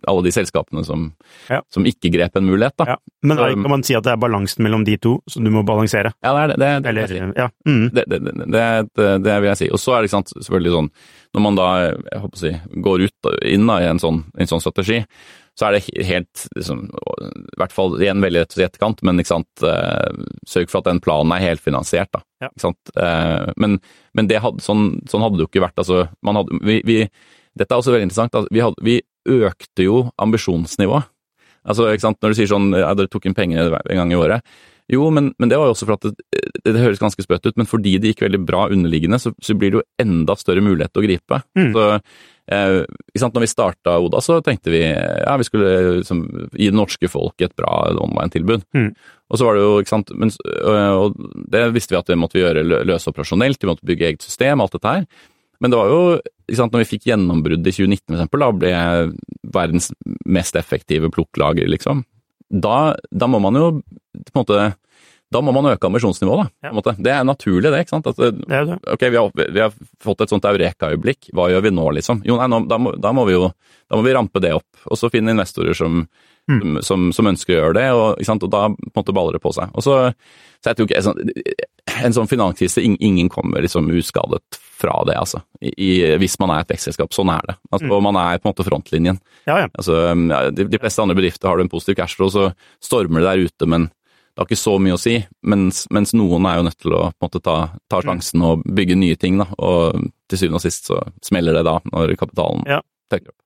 alle 0.09 0.23
de 0.25 0.33
selskapene 0.33 0.85
som, 0.87 1.13
Ja. 1.49 1.61
som 1.73 1.85
ikke 1.85 2.11
grep 2.13 2.37
en 2.37 2.47
mulighet, 2.47 2.77
da. 2.79 2.85
Ja. 2.95 2.97
Men 3.23 3.37
da 3.37 3.49
kan 3.53 3.71
man 3.71 3.83
si 3.87 3.95
at 3.95 4.05
det 4.05 4.13
er 4.15 4.21
balansen 4.23 4.63
mellom 4.65 4.85
de 4.85 4.97
to 4.97 5.19
som 5.29 5.45
du 5.45 5.51
må 5.51 5.65
balansere? 5.67 6.13
Ja, 6.25 6.33
det 6.35 6.43
er 6.43 6.49
det. 6.49 6.59
det, 6.85 6.89
Eller, 6.89 7.33
ja. 7.37 7.49
Mm. 7.67 7.91
det, 7.95 8.05
det, 8.09 8.21
det, 8.25 8.65
det, 8.97 9.11
det 9.25 9.41
vil 9.41 9.51
jeg 9.53 9.61
si. 9.65 9.71
Og 9.71 9.79
så 9.83 9.97
er 9.99 10.03
det 10.07 10.11
sant, 10.15 10.33
selvfølgelig 10.37 10.73
sånn, 10.77 10.91
når 11.35 11.43
man 11.47 11.59
da 11.61 11.69
jeg 11.85 12.23
håper 12.25 12.39
å 12.39 12.43
si, 12.45 12.55
går 12.89 13.05
ut 13.07 13.31
inn 13.47 13.67
da, 13.71 13.79
i 13.85 13.91
en 13.91 14.01
sånn, 14.03 14.25
en 14.39 14.51
sånn 14.51 14.63
strategi, 14.65 15.03
så 15.59 15.67
er 15.69 15.77
det 15.77 16.07
helt 16.07 16.45
liksom, 16.57 16.87
I 16.89 17.59
hvert 17.61 17.73
fall 17.75 17.97
igjen 18.01 18.23
veldig 18.23 18.41
rett 18.47 18.55
i 18.57 18.65
etterkant, 18.65 19.03
men 19.05 19.19
ikke 19.21 19.35
sant, 19.35 19.65
eh, 19.67 20.23
sørg 20.49 20.71
for 20.73 20.81
at 20.81 20.89
den 20.89 21.01
planen 21.05 21.35
er 21.37 21.43
helfinansiert. 21.51 22.09
da. 22.15 22.23
Ja. 22.41 22.49
Ikke 22.49 22.65
sant? 22.65 22.95
Eh, 22.97 23.53
men 23.61 23.77
men 24.17 24.27
det 24.31 24.41
hadde, 24.43 24.63
sånn, 24.65 25.01
sånn 25.07 25.23
hadde 25.23 25.37
det 25.39 25.45
jo 25.45 25.51
ikke 25.53 25.63
vært. 25.67 25.77
altså, 25.79 26.09
man 26.27 26.41
hadde, 26.41 26.59
vi, 26.65 26.81
vi, 26.87 26.97
Dette 27.59 27.75
er 27.75 27.79
også 27.83 27.93
veldig 27.93 28.07
interessant. 28.09 28.35
at 28.35 28.47
vi, 28.51 28.61
hadde, 28.63 28.79
vi 28.83 29.01
økte 29.29 29.87
jo 29.87 30.05
ambisjonsnivået. 30.21 31.09
Altså, 31.69 31.91
ikke 31.93 32.07
sant, 32.07 32.21
Når 32.23 32.33
du 32.33 32.39
sier 32.39 32.49
sånn 32.49 32.71
ja, 32.73 32.95
dere 32.97 33.11
tok 33.13 33.27
inn 33.29 33.37
penger 33.37 33.75
en 33.77 33.99
gang 34.01 34.13
i 34.15 34.19
året. 34.19 34.47
Jo, 34.91 35.05
men, 35.15 35.29
men 35.39 35.51
det 35.51 35.59
var 35.61 35.69
jo 35.69 35.75
også 35.77 35.87
for 35.87 35.95
at 35.95 36.07
det, 36.09 36.25
det, 36.65 36.73
det 36.73 36.81
høres 36.83 36.99
ganske 36.99 37.23
sprøtt 37.23 37.45
ut, 37.47 37.59
men 37.61 37.69
fordi 37.69 37.93
det 38.03 38.11
gikk 38.11 38.25
veldig 38.25 38.41
bra 38.43 38.65
underliggende, 38.73 39.21
så, 39.23 39.31
så 39.39 39.55
blir 39.55 39.71
det 39.71 39.79
jo 39.79 39.85
enda 40.03 40.35
større 40.41 40.65
mulighet 40.67 40.91
til 40.91 41.03
å 41.03 41.07
gripe. 41.07 41.39
Mm. 41.55 41.69
Så, 41.77 41.85
eh, 42.51 42.75
ikke 43.13 43.23
sant, 43.23 43.37
når 43.37 43.45
vi 43.45 43.51
starta 43.53 43.95
Oda, 44.03 44.23
så 44.25 44.41
tenkte 44.43 44.73
vi 44.75 44.81
ja, 44.89 45.37
vi 45.39 45.47
skulle 45.47 46.01
liksom, 46.01 46.25
gi 46.57 46.73
det 46.73 46.79
norske 46.81 47.13
folk 47.13 47.47
et 47.47 47.55
bra 47.61 47.71
online-tilbud. 47.93 48.67
Mm. 48.75 48.89
Og 49.31 49.39
så 49.39 49.47
var 49.47 49.55
det 49.55 49.63
jo, 49.63 49.79
ikke 49.79 49.95
sant, 49.95 50.11
men, 50.19 50.35
øh, 50.49 51.05
og 51.05 51.23
det 51.55 51.69
visste 51.77 51.95
vi 51.95 52.01
at 52.01 52.11
det 52.11 52.19
måtte 52.19 52.41
vi 52.41 52.43
gjøre 52.43 52.67
lø- 52.67 52.83
løse 52.91 53.13
operasjonelt, 53.13 53.63
vi 53.63 53.71
måtte 53.71 53.87
bygge 53.87 54.11
eget 54.11 54.27
system, 54.27 54.65
alt 54.65 54.75
dette 54.75 54.97
her. 54.97 55.07
Men 55.63 55.71
det 55.71 55.79
var 55.79 55.93
jo, 55.93 56.03
sant, 56.59 56.73
når 56.75 56.85
vi 56.85 56.91
fikk 56.95 57.09
gjennombrudd 57.11 57.67
i 57.67 57.75
2019 57.75 58.05
for 58.09 58.19
eksempel, 58.19 58.45
da 58.45 58.51
ble 58.57 58.73
jeg 58.73 59.11
verdens 59.55 59.91
mest 60.27 60.59
effektive 60.59 61.11
plukklager, 61.15 61.69
liksom. 61.71 62.05
Da, 62.51 62.97
da 63.11 63.29
må 63.31 63.39
man 63.43 63.59
jo 63.59 63.67
på 63.81 64.33
en 64.35 64.41
måte 64.41 64.63
da 65.31 65.39
må 65.47 65.53
man 65.55 65.69
øke 65.71 65.87
ambisjonsnivået, 65.87 66.49
da. 66.61 66.71
Ja. 66.75 66.95
Det 66.99 67.11
er 67.15 67.27
naturlig, 67.27 67.71
det. 67.71 67.85
ikke 67.85 67.93
sant? 67.95 68.09
At, 68.11 68.19
ok, 68.19 69.05
vi 69.07 69.19
har, 69.21 69.29
vi 69.39 69.63
har 69.63 69.77
fått 70.03 70.25
et 70.25 70.33
sånt 70.33 70.47
eureka-øyeblikk, 70.51 71.29
hva 71.39 71.47
gjør 71.53 71.69
vi 71.69 71.71
nå, 71.77 71.85
liksom? 72.01 72.25
Jo, 72.27 72.41
nei, 72.41 72.49
nå, 72.51 72.65
da, 72.67 72.81
må, 72.83 72.97
da 72.99 73.13
må 73.15 73.29
vi 73.29 73.37
jo 73.37 73.45
da 73.91 73.99
må 73.99 74.03
vi 74.07 74.15
rampe 74.15 74.43
det 74.43 74.53
opp, 74.55 74.83
og 74.87 74.99
så 74.99 75.11
finne 75.11 75.35
investorer 75.35 75.75
som, 75.75 76.05
Mm. 76.51 76.81
som, 76.83 77.11
som, 77.15 77.29
ønsker 77.31 77.55
å 77.55 77.59
gjøre 77.59 77.75
det, 77.77 77.85
og, 77.95 78.23
og 78.33 78.49
da 78.51 78.63
måte 78.97 79.15
baller 79.15 79.37
det 79.37 79.43
på 79.45 79.53
seg. 79.55 79.71
Og 79.75 79.85
så, 79.85 79.99
så 80.59 80.73
jeg 80.73 80.79
tror 80.79 80.89
ikke, 80.89 81.03
sånn, 81.05 81.21
En 82.01 82.15
sånn 82.15 82.29
finanskrise, 82.31 82.83
ingen 82.83 83.29
kommer 83.33 83.63
liksom 83.65 83.89
uskadet 83.99 84.59
fra 84.81 84.97
det, 85.07 85.17
altså. 85.19 85.43
I, 85.61 85.73
i, 85.75 85.91
hvis 86.23 86.39
man 86.41 86.53
er 86.55 86.63
et 86.63 86.71
vekstselskap. 86.71 87.13
Sånn 87.13 87.33
er 87.35 87.47
det. 87.49 87.57
Altså, 87.71 87.87
Mm. 87.91 87.95
Og 87.97 88.03
man 88.05 88.19
er 88.21 88.39
på 88.39 88.47
en 88.47 88.53
måte 88.53 88.67
frontlinjen. 88.67 89.19
Ja, 89.49 89.57
ja. 89.65 89.69
Altså, 89.75 89.97
de, 90.55 90.67
de 90.71 90.79
fleste 90.79 91.03
andre 91.03 91.17
bedrifter 91.19 91.49
har 91.49 91.59
du 91.59 91.65
en 91.65 91.73
positiv 91.73 91.97
cashflow, 91.99 92.31
så 92.31 92.51
stormer 92.83 93.25
det 93.25 93.31
der 93.31 93.51
ute, 93.51 93.67
men 93.67 93.89
det 93.91 94.39
har 94.45 94.47
ikke 94.47 94.61
så 94.61 94.77
mye 94.79 94.95
å 94.95 95.01
si. 95.01 95.17
Mens, 95.43 95.83
mens 95.91 96.15
noen 96.15 96.47
er 96.47 96.61
jo 96.61 96.67
nødt 96.69 96.79
til 96.81 96.95
å 96.95 97.03
på 97.11 97.19
en 97.19 97.27
måte 97.27 97.43
ta, 97.45 97.57
ta 97.91 98.01
sjansen 98.05 98.45
og 98.47 98.63
bygge 98.65 98.97
nye 99.01 99.19
ting, 99.19 99.41
da. 99.41 99.49
Og 99.59 99.99
til 100.31 100.39
syvende 100.41 100.61
og 100.61 100.65
sist 100.65 100.87
så 100.89 101.01
smeller 101.27 101.59
det 101.59 101.65
da, 101.67 101.81
når 101.91 102.15
kapitalen 102.21 102.63
Ja. 102.71 102.81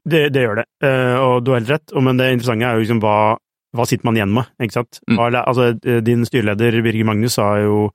Det, 0.07 0.27
det 0.35 0.43
gjør 0.45 0.57
det, 0.63 0.67
Eh, 0.85 1.17
og 1.25 1.45
du 1.45 1.53
har 1.53 1.61
helt 1.61 1.71
rett. 1.71 1.93
Og- 1.97 2.03
Men 2.03 2.17
det 2.21 2.33
interessante 2.33 2.65
er 2.69 2.75
jo 2.77 2.85
liksom 2.85 3.01
hva, 3.01 3.37
hva 3.75 3.87
sitter 3.89 4.05
man 4.05 4.15
igjen 4.17 4.33
med, 4.35 4.47
ikke 4.61 4.73
sant? 4.79 5.01
Mm. 5.11 5.19
Altså, 5.45 5.71
eh, 5.87 6.01
din 6.01 6.25
styreleder 6.25 6.83
Birger 6.85 7.05
Magnus 7.09 7.35
sa 7.41 7.57
jo 7.59 7.91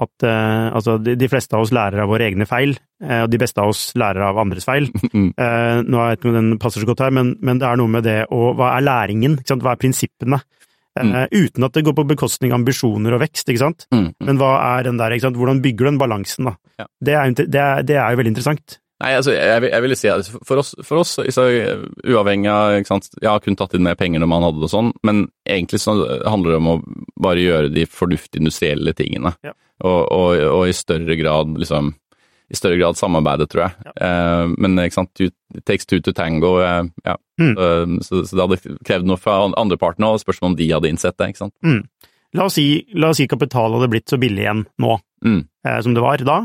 at 0.00 0.24
uh, 0.24 0.70
altså, 0.72 0.94
de, 1.02 1.12
de 1.14 1.28
fleste 1.28 1.52
av 1.52 1.60
oss 1.60 1.72
lærer 1.76 2.00
av 2.00 2.08
våre 2.08 2.24
egne 2.30 2.46
feil, 2.48 2.70
uh, 3.04 3.24
og 3.26 3.30
de 3.30 3.36
beste 3.42 3.60
av 3.60 3.68
oss 3.68 3.92
lærer 4.00 4.22
av 4.30 4.38
andres 4.40 4.64
feil. 4.64 4.86
Mm. 5.12 5.34
Eh, 5.36 5.82
nå 5.84 5.98
vet 5.98 6.14
jeg 6.14 6.18
ikke 6.20 6.28
om 6.30 6.34
den 6.38 6.58
passer 6.62 6.80
så 6.80 6.86
godt 6.88 7.00
her, 7.04 7.10
men, 7.12 7.34
men 7.42 7.58
det 7.60 7.66
er 7.68 7.76
noe 7.76 7.90
med 7.90 8.04
det 8.06 8.24
og 8.30 8.56
Hva 8.56 8.70
er 8.78 8.86
læringen? 8.86 9.36
Hva 9.44 9.72
er 9.74 9.80
prinsippene? 9.82 10.40
Eh, 10.96 11.26
Uten 11.32 11.64
at 11.64 11.72
det 11.76 11.84
går 11.84 11.94
på 11.98 12.06
bekostning 12.08 12.52
av 12.54 12.60
ambisjoner 12.62 13.12
og 13.14 13.20
vekst, 13.20 13.44
ikke 13.50 13.60
sant? 13.60 13.86
Mm. 13.92 14.14
Men 14.24 14.38
hva 14.40 14.54
er 14.78 14.84
den 14.88 14.96
der, 14.96 15.10
ikke 15.12 15.26
sant? 15.28 15.36
Hvordan 15.36 15.60
bygger 15.60 15.84
du 15.84 15.90
den 15.90 15.98
balansen, 16.00 16.48
da? 16.48 16.54
Ja. 16.80 16.86
Det, 17.02 17.14
er, 17.14 17.30
det, 17.36 17.60
er, 17.60 17.82
det 17.82 17.96
er 18.00 18.10
jo 18.14 18.22
veldig 18.22 18.32
interessant. 18.32 18.79
Nei, 19.00 19.14
altså, 19.16 19.32
jeg, 19.32 19.62
jeg 19.70 19.82
ville 19.84 19.96
si 19.96 20.10
at 20.12 20.26
for 20.44 20.60
oss, 20.60 20.74
for 20.84 21.00
oss 21.00 21.14
så, 21.32 21.46
uavhengig 22.04 22.50
av 22.52 22.74
ikke 22.76 22.90
sant, 22.90 23.06
Jeg 23.16 23.30
har 23.30 23.40
kun 23.40 23.56
tatt 23.56 23.72
inn 23.78 23.86
mer 23.86 23.96
penger 23.96 24.20
når 24.20 24.28
man 24.28 24.44
hadde 24.44 24.60
det 24.60 24.68
sånn, 24.72 24.90
men 25.08 25.22
egentlig 25.48 25.80
så 25.80 25.94
handler 26.28 26.52
det 26.52 26.60
om 26.60 26.68
å 26.74 26.76
bare 27.16 27.40
gjøre 27.40 27.72
de 27.72 27.86
fornuftige 27.88 28.42
industrielle 28.42 28.92
tingene. 28.98 29.32
Ja. 29.46 29.54
Og, 29.80 30.02
og, 30.12 30.44
og 30.52 30.68
i 30.68 30.76
større 30.76 31.16
grad 31.16 31.56
liksom 31.56 31.94
i 32.50 32.58
større 32.58 32.76
grad 32.80 32.98
samarbeide, 32.98 33.46
tror 33.46 33.68
jeg. 33.68 33.92
Eh, 34.02 34.52
men 34.58 34.74
ikke 34.82 34.96
sant, 34.96 35.20
it 35.22 35.62
takes 35.68 35.86
two 35.86 36.00
to 36.02 36.10
tango. 36.12 36.56
Eh, 36.66 36.88
ja. 37.06 37.14
Mm. 37.38 38.00
Så, 38.02 38.24
så, 38.26 38.34
det 38.36 38.42
hadde 38.42 38.76
krevd 38.88 39.06
noe 39.06 39.20
fra 39.22 39.36
andre 39.54 39.78
òg, 39.78 40.02
og 40.02 40.18
spørsmål 40.22 40.50
om 40.52 40.56
de 40.58 40.66
hadde 40.72 40.90
innsett 40.90 41.14
det. 41.14 41.30
ikke 41.30 41.44
sant? 41.44 41.54
Mm. 41.62 41.84
La 42.34 42.48
oss 42.50 42.58
si, 42.58 42.66
la 42.98 43.12
oss 43.14 43.22
si 43.22 43.28
kapital 43.30 43.76
hadde 43.78 43.90
blitt 43.92 44.10
så 44.10 44.18
billig 44.20 44.44
igjen 44.46 44.66
nå 44.82 44.98
Mm. 45.20 45.42
eh, 45.68 45.80
som 45.84 45.92
det 45.92 46.00
var 46.00 46.22
da. 46.24 46.38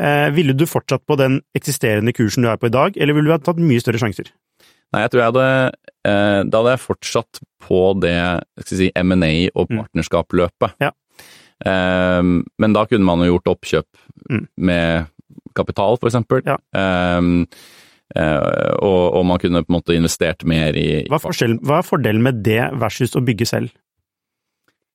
Eh, 0.00 0.30
ville 0.32 0.54
du 0.56 0.64
fortsatt 0.70 1.02
på 1.06 1.16
den 1.20 1.40
eksisterende 1.56 2.14
kursen 2.16 2.46
du 2.46 2.48
er 2.48 2.56
på 2.60 2.70
i 2.70 2.72
dag, 2.72 2.96
eller 2.96 3.16
ville 3.16 3.28
du 3.28 3.34
ha 3.34 3.40
tatt 3.42 3.60
mye 3.60 3.82
større 3.82 4.00
sjanser? 4.00 4.30
Nei, 4.94 5.02
jeg 5.04 5.12
tror 5.12 5.20
jeg 5.22 5.30
hadde 5.30 5.48
eh, 6.08 6.40
Da 6.50 6.62
hadde 6.62 6.72
jeg 6.72 6.82
fortsatt 6.82 7.40
på 7.62 7.82
det 8.02 8.14
si, 8.66 8.88
M&A 8.96 9.50
og 9.54 9.68
Mm. 9.70 9.82
partnerskap-løpet. 9.84 10.72
Ja. 10.80 10.90
Eh, 11.66 12.22
men 12.24 12.72
da 12.74 12.86
kunne 12.88 13.04
man 13.04 13.20
jo 13.26 13.34
gjort 13.36 13.52
oppkjøp 13.56 13.86
Mm. 14.30 14.46
med 14.56 15.06
kapital, 15.54 15.96
for 16.00 16.08
eksempel. 16.08 16.42
Ja. 16.46 16.56
Eh, 16.74 17.20
eh, 18.16 18.72
og, 18.82 19.14
og 19.20 19.26
man 19.26 19.38
kunne 19.38 19.62
på 19.62 19.70
en 19.70 19.78
måte 19.78 19.94
investert 19.96 20.44
mer 20.44 20.72
i, 20.74 21.04
Hva 21.08 21.20
er, 21.20 21.54
hva 21.60 21.78
er 21.78 21.86
fordelen 21.86 22.22
med 22.22 22.42
det 22.42 22.62
versus 22.80 23.14
å 23.14 23.22
bygge 23.24 23.46
selv? 23.46 23.70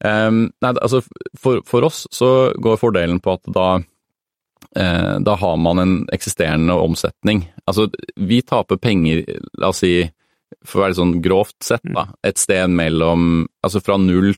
Um, 0.04 0.52
nei, 0.62 0.74
altså 0.84 1.00
for, 1.40 1.62
for 1.66 1.86
oss 1.88 2.04
så 2.12 2.52
går 2.62 2.76
fordelen 2.82 3.22
på 3.24 3.32
at 3.38 3.48
da 3.56 3.80
da 4.76 5.36
har 5.40 5.56
man 5.62 5.80
en 5.80 5.94
eksisterende 6.12 6.76
omsetning. 6.76 7.46
Altså, 7.64 7.88
vi 8.16 8.42
taper 8.44 8.80
penger, 8.82 9.24
la 9.62 9.70
oss 9.72 9.80
si, 9.86 9.94
for 10.68 10.82
å 10.82 10.86
være 10.86 10.98
sånn 11.00 11.16
grovt 11.24 11.58
sett, 11.64 11.86
da, 11.96 12.10
et 12.28 12.42
sted 12.42 12.72
mellom 12.76 13.46
Altså 13.66 13.80
fra 13.82 13.96
null 13.98 14.34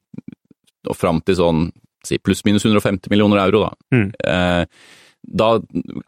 og 0.88 0.96
fram 0.96 1.20
til 1.26 1.36
sånn 1.40 1.66
si 2.08 2.20
pluss-minus 2.24 2.66
150 2.66 3.12
millioner 3.12 3.42
euro, 3.44 3.66
da. 3.66 3.98
Mm. 3.98 4.08
Eh, 4.24 4.64
da, 5.28 5.48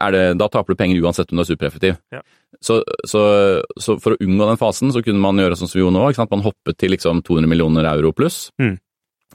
er 0.00 0.14
det, 0.14 0.22
da 0.40 0.48
taper 0.48 0.72
du 0.72 0.80
penger 0.80 1.02
uansett 1.04 1.32
om 1.32 1.40
du 1.40 1.44
er 1.44 1.50
supereffektiv. 1.50 1.98
Ja. 2.14 2.22
Så, 2.64 2.80
så, 3.08 3.22
så 3.80 3.96
for 4.00 4.14
å 4.14 4.20
unngå 4.24 4.48
den 4.48 4.60
fasen, 4.60 4.92
så 4.94 5.02
kunne 5.04 5.20
man 5.22 5.40
gjøre 5.40 5.58
sånn 5.58 5.70
som 5.70 5.78
vi 5.78 5.84
gjorde 5.84 5.98
nå. 5.98 6.28
Man 6.32 6.46
hoppet 6.46 6.78
til 6.80 6.94
liksom 6.94 7.22
200 7.26 7.50
millioner 7.50 7.88
euro 7.92 8.14
pluss. 8.16 8.48
Mm. 8.62 8.78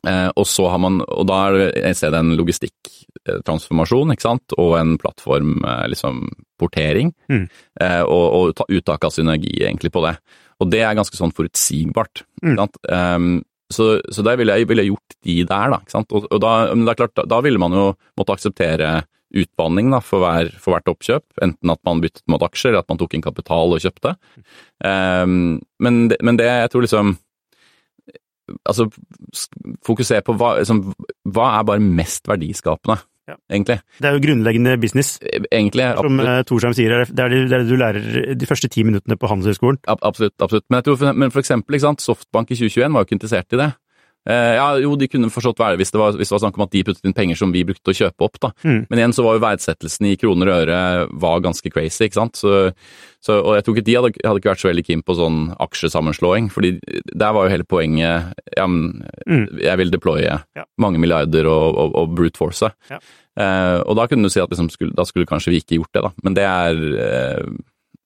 Eh, 0.05 0.29
og 0.37 0.45
så 0.45 0.67
har 0.69 0.77
man, 0.83 0.99
og 1.01 1.25
da 1.29 1.39
er 1.47 1.57
det 1.57 1.67
et 1.89 1.97
sted 1.97 2.13
en 2.13 2.35
logistikktransformasjon, 2.37 4.13
ikke 4.13 4.25
sant, 4.27 4.55
og 4.61 4.75
en 4.79 4.95
plattform, 5.01 5.57
eh, 5.65 5.87
liksom, 5.93 6.27
portering, 6.61 7.13
Mm. 7.29 7.47
eh, 7.81 8.01
og, 8.03 8.25
og 8.37 8.55
ta, 8.55 8.67
uttak 8.69 9.03
av 9.03 9.11
synergi 9.11 9.51
egentlig 9.65 9.91
på 9.91 10.03
det. 10.05 10.17
Og 10.61 10.69
det 10.71 10.81
er 10.85 10.95
ganske 10.95 11.17
sånn 11.17 11.33
forutsigbart. 11.35 12.23
Mm. 12.43 12.59
Ehm, 12.89 13.43
så, 13.73 13.99
så 14.13 14.23
der 14.23 14.37
ville 14.37 14.53
jeg, 14.55 14.67
ville 14.69 14.85
gjort 14.87 15.17
de 15.25 15.43
der, 15.43 15.69
da. 15.73 15.81
Ikke 15.81 15.91
sant? 15.97 16.11
Og, 16.15 16.27
og 16.31 16.39
da, 16.39 16.53
men 16.73 16.85
det 16.85 16.93
er 16.93 17.01
klart, 17.01 17.15
da, 17.17 17.25
da 17.27 17.41
ville 17.43 17.59
man 17.59 17.73
jo 17.75 17.89
måtte 18.15 18.37
akseptere 18.37 18.93
utvanning 19.35 19.89
da, 19.91 19.99
for, 20.05 20.21
hver, 20.23 20.47
for 20.61 20.71
hvert 20.75 20.87
oppkjøp, 20.93 21.25
enten 21.43 21.73
at 21.73 21.81
man 21.83 21.99
byttet 21.99 22.23
mot 22.31 22.43
aksjer, 22.45 22.71
eller 22.71 22.85
at 22.85 22.91
man 22.93 23.01
tok 23.01 23.17
inn 23.17 23.25
kapital 23.25 23.73
og 23.75 23.81
kjøpte. 23.83 24.13
Um, 24.85 25.59
men, 25.81 26.07
det, 26.11 26.21
men 26.23 26.37
det 26.39 26.45
jeg 26.47 26.71
tror 26.71 26.85
liksom 26.85 27.15
Altså, 28.67 28.89
fokusere 29.85 30.21
på 30.25 30.35
hva, 30.37 30.55
liksom, 30.59 30.81
hva 31.33 31.47
er 31.59 31.67
bare 31.67 31.81
mest 31.83 32.27
verdiskapende, 32.29 32.99
Ja. 33.27 33.35
egentlig. 33.49 33.79
Det 33.99 34.05
er 34.05 34.13
jo 34.13 34.21
grunnleggende 34.21 34.75
business. 34.79 35.15
Egentlig, 35.51 35.87
Som 35.97 36.19
eh, 36.19 36.43
Torsheim 36.45 36.73
sier, 36.77 37.05
det 37.09 37.19
er 37.23 37.29
det, 37.33 37.49
det 37.49 37.61
du 37.67 37.75
lærer 37.75 38.35
de 38.37 38.45
første 38.45 38.69
ti 38.69 38.83
minuttene 38.85 39.17
på 39.17 39.27
Handelshøyskolen. 39.31 39.79
Ab- 39.87 40.03
Absolutt, 40.05 40.35
absolutt. 40.39 40.65
Men, 40.69 40.83
tror 40.83 41.13
men 41.13 41.31
for 41.31 41.39
eksempel, 41.41 41.79
Softbank 42.05 42.51
i 42.51 42.55
2021 42.55 42.93
var 42.93 43.01
jo 43.01 43.07
ikke 43.09 43.17
interessert 43.19 43.53
i 43.53 43.57
det. 43.63 43.71
Eh, 44.25 44.55
ja, 44.57 44.67
jo, 44.81 44.95
de 44.97 45.05
kunne 45.07 45.29
forstått 45.29 45.59
være 45.61 45.75
det 45.75 45.83
hvis 45.83 45.91
det 45.93 45.99
var, 46.01 46.15
hvis 46.17 46.31
det 46.31 46.33
var 46.33 46.41
snakk 46.41 46.55
om 46.57 46.63
at 46.65 46.71
de 46.73 46.79
puttet 46.87 47.05
inn 47.05 47.13
penger 47.13 47.37
som 47.37 47.51
vi 47.53 47.61
brukte 47.67 47.93
å 47.93 47.97
kjøpe 47.97 48.25
opp, 48.25 48.39
da. 48.41 48.49
Mm. 48.65 48.79
Men 48.89 49.01
igjen 49.01 49.13
så 49.13 49.25
var 49.25 49.35
jo 49.37 49.43
verdsettelsen 49.43 50.07
i 50.09 50.15
kroner 50.17 50.49
og 50.49 50.61
øre 50.63 50.79
var 51.21 51.43
ganske 51.45 51.69
crazy, 51.69 52.07
ikke 52.07 52.17
sant. 52.17 52.39
Så, 52.41 52.71
så, 53.21 53.35
og 53.37 53.53
jeg 53.59 53.65
tror 53.67 53.75
ikke 53.77 53.85
de 53.85 53.97
hadde, 53.99 54.11
hadde 54.25 54.41
ikke 54.41 54.49
vært 54.53 54.63
så 54.63 54.71
veldig 54.71 54.85
keen 54.87 55.03
på 55.05 55.17
sånn 55.19 55.37
aksjesammenslåing, 55.67 56.49
fordi 56.53 56.73
der 57.13 57.35
var 57.37 57.45
jo 57.45 57.53
hele 57.53 57.67
poenget 57.69 58.33
ja, 58.57 58.65
men 58.65 59.03
Mm. 59.25 59.45
jeg 59.61 59.77
vil 59.79 59.89
deploye 59.93 60.33
Ja. 60.55 60.65
mange 60.77 60.99
milliarder 61.01 61.47
og, 61.49 61.77
og, 61.81 61.95
og 61.97 62.11
brute 62.17 62.37
force. 62.37 62.67
Ja. 62.91 62.99
Eh, 63.37 63.79
og 63.85 63.95
da 63.97 64.05
kunne 64.07 64.25
du 64.25 64.29
si 64.33 64.39
at 64.41 64.49
liksom 64.49 64.69
skulle, 64.73 64.93
da 64.95 65.05
skulle 65.05 65.25
kanskje 65.29 65.51
vi 65.53 65.61
ikke 65.61 65.79
gjort 65.79 65.93
det, 65.97 66.03
da. 66.05 66.11
Men 66.23 66.33
det 66.37 66.43
er 66.45 66.83
eh, 67.05 67.55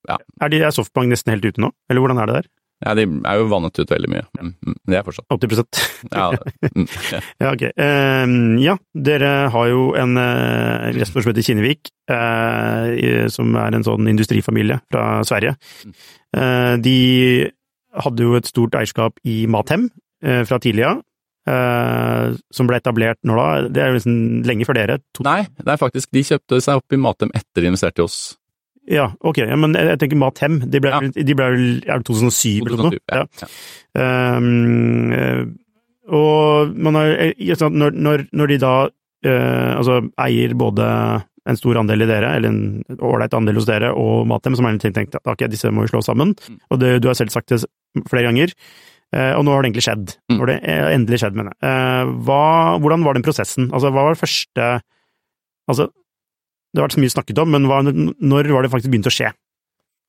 Er, 0.10 0.50
de, 0.50 0.62
er 0.64 0.72
Softbank 0.74 1.12
nesten 1.12 1.32
helt 1.36 1.46
ute 1.46 1.62
nå, 1.62 1.70
eller 1.92 2.02
hvordan 2.02 2.22
er 2.24 2.26
det 2.32 2.36
der? 2.40 2.48
Ja, 2.80 2.94
de 2.96 3.04
er 3.04 3.40
jo 3.40 3.48
vannet 3.52 3.76
ut 3.76 3.92
veldig 3.92 4.10
mye. 4.12 4.24
Mm, 4.40 4.76
Det 4.88 5.00
er 5.00 5.04
fortsatt. 5.04 5.28
80 5.36 6.08
Ja, 6.14 6.30
mm, 6.78 6.86
ja. 7.12 7.20
Ja, 7.44 7.52
ok. 7.52 7.66
Um, 7.76 8.36
ja, 8.64 8.78
dere 8.96 9.32
har 9.52 9.68
jo 9.68 9.82
en 10.00 10.16
uh, 10.16 10.88
restaurant 10.96 11.26
som 11.26 11.34
heter 11.34 11.48
Kinnevik, 11.50 11.92
uh, 12.12 13.28
som 13.34 13.52
er 13.60 13.76
en 13.76 13.86
sånn 13.88 14.08
industrifamilie 14.12 14.80
fra 14.88 15.20
Sverige. 15.28 15.58
Uh, 16.36 16.78
de 16.80 16.98
hadde 18.00 18.24
jo 18.24 18.40
et 18.40 18.48
stort 18.48 18.78
eierskap 18.80 19.20
i 19.28 19.44
Mathem 19.50 19.90
fra 20.20 20.58
tidligere, 20.60 21.00
som 21.48 22.68
ble 22.68 22.78
etablert 22.78 23.18
når 23.26 23.38
da? 23.40 23.46
Det 23.72 23.82
er 23.82 23.88
jo 23.90 23.96
liksom 23.96 24.18
lenge 24.46 24.68
før 24.68 24.78
dere? 24.78 24.98
To 25.16 25.24
Nei, 25.26 25.46
det 25.58 25.72
er 25.74 25.80
faktisk, 25.80 26.12
de 26.14 26.22
kjøpte 26.28 26.60
seg 26.62 26.82
opp 26.82 26.94
i 26.94 27.00
Mathem 27.00 27.32
etter 27.34 27.64
de 27.64 27.72
investerte 27.72 28.04
i 28.04 28.06
oss. 28.06 28.18
Ja, 28.90 29.10
ok, 29.22 29.42
ja, 29.44 29.58
men 29.60 29.76
jeg, 29.78 29.88
jeg 29.92 30.00
tenker 30.02 30.20
Mathem. 30.22 30.60
De 30.72 30.82
ble, 30.82 30.92
Ja. 30.94 31.00
de 31.14 31.36
ble 31.38 31.50
vel 31.54 31.66
er 31.86 32.02
det 32.02 32.08
2007 32.10 32.66
eller 32.66 32.80
noe? 32.80 32.92
2007, 32.96 33.02
ja. 33.14 33.26
ja. 33.44 33.50
Um, 34.38 35.58
og 36.10 36.74
man 36.74 36.98
har, 36.98 37.12
eh, 37.28 37.66
når, 37.70 37.94
når, 37.94 38.24
når 38.34 38.54
de 38.54 38.58
da 38.64 38.74
uh, 38.90 39.72
altså 39.78 40.00
eier 40.26 40.56
både 40.58 40.88
en 41.50 41.58
stor 41.58 41.80
andel 41.82 42.06
i 42.06 42.10
dere, 42.10 42.34
eller 42.38 42.50
en 42.50 43.00
ålreit 43.06 43.34
andel 43.38 43.58
hos 43.58 43.68
dere, 43.70 43.92
og 43.94 44.26
Mathem, 44.30 44.58
som 44.58 44.68
er 44.68 44.76
en 44.76 44.82
tenkt 44.82 45.18
at 45.18 45.30
okay, 45.30 45.50
disse 45.50 45.70
må 45.74 45.86
vi 45.86 45.94
slå 45.94 46.02
sammen. 46.06 46.36
Mm. 46.36 46.60
Og 46.70 46.82
det, 46.82 46.94
du 47.04 47.10
har 47.10 47.18
selv 47.18 47.34
sagt 47.34 47.54
det 47.54 47.62
flere 48.10 48.28
ganger, 48.30 48.54
uh, 49.16 49.34
og 49.38 49.46
nå 49.46 49.54
har 49.54 49.62
det 49.62 49.72
egentlig 49.72 49.86
skjedd. 49.86 50.16
Mm. 50.30 50.36
Nå 50.36 50.42
har 50.44 50.52
det 50.54 50.60
endelig 50.98 51.22
skjedd, 51.24 51.38
mener 51.38 51.54
jeg. 51.54 51.62
Uh, 51.62 52.14
hva, 52.26 52.44
hvordan 52.82 53.06
var 53.06 53.18
den 53.18 53.26
prosessen? 53.26 53.70
Altså, 53.70 53.94
hva 53.94 54.08
var 54.08 54.18
det 54.18 54.24
første 54.26 54.72
Altså, 55.70 55.86
det 56.74 56.80
har 56.82 56.88
vært 56.88 56.98
så 56.98 57.02
mye 57.04 57.14
snakket 57.16 57.40
om, 57.42 57.50
men 57.56 57.66
hva, 57.70 57.80
når 57.84 58.52
var 58.54 58.66
det 58.66 58.72
faktisk 58.74 58.92
begynt 58.94 59.10
å 59.10 59.14
skje? 59.14 59.32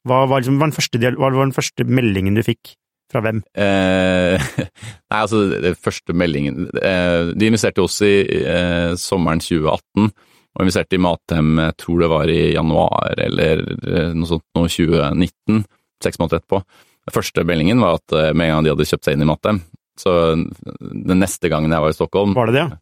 Hva 0.08 0.22
var, 0.28 0.40
liksom, 0.40 0.56
hva, 0.56 0.64
var 0.66 0.70
den 0.70 0.76
første, 0.78 1.00
del- 1.00 1.16
hva 1.20 1.30
var 1.32 1.44
den 1.46 1.56
første 1.56 1.84
meldingen 1.88 2.36
du 2.38 2.42
fikk? 2.46 2.74
Fra 3.10 3.20
hvem? 3.24 3.40
Eh, 3.58 4.38
nei, 5.10 5.18
altså, 5.18 5.40
det 5.50 5.72
første 5.82 6.14
meldingen 6.14 6.68
eh, 6.78 7.32
De 7.34 7.48
investerte 7.48 7.82
oss 7.82 7.96
i 8.06 8.12
eh, 8.22 8.92
sommeren 9.00 9.42
2018, 9.42 10.12
og 10.54 10.62
investerte 10.64 10.94
i 10.98 11.02
Mathem, 11.02 11.56
jeg 11.62 11.74
tror 11.82 12.04
det 12.04 12.10
var 12.12 12.30
i 12.30 12.38
januar 12.54 13.18
eller 13.26 13.64
eh, 13.66 14.12
noe 14.14 14.30
sånt 14.30 14.46
nå 14.54 14.64
2019, 14.70 15.64
seks 16.04 16.20
måneder 16.22 16.40
etterpå. 16.40 16.62
Den 17.08 17.14
første 17.16 17.44
meldingen 17.48 17.82
var 17.82 17.98
at 17.98 18.14
eh, 18.14 18.30
med 18.36 18.46
en 18.50 18.56
gang 18.60 18.68
de 18.68 18.72
hadde 18.76 18.86
kjøpt 18.92 19.08
seg 19.08 19.18
inn 19.18 19.26
i 19.26 19.28
Mathem, 19.32 19.60
så 20.00 20.14
den 20.36 21.18
neste 21.20 21.50
gangen 21.52 21.74
jeg 21.74 21.82
var 21.84 21.92
i 21.92 21.96
Stockholm 21.98 22.32
Var 22.38 22.48
det 22.48 22.54
det, 22.56 22.62
ja? 22.62 22.78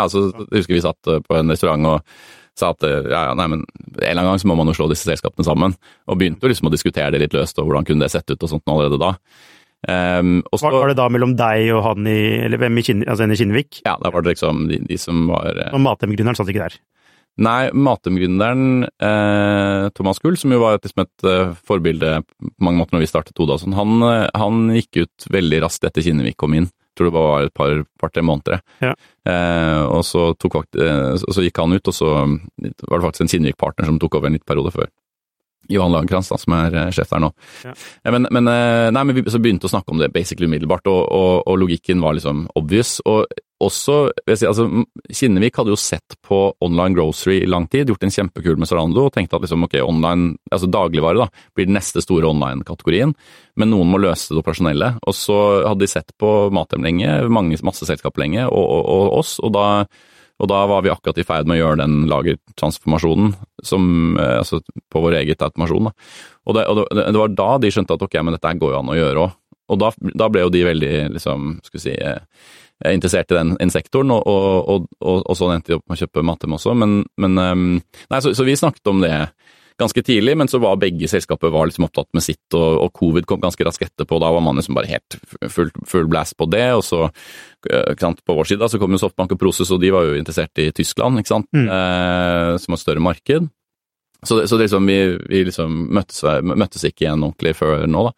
Ja, 0.00 0.08
så 0.10 0.24
jeg 0.32 0.48
husker 0.62 0.74
vi 0.78 0.82
satt 0.88 1.12
eh, 1.12 1.20
på 1.22 1.36
en 1.36 1.52
restaurant 1.52 1.92
og 1.92 2.16
sa 2.58 2.72
at 2.74 2.86
eh, 2.86 3.10
ja, 3.10 3.26
ja, 3.30 3.34
nei, 3.38 3.48
men 3.52 3.64
en 3.66 4.00
eller 4.00 4.22
annen 4.22 4.32
gang 4.34 4.42
så 4.42 4.48
må 4.50 4.56
man 4.58 4.70
jo 4.72 4.76
slå 4.78 4.88
disse 4.92 5.08
selskapene 5.08 5.46
sammen. 5.46 5.76
Og 6.08 6.18
begynte 6.20 6.46
jo 6.46 6.52
liksom 6.52 6.70
å 6.70 6.74
diskutere 6.74 7.12
det 7.14 7.22
litt 7.26 7.36
løst, 7.36 7.58
og 7.60 7.68
hvordan 7.68 7.86
kunne 7.88 8.06
det 8.06 8.14
sett 8.14 8.32
ut 8.32 8.40
og 8.40 8.52
sånt 8.52 8.72
allerede 8.72 9.00
da. 9.02 9.14
Um, 9.86 10.40
og 10.48 10.58
så, 10.58 10.66
Var, 10.66 10.80
var 10.80 10.90
det 10.90 10.98
da 10.98 11.06
mellom 11.12 11.34
deg 11.38 11.68
og 11.76 11.82
han 11.84 12.06
i 12.08 12.16
Eller 12.46 12.58
hvem 12.58 12.80
i 12.80 12.82
Kinn, 12.82 13.02
altså 13.06 13.26
i 13.28 13.36
Kinnevik? 13.38 13.82
ja, 13.84 13.92
da 14.00 14.08
var 14.10 14.24
det 14.24 14.32
liksom 14.32 14.64
de, 14.70 14.80
de 14.88 14.96
som 14.98 15.26
var 15.28 15.52
eh, 15.52 15.68
Og 15.76 15.82
Matem-gründeren 15.84 16.34
satt 16.34 16.48
ikke 16.50 16.64
der. 16.64 16.78
Nei, 17.44 17.68
Matem-gründeren 17.76 18.86
eh, 18.88 19.90
Thomas 19.94 20.18
Gull, 20.24 20.38
som 20.40 20.54
jo 20.56 20.62
var 20.62 20.78
liksom 20.80 21.04
et 21.04 21.28
eh, 21.28 21.52
forbilde 21.68 22.14
på 22.24 22.64
mange 22.64 22.80
måter 22.80 22.96
når 22.96 23.04
vi 23.04 23.10
startet 23.10 23.44
Oda, 23.44 23.58
sånn, 23.60 23.76
han, 23.76 24.00
eh, 24.08 24.24
han 24.40 24.64
gikk 24.78 25.02
ut 25.04 25.28
veldig 25.36 25.60
raskt 25.66 25.84
etter 25.84 26.06
Kinnevik 26.06 26.38
kom 26.40 26.56
inn. 26.56 26.70
Tror 26.96 27.10
det 27.10 27.14
bare 27.16 27.30
var 27.30 27.46
et 27.46 27.54
par, 27.54 27.82
par-tre 28.00 28.22
måneder. 28.24 28.62
Ja. 28.80 28.94
Eh, 29.28 29.82
og 29.84 30.04
så, 30.08 30.30
tok, 30.40 30.62
eh, 30.80 31.16
så, 31.20 31.42
gikk 31.44 31.60
han 31.60 31.76
ut, 31.76 31.90
og 31.90 31.96
så 31.96 32.12
var 32.16 32.96
det 32.96 33.04
faktisk 33.04 33.26
en 33.26 33.32
Kinnevik-partner 33.34 33.90
som 33.90 33.98
tok 34.00 34.16
over 34.16 34.30
en 34.30 34.38
liten 34.38 34.48
periode 34.48 34.72
før. 34.72 34.88
Johan 35.68 35.90
Lagerkrantz, 35.90 36.30
som 36.30 36.54
er 36.56 36.76
eh, 36.78 36.92
sjef 36.94 37.10
der 37.10 37.24
nå. 37.26 37.32
Ja. 37.66 37.74
Eh, 37.74 38.14
Men, 38.14 38.28
men, 38.30 38.48
nei, 38.94 39.02
men 39.02 39.16
vi 39.18 39.26
så 39.28 39.42
begynte 39.42 39.68
å 39.68 39.74
snakke 39.74 39.92
om 39.92 40.00
det 40.00 40.12
basically 40.14 40.48
umiddelbart, 40.48 40.88
og, 40.88 41.02
og, 41.04 41.42
og 41.44 41.60
logikken 41.64 42.00
var 42.00 42.16
liksom 42.16 42.46
obvious. 42.56 43.00
Og 43.04 43.26
også, 43.62 43.96
si, 44.36 44.46
altså, 44.48 44.66
Kinnevik 45.08 45.56
hadde 45.56 45.72
jo 45.72 45.78
sett 45.80 46.16
på 46.24 46.40
online 46.64 46.96
grocery 46.96 47.38
i 47.40 47.48
lang 47.48 47.64
tid, 47.72 47.88
gjort 47.88 48.04
en 48.04 48.12
kjempekul 48.12 48.58
med 48.60 48.68
Zalando 48.68 49.06
og 49.06 49.14
tenkte 49.14 49.38
at 49.38 49.46
liksom, 49.46 49.64
ok, 49.64 49.78
online, 49.84 50.34
altså 50.52 50.68
dagligvare 50.68 51.22
da, 51.22 51.28
blir 51.56 51.68
den 51.68 51.78
neste 51.78 52.02
store 52.04 52.28
online-kategorien, 52.28 53.14
men 53.56 53.72
noen 53.72 53.88
må 53.92 54.00
løse 54.02 54.34
det 54.34 54.42
operasjonelle. 54.42 54.92
Og 55.08 55.16
så 55.16 55.38
hadde 55.62 55.86
de 55.86 55.88
sett 55.90 56.12
på 56.20 56.34
Mathem 56.52 56.84
lenge, 56.84 57.08
mange, 57.32 57.56
masse 57.64 57.88
selskaper 57.88 58.26
lenge, 58.26 58.44
og, 58.44 58.66
og, 58.66 58.84
og 58.92 59.16
oss, 59.22 59.38
og 59.40 59.54
da, 59.56 59.66
og 60.36 60.52
da 60.52 60.60
var 60.68 60.84
vi 60.84 60.92
akkurat 60.92 61.22
i 61.22 61.24
ferd 61.24 61.48
med 61.48 61.56
å 61.56 61.62
gjøre 61.62 61.80
den 61.80 61.96
lagertransformasjonen 62.12 63.32
som, 63.64 63.88
eh, 64.20 64.36
altså 64.42 64.60
på 64.92 65.00
vår 65.06 65.22
eget 65.22 65.44
automasjon. 65.46 65.88
Da. 65.88 65.96
Og, 66.44 66.58
det, 66.58 66.68
og 66.68 66.84
det, 66.84 67.08
det 67.08 67.24
var 67.24 67.34
da 67.40 67.50
de 67.62 67.72
skjønte 67.72 67.96
at 67.96 68.04
ok, 68.04 68.20
men 68.20 68.36
dette 68.36 68.56
går 68.60 68.76
jo 68.76 68.84
an 68.84 68.92
å 68.92 69.00
gjøre 69.00 69.24
òg. 69.24 69.42
Og 69.66 69.80
da, 69.82 69.88
da 70.14 70.28
ble 70.30 70.44
jo 70.44 70.52
de 70.54 70.62
veldig 70.62 70.92
liksom, 71.16 71.56
skal 71.66 71.80
vi 71.80 71.82
si, 71.82 71.94
eh, 71.96 72.52
interessert 72.84 73.30
i 73.32 73.38
den, 73.38 73.54
den 73.56 73.70
sektoren, 73.72 74.10
og, 74.12 74.26
og, 74.28 74.86
og, 75.00 75.22
og, 75.24 75.36
sånn 75.38 75.54
endte 75.56 75.72
de 75.72 75.78
opp 75.78 75.86
med 75.88 75.96
å 75.96 76.02
kjøpe 76.04 76.24
Matem 76.28 76.56
også. 76.58 76.74
Men, 76.76 76.98
men 77.16 77.38
ehm, 77.40 77.68
nei, 78.12 78.20
så, 78.20 78.34
så 78.36 78.44
vi 78.44 78.56
snakket 78.58 78.90
om 78.92 79.00
det 79.04 79.14
ganske 79.80 80.00
tidlig, 80.04 80.32
men 80.40 80.48
så 80.48 80.56
var 80.56 80.78
begge 80.80 81.04
selskaper 81.08 81.50
var 81.52 81.66
liksom 81.68 81.84
opptatt 81.84 82.08
med 82.16 82.24
sitt, 82.24 82.44
og, 82.56 82.86
covid 82.96 83.26
kom 83.28 83.42
ganske 83.42 83.64
raskt 83.66 83.84
etterpå. 83.84 84.16
Da 84.22 84.30
var 84.32 84.40
man 84.44 84.56
liksom 84.56 84.76
bare 84.76 84.88
helt 84.88 85.18
full, 85.52 85.68
full 85.88 86.06
blast 86.08 86.36
på 86.40 86.46
det. 86.48 86.64
Og 86.78 86.80
så, 86.86 87.02
eh, 87.68 87.92
på 88.24 88.36
vår 88.38 88.48
side, 88.48 88.60
da, 88.62 88.68
så 88.72 88.80
kom 88.80 88.92
jo 88.96 89.00
Softbank 89.02 89.32
og 89.36 89.40
Proces, 89.42 89.72
og 89.72 89.80
de 89.82 89.90
var 89.92 90.08
jo 90.08 90.16
interessert 90.16 90.56
i 90.64 90.70
Tyskland, 90.72 91.20
ikke 91.20 91.34
sant, 91.34 91.48
Mm. 91.52 91.68
eh, 91.68 92.56
som 92.56 92.72
har 92.72 92.80
større 92.80 93.04
marked. 93.04 93.50
Så, 94.24 94.40
det- 94.40 94.48
så 94.48 94.56
det 94.56 94.64
liksom, 94.70 94.86
vi, 94.88 95.18
vi 95.28 95.44
liksom 95.44 95.88
møttes, 95.92 96.22
møttes 96.42 96.84
ikke 96.88 97.04
igjen 97.04 97.22
ordentlig 97.22 97.54
før 97.56 97.84
nå, 97.86 98.04
da. 98.08 98.12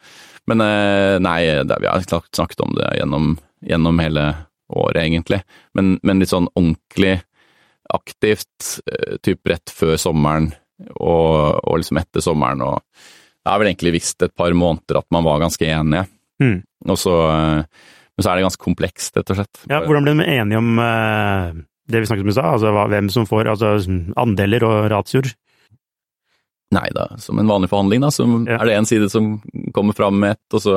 Men 0.47 0.61
eh, 0.63 1.19
nei, 1.19 1.41
det, 1.67 1.77
vi 1.83 1.87
har 1.91 2.01
snakket 2.07 2.63
om 2.63 2.71
det 2.79 2.95
gjennom, 3.01 3.35
gjennom 3.67 3.99
hele 4.01 4.29
året, 4.69 5.03
egentlig. 5.05 5.43
Men, 5.77 5.97
men 6.03 6.23
litt 6.23 6.33
sånn 6.33 6.49
ordentlig 6.55 7.19
aktivt, 7.95 8.81
eh, 8.91 9.17
typ 9.25 9.49
rett 9.49 9.73
før 9.73 9.97
sommeren 10.01 10.51
og, 11.01 11.59
og 11.65 11.81
liksom 11.81 12.01
etter 12.01 12.25
sommeren. 12.25 12.65
Og 12.65 12.77
jeg 13.43 13.51
har 13.51 13.63
vel 13.63 13.71
egentlig 13.71 13.97
visst 13.97 14.23
et 14.25 14.35
par 14.37 14.53
måneder 14.53 15.01
at 15.01 15.09
man 15.15 15.27
var 15.27 15.41
ganske 15.43 15.65
enige. 15.65 16.05
Mm. 16.43 16.61
Og 16.89 17.01
så, 17.01 17.17
eh, 17.33 17.65
men 17.65 18.25
så 18.25 18.31
er 18.31 18.39
det 18.39 18.47
ganske 18.49 18.67
komplekst, 18.69 19.17
rett 19.17 19.35
og 19.35 19.41
slett. 19.41 19.65
Ja, 19.71 19.83
hvordan 19.87 20.07
ble 20.07 20.17
de 20.21 20.31
enige 20.37 20.61
om 20.61 20.79
eh, 20.85 21.59
det 21.89 22.03
vi 22.03 22.11
snakket 22.11 22.27
om 22.27 22.33
i 22.33 22.37
stad, 22.37 22.55
altså 22.59 22.89
hvem 22.93 23.13
som 23.13 23.29
får 23.29 23.53
altså, 23.55 23.77
andeler 24.21 24.67
og 24.69 24.91
ratioer? 24.93 25.33
Nei 26.75 26.89
da, 26.93 27.07
som 27.17 27.39
en 27.41 27.49
vanlig 27.49 27.71
forhandling, 27.73 28.03
da, 28.05 28.11
så 28.13 28.27
Ja. 28.45 28.59
er 28.61 28.67
det 28.69 28.75
en 28.77 28.87
side 28.89 29.07
som 29.09 29.41
kommer 29.73 29.95
fram 29.97 30.19
med 30.21 30.35
ett, 30.37 30.55
og 30.55 30.61
så 30.61 30.75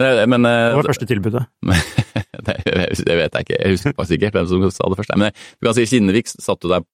Men, 0.00 0.22
men 0.30 0.46
eh, 0.48 0.72
Hva 0.72 0.80
var 0.80 0.88
første 0.88 1.06
tilbudet? 1.10 1.42
det, 2.46 2.56
det 3.04 3.16
vet 3.18 3.34
jeg 3.36 3.44
ikke, 3.44 3.58
jeg 3.60 3.74
husker 3.76 3.96
faktisk 3.98 4.16
ikke 4.22 4.30
hvem 4.38 4.48
som 4.48 4.64
sa 4.72 4.88
det 4.88 4.98
først. 5.02 5.16
Men 5.20 5.32
du 5.36 5.66
kan 5.68 5.76
si 5.76 5.84
Kinnevik 5.90 6.30
satt 6.32 6.64
jo 6.64 6.70
der 6.72 6.86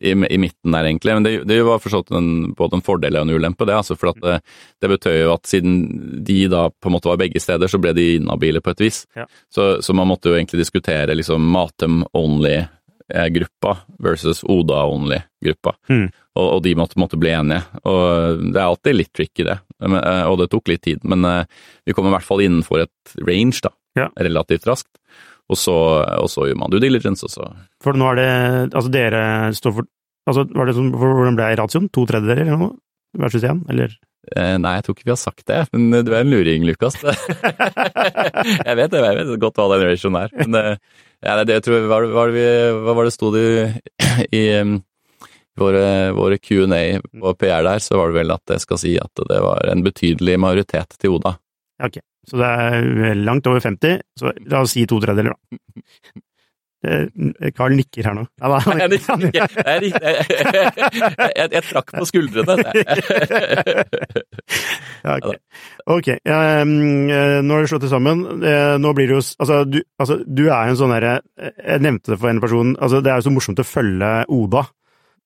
i, 0.00 0.12
i 0.14 0.38
midten 0.40 0.72
der, 0.72 0.86
egentlig. 0.88 1.14
Men 1.18 1.26
det, 1.26 1.32
det 1.50 1.58
var 1.66 1.82
forstått 1.82 2.14
en, 2.16 2.52
både 2.56 2.78
en 2.78 2.84
fordel 2.86 3.18
og 3.18 3.26
en 3.26 3.34
ulempe, 3.34 3.66
det. 3.68 3.74
altså 3.76 3.96
For 3.98 4.14
det, 4.22 4.38
det 4.80 4.88
betød 4.94 5.18
jo 5.18 5.34
at 5.34 5.50
siden 5.50 5.74
de 6.24 6.38
da 6.48 6.68
på 6.70 6.88
en 6.88 6.94
måte 6.96 7.10
var 7.10 7.18
begge 7.20 7.42
steder, 7.42 7.68
så 7.68 7.80
ble 7.82 7.92
de 7.98 8.06
inhabile 8.20 8.62
på 8.64 8.72
et 8.72 8.80
vis. 8.86 9.02
Ja. 9.18 9.26
Så, 9.52 9.82
så 9.84 9.92
man 9.96 10.08
måtte 10.08 10.30
jo 10.30 10.38
egentlig 10.38 10.62
diskutere 10.62 11.18
liksom 11.18 11.44
Matem 11.52 12.04
only-gruppa 13.12 13.76
versus 13.98 14.44
Oda 14.44 14.84
only-gruppa. 14.84 15.74
Mm. 15.88 16.10
Og, 16.34 16.46
og 16.56 16.62
de 16.62 16.74
måtte, 16.74 16.98
måtte 17.00 17.18
bli 17.20 17.30
enige. 17.30 17.62
Og 17.84 18.42
det 18.52 18.58
er 18.58 18.66
alltid 18.66 18.96
litt 18.96 19.12
tricky, 19.12 19.44
det. 19.44 19.58
Men, 19.80 20.00
eh, 20.00 20.24
og 20.28 20.38
det 20.40 20.50
tok 20.52 20.68
litt 20.68 20.82
tid. 20.82 21.02
Men 21.04 21.24
eh, 21.24 21.44
vi 21.84 21.92
kom 21.96 22.08
i 22.08 22.14
hvert 22.14 22.26
fall 22.26 22.44
innenfor 22.44 22.86
et 22.86 23.16
range, 23.26 23.60
da. 23.64 23.72
Ja. 23.98 24.08
Relativt 24.16 24.66
raskt. 24.66 24.90
Og 25.52 25.58
så, 25.58 25.74
og 26.22 26.30
så 26.32 26.46
gjør 26.48 26.60
man 26.62 26.72
due 26.72 26.80
diligence, 26.80 27.26
og 27.26 27.32
så 27.32 27.48
For 27.82 27.98
nå 27.98 28.06
er 28.12 28.16
det 28.16 28.28
Altså, 28.70 28.88
dere 28.94 29.22
står 29.52 29.74
for 29.76 29.88
Altså, 30.30 30.44
var 30.54 30.68
det 30.68 30.76
sånn, 30.76 30.92
Hvordan 30.94 31.36
ble 31.36 31.48
ratioen? 31.58 31.88
To 31.92 32.04
tredjedeler 32.08 32.46
eller 32.46 32.60
noe? 32.60 32.76
Versus 33.18 33.44
én, 33.44 33.60
eller? 33.68 33.92
Eh, 34.36 34.54
Nei, 34.62 34.76
jeg 34.78 34.84
tror 34.86 34.94
ikke 34.96 35.08
vi 35.08 35.12
har 35.12 35.18
sagt 35.20 35.42
det, 35.50 35.60
men 35.74 36.04
du 36.06 36.12
er 36.14 36.20
en 36.22 36.30
luring, 36.30 36.62
Lukas. 36.64 36.94
jeg 37.02 38.76
vet 38.78 38.92
det, 38.92 39.00
jeg 39.02 39.16
vet 39.18 39.32
godt 39.42 39.58
hva 39.58 39.66
den 39.74 39.84
ratioen 39.88 40.18
er. 40.20 40.32
Men 40.42 40.58
eh, 40.60 40.76
ja, 41.22 41.34
det, 41.40 41.46
det 41.50 41.58
tror 41.66 41.76
jeg, 41.78 41.88
hva, 41.90 41.98
var 42.14 42.30
det- 42.32 42.36
vi- 42.38 42.80
hva 42.86 42.94
var 42.98 43.08
det 43.08 43.14
sto 43.16 43.32
det 43.34 43.44
i, 44.30 44.40
i 44.40 44.44
våre, 45.60 45.84
våre 46.16 46.38
Q&A 46.40 46.82
på 47.02 47.34
PR 47.42 47.66
der, 47.66 47.82
så 47.84 47.98
var 48.00 48.12
det 48.12 48.20
vel 48.22 48.32
at 48.36 48.54
jeg 48.56 48.64
skal 48.64 48.80
si 48.80 48.94
at 49.02 49.24
det 49.28 49.40
var 49.44 49.68
en 49.72 49.84
betydelig 49.84 50.38
majoritet 50.40 50.96
til 51.02 51.18
Oda. 51.18 51.34
Ja, 51.82 51.90
ok. 51.90 52.00
Så 52.30 52.38
det 52.38 52.48
er 52.48 53.16
langt 53.18 53.46
over 53.50 53.58
50, 53.60 53.98
så 54.20 54.30
la 54.46 54.60
oss 54.62 54.76
si 54.76 54.86
to 54.86 55.00
tredjedeler, 55.02 55.34
da. 55.34 55.58
Det- 56.82 57.52
Carl 57.54 57.76
nikker 57.78 58.08
her 58.08 58.16
nå. 58.16 58.24
Nei, 58.42 58.58
han 58.66 58.90
nikker. 58.90 59.32
jeg, 59.36 59.92
jeg, 59.92 59.92
jeg, 59.92 61.48
jeg, 61.52 61.62
trakk 61.70 61.94
på 61.94 62.08
skuldrene. 62.10 62.58
Ja, 65.02 65.16
ok. 65.18 65.34
okay. 65.96 66.18
um, 66.30 67.10
eh, 67.10 67.40
nå 67.42 67.56
har 67.56 67.64
du 67.64 67.70
slått 67.70 67.82
det 67.86 67.90
sammen. 67.90 68.20
Eh, 68.46 68.74
Nå 68.78 68.92
blir 68.94 69.08
det 69.10 69.16
jo 69.16 69.22
Altså, 69.42 69.56
du, 69.66 69.80
altså, 69.98 70.18
du 70.22 70.44
er 70.44 70.68
jo 70.68 70.74
en 70.74 70.78
sånn 70.78 70.92
derre 70.94 71.14
Jeg 71.40 71.82
nevnte 71.82 72.12
det 72.12 72.18
for 72.22 72.30
en 72.30 72.42
person. 72.42 72.74
Altså, 72.78 73.00
det 73.02 73.10
er 73.10 73.18
jo 73.18 73.26
så 73.26 73.32
morsomt 73.34 73.62
å 73.62 73.66
følge 73.66 74.12
Oda 74.30 74.62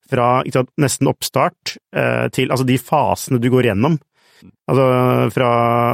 fra 0.07 0.27
ikke 0.47 0.61
sant, 0.61 0.71
nesten 0.79 1.11
oppstart 1.11 1.73
eh, 1.97 2.27
til 2.35 2.53
altså 2.55 2.67
de 2.69 2.77
fasene 2.79 3.41
du 3.43 3.49
går 3.51 3.73
gjennom. 3.73 3.97
Altså 4.67 4.87
fra 5.35 5.51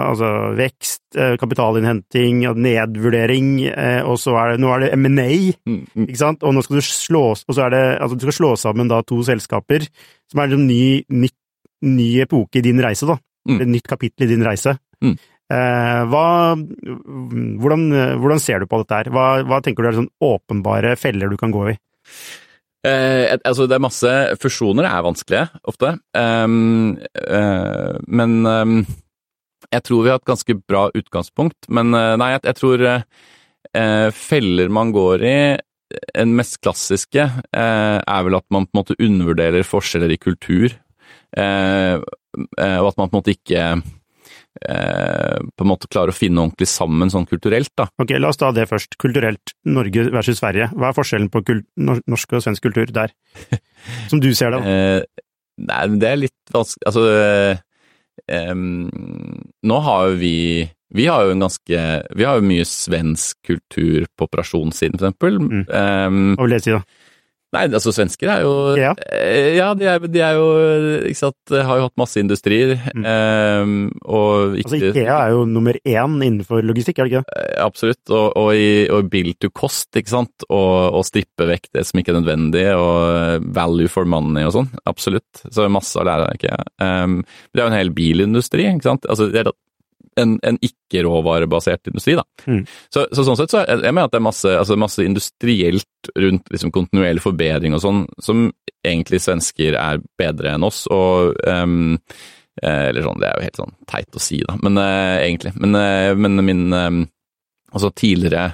altså, 0.08 0.28
vekst, 0.58 1.02
eh, 1.16 1.34
kapitalinnhenting, 1.40 2.42
nedvurdering, 2.56 3.50
eh, 3.68 4.00
og 4.08 4.18
så 4.20 4.34
er 4.40 4.52
det 4.52 4.62
Nå 4.62 4.72
er 4.72 4.84
det 4.84 4.92
M&A, 4.96 5.28
Mm, 5.68 5.82
mm. 5.94 6.06
ikke 6.08 6.20
sant? 6.20 6.42
Og 6.42 6.54
nå 6.54 6.62
skal 6.64 6.80
du 6.80 6.84
slå 6.86 7.24
Og 7.32 7.52
så 7.54 7.66
er 7.66 7.70
det 7.70 7.82
Altså, 8.00 8.16
du 8.16 8.24
skal 8.26 8.38
slå 8.38 8.52
sammen 8.56 8.88
da 8.88 9.02
to 9.02 9.20
selskaper, 9.22 9.86
som 10.30 10.40
er 10.40 10.54
en 10.56 10.66
ny, 10.66 11.04
ny, 11.08 11.28
ny 11.82 12.08
epoke 12.24 12.58
i 12.58 12.64
din 12.64 12.80
reise, 12.82 13.06
da. 13.06 13.18
Mm. 13.48 13.60
Et 13.60 13.72
nytt 13.76 13.88
kapittel 13.88 14.26
i 14.26 14.32
din 14.34 14.44
reise. 14.46 14.76
Mm. 15.02 15.16
Eh, 15.52 16.02
hva, 16.08 16.26
hvordan, 16.56 17.88
hvordan, 18.22 18.40
ser 18.40 18.62
du 18.62 18.66
på 18.70 18.80
dette 18.82 19.02
her? 19.02 19.10
Hva, 19.12 19.26
hva 19.44 19.60
tenker 19.60 19.82
du 19.82 19.90
er 19.90 19.98
sånn 20.00 20.12
åpenbare 20.22 20.96
feller 20.96 21.28
du 21.28 21.36
kan 21.36 21.52
gå 21.52 21.68
i? 21.74 21.76
Eh, 22.82 23.38
altså, 23.46 23.68
det 23.70 23.76
er 23.76 23.84
masse 23.84 24.12
Fusjoner 24.42 24.88
er 24.88 25.04
vanskelige, 25.06 25.46
ofte. 25.70 25.94
Um, 26.18 26.96
uh, 27.14 27.94
men 28.10 28.40
um, 28.42 28.80
jeg 29.70 29.84
tror 29.86 30.02
vi 30.02 30.10
har 30.10 30.18
et 30.18 30.30
ganske 30.32 30.56
bra 30.58 30.88
utgangspunkt. 30.98 31.70
Men 31.70 31.94
uh, 31.94 32.16
nei, 32.18 32.32
jeg, 32.34 32.42
jeg 32.50 32.58
tror 32.58 32.86
uh, 32.88 34.08
feller 34.18 34.72
man 34.74 34.90
går 34.94 35.26
i 35.28 35.36
En 36.16 36.30
mest 36.32 36.56
klassiske 36.64 37.20
er 37.52 38.22
vel 38.24 38.34
at 38.38 38.46
man 38.48 38.64
på 38.64 38.72
en 38.72 38.78
måte 38.78 38.94
undervurderer 38.96 39.66
forskjeller 39.68 40.14
i 40.14 40.16
kultur. 40.16 40.72
og 41.36 42.86
at 42.88 42.96
man 42.96 43.10
på 43.10 43.12
en 43.12 43.18
måte 43.18 43.34
ikke 43.36 43.64
Eh, 44.60 45.38
på 45.56 45.64
en 45.64 45.70
måte 45.70 45.88
klare 45.88 46.12
å 46.12 46.16
finne 46.16 46.42
ordentlig 46.42 46.68
sammen 46.68 47.10
sånn 47.10 47.24
kulturelt, 47.26 47.72
da. 47.78 47.86
Ok, 48.02 48.12
la 48.20 48.28
oss 48.28 48.40
ta 48.40 48.50
det 48.52 48.66
først. 48.68 48.98
Kulturelt, 49.00 49.54
Norge 49.64 50.04
versus 50.12 50.42
Sverige. 50.42 50.68
Hva 50.76 50.90
er 50.90 50.98
forskjellen 50.98 51.30
på 51.32 51.40
norsk 51.80 52.36
og 52.36 52.44
svensk 52.44 52.68
kultur 52.68 52.92
der? 52.92 53.14
Som 54.12 54.20
du 54.22 54.30
ser 54.36 54.52
det, 54.52 54.60
da. 54.60 54.76
Eh, 54.76 55.24
nei, 55.64 55.82
det 56.02 56.10
er 56.10 56.20
litt 56.20 56.52
vanskelig 56.52 56.86
Altså 56.88 57.02
eh, 58.32 58.52
Nå 58.56 59.80
har 59.88 60.06
jo 60.08 60.14
vi 60.20 60.36
vi 60.92 61.06
har 61.08 61.24
jo 61.24 61.32
en 61.32 61.44
ganske 61.46 61.82
Vi 62.12 62.24
har 62.26 62.38
jo 62.38 62.44
mye 62.44 62.64
svensk 62.68 63.38
kultur 63.48 64.04
på 64.12 64.26
operasjonssiden, 64.28 64.98
for 65.00 65.08
eksempel. 65.08 65.38
Mm. 65.40 65.62
Um, 65.64 66.18
Hva 66.36 66.44
vil 66.44 66.54
det 66.56 66.64
si, 66.66 66.74
da? 66.74 66.82
Nei, 67.52 67.66
altså 67.68 67.92
svensker 67.92 68.30
er 68.32 68.44
jo 68.46 68.52
Ja, 68.80 68.92
eh, 69.12 69.52
ja 69.58 69.72
de, 69.76 69.84
er, 69.90 70.06
de, 70.08 70.20
er, 70.24 70.38
jo 70.38 70.46
ikke 71.10 71.20
sant, 71.20 71.52
har 71.52 71.80
jo 71.80 71.88
hatt 71.88 72.00
masse 72.00 72.20
industrier. 72.22 72.78
Mm. 72.96 73.04
Um, 73.04 73.74
og 74.06 74.56
ikke, 74.56 74.70
altså 74.70 74.92
Ikea 74.92 75.18
er 75.18 75.34
jo 75.34 75.42
nummer 75.50 75.76
én 75.76 76.16
innenfor 76.16 76.64
logistikk, 76.64 77.02
er 77.02 77.08
det 77.08 77.12
ikke 77.12 77.22
det? 77.26 77.42
Eh, 77.42 77.58
absolutt, 77.66 78.02
og, 78.08 78.26
og, 78.40 78.50
i, 78.56 78.70
og 78.92 79.10
build 79.12 79.36
to 79.44 79.52
cost, 79.52 79.90
ikke 79.98 80.14
sant, 80.14 80.46
og, 80.48 80.96
og 80.96 81.04
strippe 81.08 81.48
vekk 81.50 81.68
det 81.76 81.84
som 81.88 82.00
ikke 82.00 82.14
er 82.14 82.20
nødvendig, 82.22 82.64
og 82.78 83.50
value 83.52 83.92
for 83.92 84.08
money 84.08 84.48
og 84.48 84.56
sånn. 84.56 84.72
Absolutt. 84.88 85.44
Så 85.52 85.68
masse 85.72 86.00
å 86.00 86.06
lære 86.08 86.30
av 86.30 86.40
Ikea. 86.40 86.62
Um, 86.80 87.20
det 87.52 87.60
er 87.60 87.66
jo 87.66 87.72
en 87.74 87.80
hel 87.82 87.92
bilindustri, 87.96 88.70
ikke 88.70 88.88
sant. 88.88 89.08
Altså, 89.12 89.28
det 89.28 89.44
er 89.44 89.52
en, 90.20 90.36
en 90.42 90.58
ikke-råvarebasert 90.62 91.88
industri. 91.90 92.16
Da. 92.18 92.24
Mm. 92.46 92.62
Så, 92.92 93.06
så, 93.12 93.24
sånn 93.24 93.38
sett 93.40 93.54
så 93.54 93.62
jeg, 93.62 93.80
jeg 93.86 93.94
mener 93.94 94.10
at 94.10 94.14
det 94.14 94.20
er 94.20 94.26
masse, 94.28 94.52
altså 94.58 94.76
masse 94.80 95.06
industrielt 95.06 96.12
rundt 96.18 96.52
liksom, 96.52 96.74
kontinuerlig 96.74 97.24
forbedring 97.24 97.76
og 97.76 97.84
sånn, 97.84 98.04
som 98.22 98.48
egentlig 98.84 99.22
svensker 99.22 99.78
er 99.78 100.02
bedre 100.18 100.56
enn 100.56 100.66
oss. 100.66 100.84
og 100.92 101.36
um, 101.46 101.98
eller 102.60 103.04
sånn, 103.04 103.20
Det 103.20 103.28
er 103.28 103.38
jo 103.38 103.46
helt 103.46 103.60
sånn 103.62 103.76
teit 103.88 104.18
å 104.18 104.22
si, 104.22 104.42
da, 104.44 104.58
men 104.60 104.76
uh, 104.80 105.18
egentlig. 105.22 105.54
Men, 105.56 105.78
uh, 105.78 106.12
men 106.18 106.42
min 106.44 106.66
um, 106.76 106.98
altså 107.72 107.88
tidligere 107.96 108.50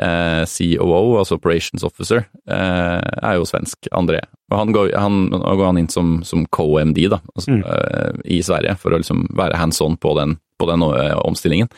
uh, 0.00 0.44
COO, 0.48 1.18
altså 1.20 1.36
Operations 1.36 1.84
Officer, 1.84 2.24
er 2.48 3.36
jo 3.36 3.44
svensk, 3.48 3.90
André. 3.92 4.22
Og 4.52 4.56
han 4.58 4.72
går, 4.72 4.94
han, 4.96 5.26
nå 5.32 5.42
går 5.44 5.68
han 5.68 5.82
inn 5.82 5.92
som, 5.92 6.16
som 6.26 6.46
co-MD 6.54 7.04
da, 7.12 7.20
altså, 7.34 7.58
mm. 7.58 8.24
i 8.24 8.40
Sverige, 8.44 8.78
for 8.80 8.94
å 8.94 9.00
liksom 9.02 9.26
være 9.36 9.60
hands 9.60 9.80
on 9.84 9.98
på 10.00 10.16
den 10.18 10.38
på 10.60 10.68
den 10.70 10.84
eh, 10.90 11.16
omstillingen. 11.24 11.70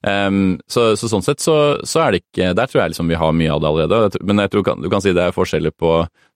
Um, 0.00 0.54
så, 0.64 0.94
så, 0.96 1.10
sånn 1.12 1.24
sett 1.26 1.42
så, 1.44 1.54
så, 1.84 1.98
er 2.00 2.14
det 2.14 2.22
ikke 2.22 2.54
Der 2.56 2.68
tror 2.70 2.78
jeg 2.80 2.92
liksom 2.94 3.10
vi 3.10 3.18
har 3.20 3.34
mye 3.36 3.52
av 3.52 3.60
det 3.60 3.68
allerede. 3.68 4.20
Men 4.24 4.40
jeg 4.40 4.52
tror 4.54 4.64
du 4.80 4.88
kan 4.92 5.02
si 5.04 5.12
det 5.16 5.26
er 5.26 5.36
forskjeller 5.36 5.74
på 5.76 5.90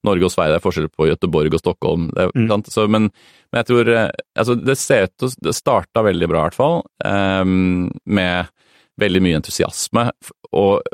Norge 0.05 0.29
og 0.29 0.35
Sverige, 0.35 0.53
det 0.53 0.59
er 0.61 0.67
forskjeller 0.67 0.93
på 0.93 1.09
Gøteborg 1.09 1.57
og 1.57 1.63
Stockholm. 1.63 2.11
Det, 2.13 2.29
mm. 2.37 2.67
så, 2.69 2.85
men, 2.93 3.09
men, 3.09 3.63
jeg 3.63 3.71
tror 3.71 3.93
eh, 3.95 4.11
altså 4.37 4.59
Det 4.61 4.77
ser 4.77 5.09
ut 5.09 5.15
til 5.23 5.33
Det 5.49 5.57
starta 5.57 6.05
veldig 6.05 6.29
bra, 6.29 6.43
i 6.43 6.49
hvert 6.51 6.59
fall. 6.59 6.83
Um, 7.01 7.89
med 8.05 8.53
veldig 9.01 9.25
mye 9.25 9.41
entusiasme. 9.41 10.11
Og, 10.53 10.85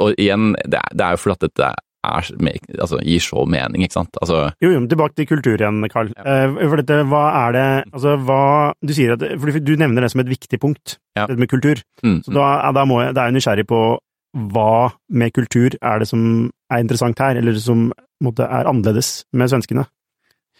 og 0.00 0.16
igjen, 0.16 0.54
det 0.64 0.80
er, 0.80 0.96
det 0.96 1.04
er 1.04 1.14
jo 1.14 1.24
fordi 1.26 1.36
at 1.36 1.48
dette 1.50 1.74
er, 2.04 2.30
altså, 2.78 3.00
gir 3.02 3.22
så 3.24 3.44
mening, 3.50 3.84
ikke 3.84 3.98
sant? 3.98 4.18
Altså, 4.20 4.46
jo, 4.62 4.72
jo, 4.74 4.82
tilbake 4.90 5.18
til 5.18 5.28
kultur 5.30 5.56
igjen, 5.58 5.82
Karl. 5.92 6.12
Ja. 6.16 6.44
Uh, 6.46 6.62
for 6.68 6.82
dette, 6.82 7.00
hva 7.10 7.24
er 7.44 7.56
det 7.56 7.66
Altså, 7.94 8.16
hva 8.26 8.40
Du 8.84 8.92
sier 8.96 9.14
at 9.14 9.22
For 9.40 9.60
du 9.64 9.74
nevner 9.80 10.04
det 10.04 10.10
som 10.12 10.22
et 10.22 10.30
viktig 10.30 10.60
punkt, 10.62 10.98
ja. 11.16 11.26
dette 11.26 11.40
med 11.40 11.50
kultur. 11.50 11.80
Mm, 12.04 12.20
så 12.26 12.34
da, 12.34 12.48
da 12.76 12.84
må 12.88 13.00
jeg 13.02 13.14
Da 13.16 13.24
er 13.24 13.32
jeg 13.32 13.38
nysgjerrig 13.38 13.68
på 13.70 13.84
hva 14.34 14.90
med 15.14 15.30
kultur 15.30 15.76
er 15.78 16.00
det 16.02 16.08
som 16.10 16.22
er 16.72 16.80
interessant 16.82 17.20
her, 17.22 17.38
eller 17.38 17.54
som 17.62 17.92
måtte, 18.24 18.42
er 18.42 18.66
annerledes 18.66 19.20
med 19.30 19.52
svenskene? 19.52 19.84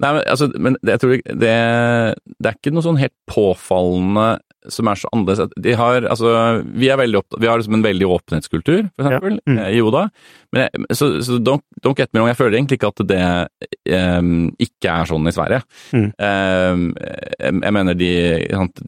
Nei, 0.03 0.11
men, 0.17 0.23
altså, 0.27 0.49
men 0.59 0.77
jeg 0.83 1.01
tror 1.03 1.15
det, 1.15 1.25
det, 1.43 2.49
er 2.49 2.57
ikke 2.57 2.73
noe 2.75 2.87
sånn 2.87 2.99
helt 2.99 3.15
påfallende 3.31 4.29
som 4.73 4.89
er 4.89 5.01
så 5.01 5.11
annerledes. 5.13 5.53
De 5.61 5.75
har, 5.77 6.07
altså, 6.09 6.31
vi, 6.65 6.89
opptatt, 6.91 7.41
vi 7.41 7.49
har 7.51 7.61
liksom 7.61 7.77
en 7.79 7.85
veldig 7.85 8.07
åpenhetskultur, 8.17 8.89
for 8.97 9.09
eksempel, 9.09 9.37
ja. 9.45 9.53
mm. 9.53 9.61
i 9.77 9.83
Oda. 9.85 10.07
Men 10.55 10.65
jeg, 10.65 10.87
så, 10.97 11.11
så 11.25 11.39
don't, 11.39 11.65
don't, 11.85 11.99
get 11.99 12.13
me 12.13 12.21
wrong, 12.21 12.31
jeg 12.33 12.41
føler 12.41 12.59
egentlig 12.59 12.81
ikke 12.81 12.93
at 12.93 13.05
det 13.11 13.21
um, 14.21 14.49
ikke 14.63 14.95
er 14.95 15.11
sånn 15.11 15.29
i 15.29 15.35
Sverige. 15.35 15.61
Mm. 15.93 16.09
Um, 16.17 16.89
jeg, 16.97 17.55
jeg, 17.61 17.77
mener 17.79 17.99
de, 17.99 18.13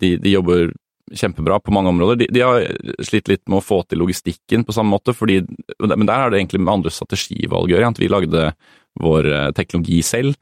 de, 0.00 0.12
de, 0.16 0.34
jobber 0.36 0.72
kjempebra 1.14 1.60
på 1.62 1.74
mange 1.74 1.92
områder. 1.92 2.22
De, 2.24 2.30
de, 2.34 2.42
har 2.42 3.04
slitt 3.06 3.30
litt 3.30 3.44
med 3.46 3.60
å 3.60 3.64
få 3.64 3.82
til 3.86 4.02
logistikken 4.02 4.64
på 4.66 4.74
samme 4.74 4.96
måte, 4.96 5.14
fordi, 5.16 5.42
men 5.84 6.08
der 6.08 6.16
er 6.16 6.32
det 6.32 6.40
egentlig 6.40 6.64
med 6.64 6.78
andre 6.78 6.94
strategivalg 6.94 7.68
å 7.68 7.76
gjøre. 7.76 7.92
Vi 8.00 8.10
lagde 8.10 8.48
vår 9.02 9.28
eh, 9.28 9.50
teknologi 9.56 10.00
selv, 10.02 10.34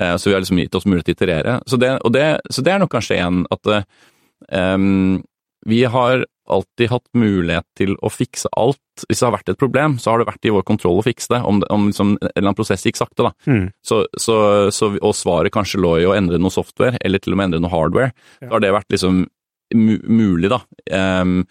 eh, 0.00 0.16
så 0.16 0.30
vi 0.30 0.34
har 0.34 0.42
liksom 0.42 0.58
gitt 0.62 0.74
oss 0.74 0.86
mulighet 0.88 1.10
til 1.10 1.14
å 1.14 1.18
iterere. 1.18 1.56
Så 1.68 1.78
det, 1.80 1.92
det, 2.16 2.26
så 2.50 2.64
det 2.64 2.74
er 2.74 2.82
nok 2.82 2.92
kanskje 2.94 3.20
en 3.20 3.44
at 3.52 3.70
Um, 4.48 5.20
vi 5.68 5.84
har 5.84 6.24
alltid 6.50 6.90
hatt 6.90 7.06
mulighet 7.14 7.66
til 7.78 7.94
å 8.02 8.10
fikse 8.10 8.50
alt. 8.58 8.80
Hvis 9.06 9.20
det 9.20 9.26
har 9.28 9.34
vært 9.36 9.52
et 9.52 9.60
problem, 9.60 9.98
så 10.00 10.12
har 10.12 10.20
det 10.20 10.28
vært 10.30 10.48
i 10.48 10.52
vår 10.54 10.64
kontroll 10.66 11.00
å 11.00 11.04
fikse 11.06 11.30
det. 11.32 11.40
Om, 11.46 11.60
om 11.70 11.88
liksom, 11.90 12.14
en 12.16 12.30
eller 12.32 12.48
annen 12.48 12.58
prosess 12.58 12.86
gikk 12.86 12.98
sakte, 12.98 13.28
da. 13.28 13.32
Mm. 13.46 13.68
Så, 13.86 14.02
så, 14.18 14.36
så, 14.74 14.92
og 14.98 15.14
svaret 15.16 15.54
kanskje 15.54 15.82
lå 15.82 15.96
i 16.00 16.08
å 16.08 16.16
endre 16.16 16.40
noe 16.42 16.54
software, 16.54 16.98
eller 17.04 17.22
til 17.22 17.36
og 17.36 17.40
med 17.40 17.50
endre 17.50 17.62
noe 17.64 17.74
hardware. 17.74 18.14
Ja. 18.40 18.48
Da 18.48 18.54
har 18.56 18.64
det 18.64 18.72
vært 18.80 18.96
liksom 18.96 19.26
mulig, 19.76 20.50
da. 20.50 20.62
Um, 21.22 21.44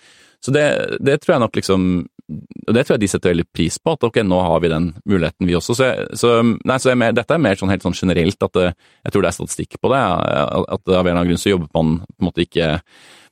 så 0.43 0.51
det, 0.55 0.65
det, 1.03 1.19
tror 1.21 1.35
jeg 1.35 1.43
nok 1.45 1.59
liksom 1.59 1.85
og 2.29 2.75
Det 2.75 2.83
tror 2.85 2.95
jeg 2.95 3.01
de 3.01 3.09
setter 3.09 3.33
veldig 3.33 3.47
pris 3.55 3.79
på, 3.81 3.95
at 3.95 4.05
ok, 4.05 4.19
nå 4.25 4.39
har 4.45 4.61
vi 4.61 4.71
den 4.71 4.89
muligheten 5.09 5.49
vi 5.49 5.55
også. 5.57 5.75
Så, 5.77 5.89
så, 6.19 6.33
nei, 6.45 6.77
så 6.81 6.93
jeg, 6.93 7.15
dette 7.17 7.35
er 7.35 7.41
mer 7.41 7.57
sånn 7.57 7.71
helt 7.73 7.85
sånn 7.85 7.97
generelt 7.97 8.45
at 8.45 8.57
det, 8.57 8.67
jeg 9.07 9.15
tror 9.15 9.25
det 9.25 9.31
er 9.31 9.37
statistikk 9.39 9.79
på 9.81 9.93
det. 9.93 10.01
At 10.01 10.83
av 10.85 10.99
en 10.99 10.99
eller 11.01 11.15
annen 11.15 11.31
grunn 11.33 11.41
så 11.41 11.55
jobber 11.55 11.71
man 11.73 11.95
på 12.05 12.21
en 12.21 12.29
måte 12.29 12.45
ikke 12.45 12.71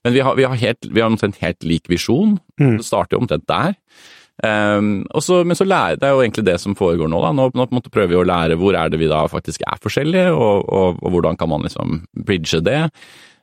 Men 0.06 0.14
vi 0.14 0.22
har, 0.24 0.38
vi 0.38 0.46
har, 0.46 0.56
helt, 0.62 0.88
vi 0.88 1.02
har 1.02 1.10
omtrent 1.10 1.42
helt 1.42 1.66
lik 1.68 1.90
visjon. 1.92 2.38
Mm. 2.62 2.78
Det 2.80 2.86
starter 2.88 3.18
jo 3.18 3.26
omtrent 3.26 3.48
der. 3.50 3.76
Um, 4.46 5.02
så, 5.20 5.42
men 5.44 5.58
så 5.58 5.66
lærer, 5.66 5.98
det 5.98 6.06
er 6.06 6.14
jo 6.14 6.22
egentlig 6.22 6.46
det 6.46 6.60
som 6.62 6.76
foregår 6.78 7.10
nå. 7.10 7.22
da, 7.24 7.32
Nå, 7.34 7.50
nå 7.58 7.82
prøver 7.90 8.12
vi 8.14 8.20
å 8.20 8.28
lære 8.28 8.58
hvor 8.62 8.78
er 8.78 8.92
det 8.94 9.00
vi 9.02 9.10
da 9.10 9.24
faktisk 9.32 9.66
er 9.66 9.82
forskjellige, 9.82 10.30
og, 10.34 10.62
og, 10.70 11.02
og 11.02 11.16
hvordan 11.16 11.40
kan 11.40 11.50
man 11.50 11.66
liksom 11.66 12.04
bridge 12.28 12.62
det. 12.66 12.84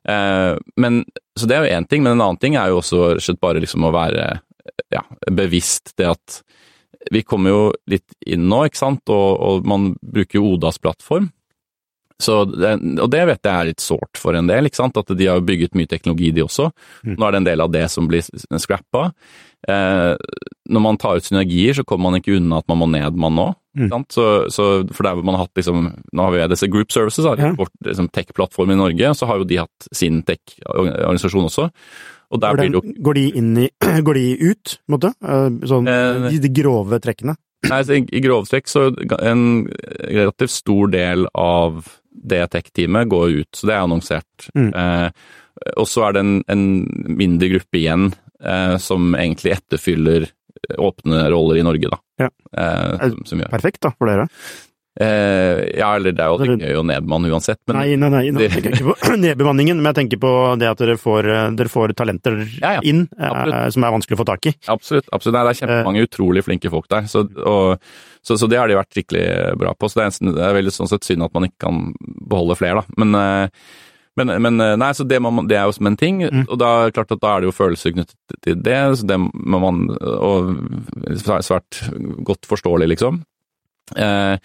Uh, 0.07 0.55
men, 0.81 1.03
så 1.39 1.49
det 1.51 1.57
er 1.57 1.67
jo 1.67 1.79
én 1.81 1.89
ting, 1.91 2.05
men 2.05 2.15
en 2.15 2.23
annen 2.23 2.41
ting 2.41 2.59
er 2.61 2.71
jo 2.71 2.79
også 2.83 3.37
bare 3.43 3.63
liksom 3.65 3.87
å 3.89 3.95
være 3.95 4.29
ja, 4.93 5.05
bevisst 5.31 5.95
det 5.99 6.11
at 6.15 6.43
vi 7.13 7.23
kommer 7.27 7.53
jo 7.53 7.63
litt 7.91 8.15
inn 8.27 8.47
nå, 8.49 8.65
ikke 8.69 8.81
sant, 8.81 9.03
og, 9.13 9.41
og 9.41 9.67
man 9.69 9.93
bruker 10.01 10.41
jo 10.41 10.55
Odas 10.55 10.81
plattform. 10.81 11.29
Så 12.23 12.45
det, 12.47 12.77
og 13.03 13.11
det 13.11 13.25
vet 13.27 13.43
jeg 13.43 13.53
er 13.53 13.69
litt 13.73 13.83
sårt 13.83 14.21
for 14.21 14.37
en 14.39 14.49
del, 14.49 14.69
ikke 14.69 14.79
sant? 14.79 15.01
at 15.01 15.11
de 15.19 15.27
har 15.29 15.43
bygget 15.45 15.75
mye 15.77 15.91
teknologi 15.91 16.31
de 16.35 16.45
også. 16.45 16.69
Mm. 17.03 17.17
Nå 17.19 17.27
er 17.27 17.35
det 17.35 17.41
en 17.43 17.49
del 17.51 17.65
av 17.65 17.75
det 17.75 17.85
som 17.93 18.07
blir 18.09 18.25
scrappa. 18.63 19.09
Eh, 19.67 20.13
når 20.71 20.85
man 20.85 21.01
tar 21.01 21.19
ut 21.19 21.27
synergier, 21.27 21.75
så 21.77 21.85
kommer 21.85 22.11
man 22.11 22.21
ikke 22.21 22.37
unna 22.39 22.63
at 22.63 22.71
man 22.71 22.81
må 22.85 22.89
ned, 22.93 23.19
man 23.21 23.35
nå. 23.37 23.49
Mm. 23.75 23.91
Så, 24.13 24.25
så, 24.55 24.69
for 24.95 25.07
der 25.07 25.19
hvor 25.19 25.27
man 25.27 25.35
har 25.35 25.49
hatt 25.49 25.59
liksom, 25.59 25.89
Nå 26.15 26.27
har 26.29 26.31
vi 26.31 26.45
disse 26.53 26.69
group 26.71 26.93
services, 26.95 27.27
ja. 27.27 27.51
vår 27.59 27.73
liksom, 27.89 28.07
tech-plattform 28.15 28.71
i 28.71 28.79
Norge, 28.79 29.15
så 29.19 29.27
har 29.27 29.43
jo 29.43 29.49
de 29.51 29.59
hatt 29.65 29.89
sin 29.91 30.23
tech-organisasjon 30.29 31.51
også. 31.51 31.67
Og 32.35 32.43
der 32.43 32.59
blir 32.59 32.73
det 32.73 32.81
jo 32.81 32.95
Går 33.07 33.19
de 33.19 33.25
inn 33.41 33.51
i 33.63 33.69
Går 34.07 34.19
de 34.19 34.27
ut, 34.51 34.77
på 34.77 34.91
en 34.91 34.97
måte? 34.97 35.13
Eh, 35.23 35.49
sånn, 35.71 35.91
eh, 35.91 36.29
de, 36.29 36.41
de 36.45 36.53
grove 36.61 37.01
trekkene? 37.05 37.37
Nei, 37.65 37.81
I 38.13 38.21
grove 38.21 38.49
trekk 38.51 38.69
så 38.69 38.91
en 39.25 39.45
relativt 40.05 40.53
stor 40.53 40.91
del 40.93 41.25
av 41.33 41.87
det 42.25 42.43
tech-teamet 42.53 43.09
går 43.09 43.39
ut, 43.41 43.51
så 43.57 43.69
det 43.69 43.75
er 43.75 43.87
annonsert. 43.87 44.49
Mm. 44.57 44.69
Eh, 44.81 45.09
og 45.81 45.89
så 45.89 46.07
er 46.07 46.17
det 46.17 46.25
en, 46.25 46.35
en, 46.51 46.65
mindre 47.19 47.51
gruppe 47.55 47.81
igjen 47.81 48.11
eh, 48.43 48.77
som 48.83 49.15
egentlig 49.17 49.57
etterfyller 49.57 50.29
åpne 50.81 51.27
roller 51.33 51.61
i 51.61 51.65
Norge, 51.67 51.91
da. 51.93 52.01
Ja. 52.25 52.31
Eh, 52.57 53.09
som, 53.11 53.25
som 53.29 53.45
Perfekt, 53.53 53.83
da, 53.85 53.93
for 53.97 54.11
dere. 54.11 54.29
Eh, 54.95 55.61
ja, 55.75 55.89
eller 55.97 56.13
det 56.15 56.23
er 56.23 56.29
jo 56.31 56.37
at 56.39 56.61
det 56.61 56.83
nedbemann 56.87 57.25
uansett, 57.27 57.59
men 57.67 57.81
Nei, 57.81 57.97
nei, 57.99 58.11
nei, 58.13 58.21
tenker 58.53 58.69
jeg 58.71 58.77
ikke 58.79 58.93
på 58.93 59.15
nedbemanningen, 59.25 59.81
men 59.81 59.89
jeg 59.91 59.97
tenker 59.99 60.21
på 60.23 60.31
det 60.61 60.69
at 60.71 60.79
dere 60.79 60.95
får, 61.01 61.29
dere 61.59 61.73
får 61.73 61.95
talenter 61.99 62.37
ja, 62.61 62.77
ja, 62.77 62.83
inn 62.87 63.01
eh, 63.19 63.65
som 63.75 63.87
er 63.87 63.95
vanskelig 63.97 64.15
å 64.15 64.21
få 64.21 64.27
tak 64.29 64.47
i. 64.53 64.55
Absolutt. 64.71 65.09
absolutt. 65.11 65.35
Nei, 65.35 65.43
det 65.49 65.55
er 65.57 65.59
kjempemange 65.65 66.05
utrolig 66.07 66.45
flinke 66.47 66.71
folk 66.71 66.87
der, 66.95 67.09
så, 67.11 67.25
og, 67.43 67.89
så, 68.23 68.37
så, 68.39 68.47
det 68.47 68.61
har 68.61 68.71
de 68.71 68.77
vært 68.79 68.95
skikkelig 68.95 69.25
bra 69.59 69.73
på. 69.75 69.91
Så 69.91 69.99
det 69.99 70.07
er, 70.07 70.37
det 70.39 70.47
er 70.47 70.55
veldig 70.61 70.75
sånn 70.77 70.93
sett 70.93 71.09
synd 71.09 71.27
at 71.27 71.35
man 71.35 71.49
ikke 71.49 71.65
kan 71.67 71.83
beholde 72.31 72.59
flere, 72.61 72.85
da. 72.85 72.99
Men, 73.03 73.19
eh, 73.19 73.67
Men, 74.15 74.31
men 74.39 74.61
nei, 74.79 74.93
så 74.95 75.03
det, 75.03 75.19
man, 75.19 75.49
det 75.51 75.57
er 75.59 75.65
jo 75.67 75.73
som 75.75 75.89
en 75.91 75.97
ting, 75.99 76.21
Mm. 76.23 76.45
og 76.47 76.59
da, 76.63 76.69
klart 76.95 77.11
at 77.11 77.19
da 77.19 77.33
er 77.35 77.43
det 77.43 77.49
jo 77.49 77.55
følelser 77.57 77.97
knyttet 77.97 78.37
til 78.47 78.61
det, 78.63 78.77
så 79.01 79.09
det 79.11 79.17
må 79.19 79.59
man 79.59 79.89
Og 79.91 80.53
svært 81.19 81.81
godt 82.23 82.47
forståelig, 82.47 82.93
liksom. 82.95 83.25
Eh, 83.99 84.39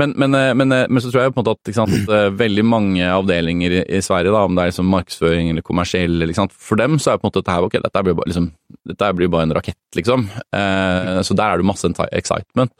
men, 0.00 0.14
men, 0.18 0.34
eh, 0.38 0.52
men, 0.56 0.72
eh, 0.72 0.86
men 0.88 1.02
så 1.02 1.10
tror 1.10 1.26
jeg 1.26 1.34
på 1.34 1.42
en 1.42 1.46
måte 1.46 1.56
at 1.58 1.76
sant, 1.76 2.10
eh, 2.16 2.30
veldig 2.40 2.64
mange 2.66 3.06
avdelinger 3.12 3.76
i, 3.78 3.84
i 3.98 4.02
Sverige, 4.04 4.32
da, 4.34 4.42
om 4.48 4.56
det 4.56 4.64
er 4.64 4.72
liksom 4.72 4.90
markedsføring 4.92 5.52
eller 5.52 5.66
kommersiell, 5.66 6.26
for 6.50 6.80
dem 6.80 6.98
så 6.98 7.12
er 7.12 7.20
på 7.20 7.26
en 7.26 7.30
måte 7.30 7.42
dette 7.44 7.56
her 7.56 7.68
ok, 7.68 7.78
dette 7.84 8.04
blir 8.06 8.18
bare, 8.18 8.32
liksom, 8.32 8.50
dette 8.90 9.14
blir 9.18 9.32
bare 9.32 9.48
en 9.48 9.56
rakett, 9.56 9.80
liksom. 9.98 10.28
Eh, 10.56 11.20
så 11.26 11.36
der 11.36 11.46
er 11.46 11.60
det 11.60 11.70
masse 11.70 11.92
excitement. 12.10 12.74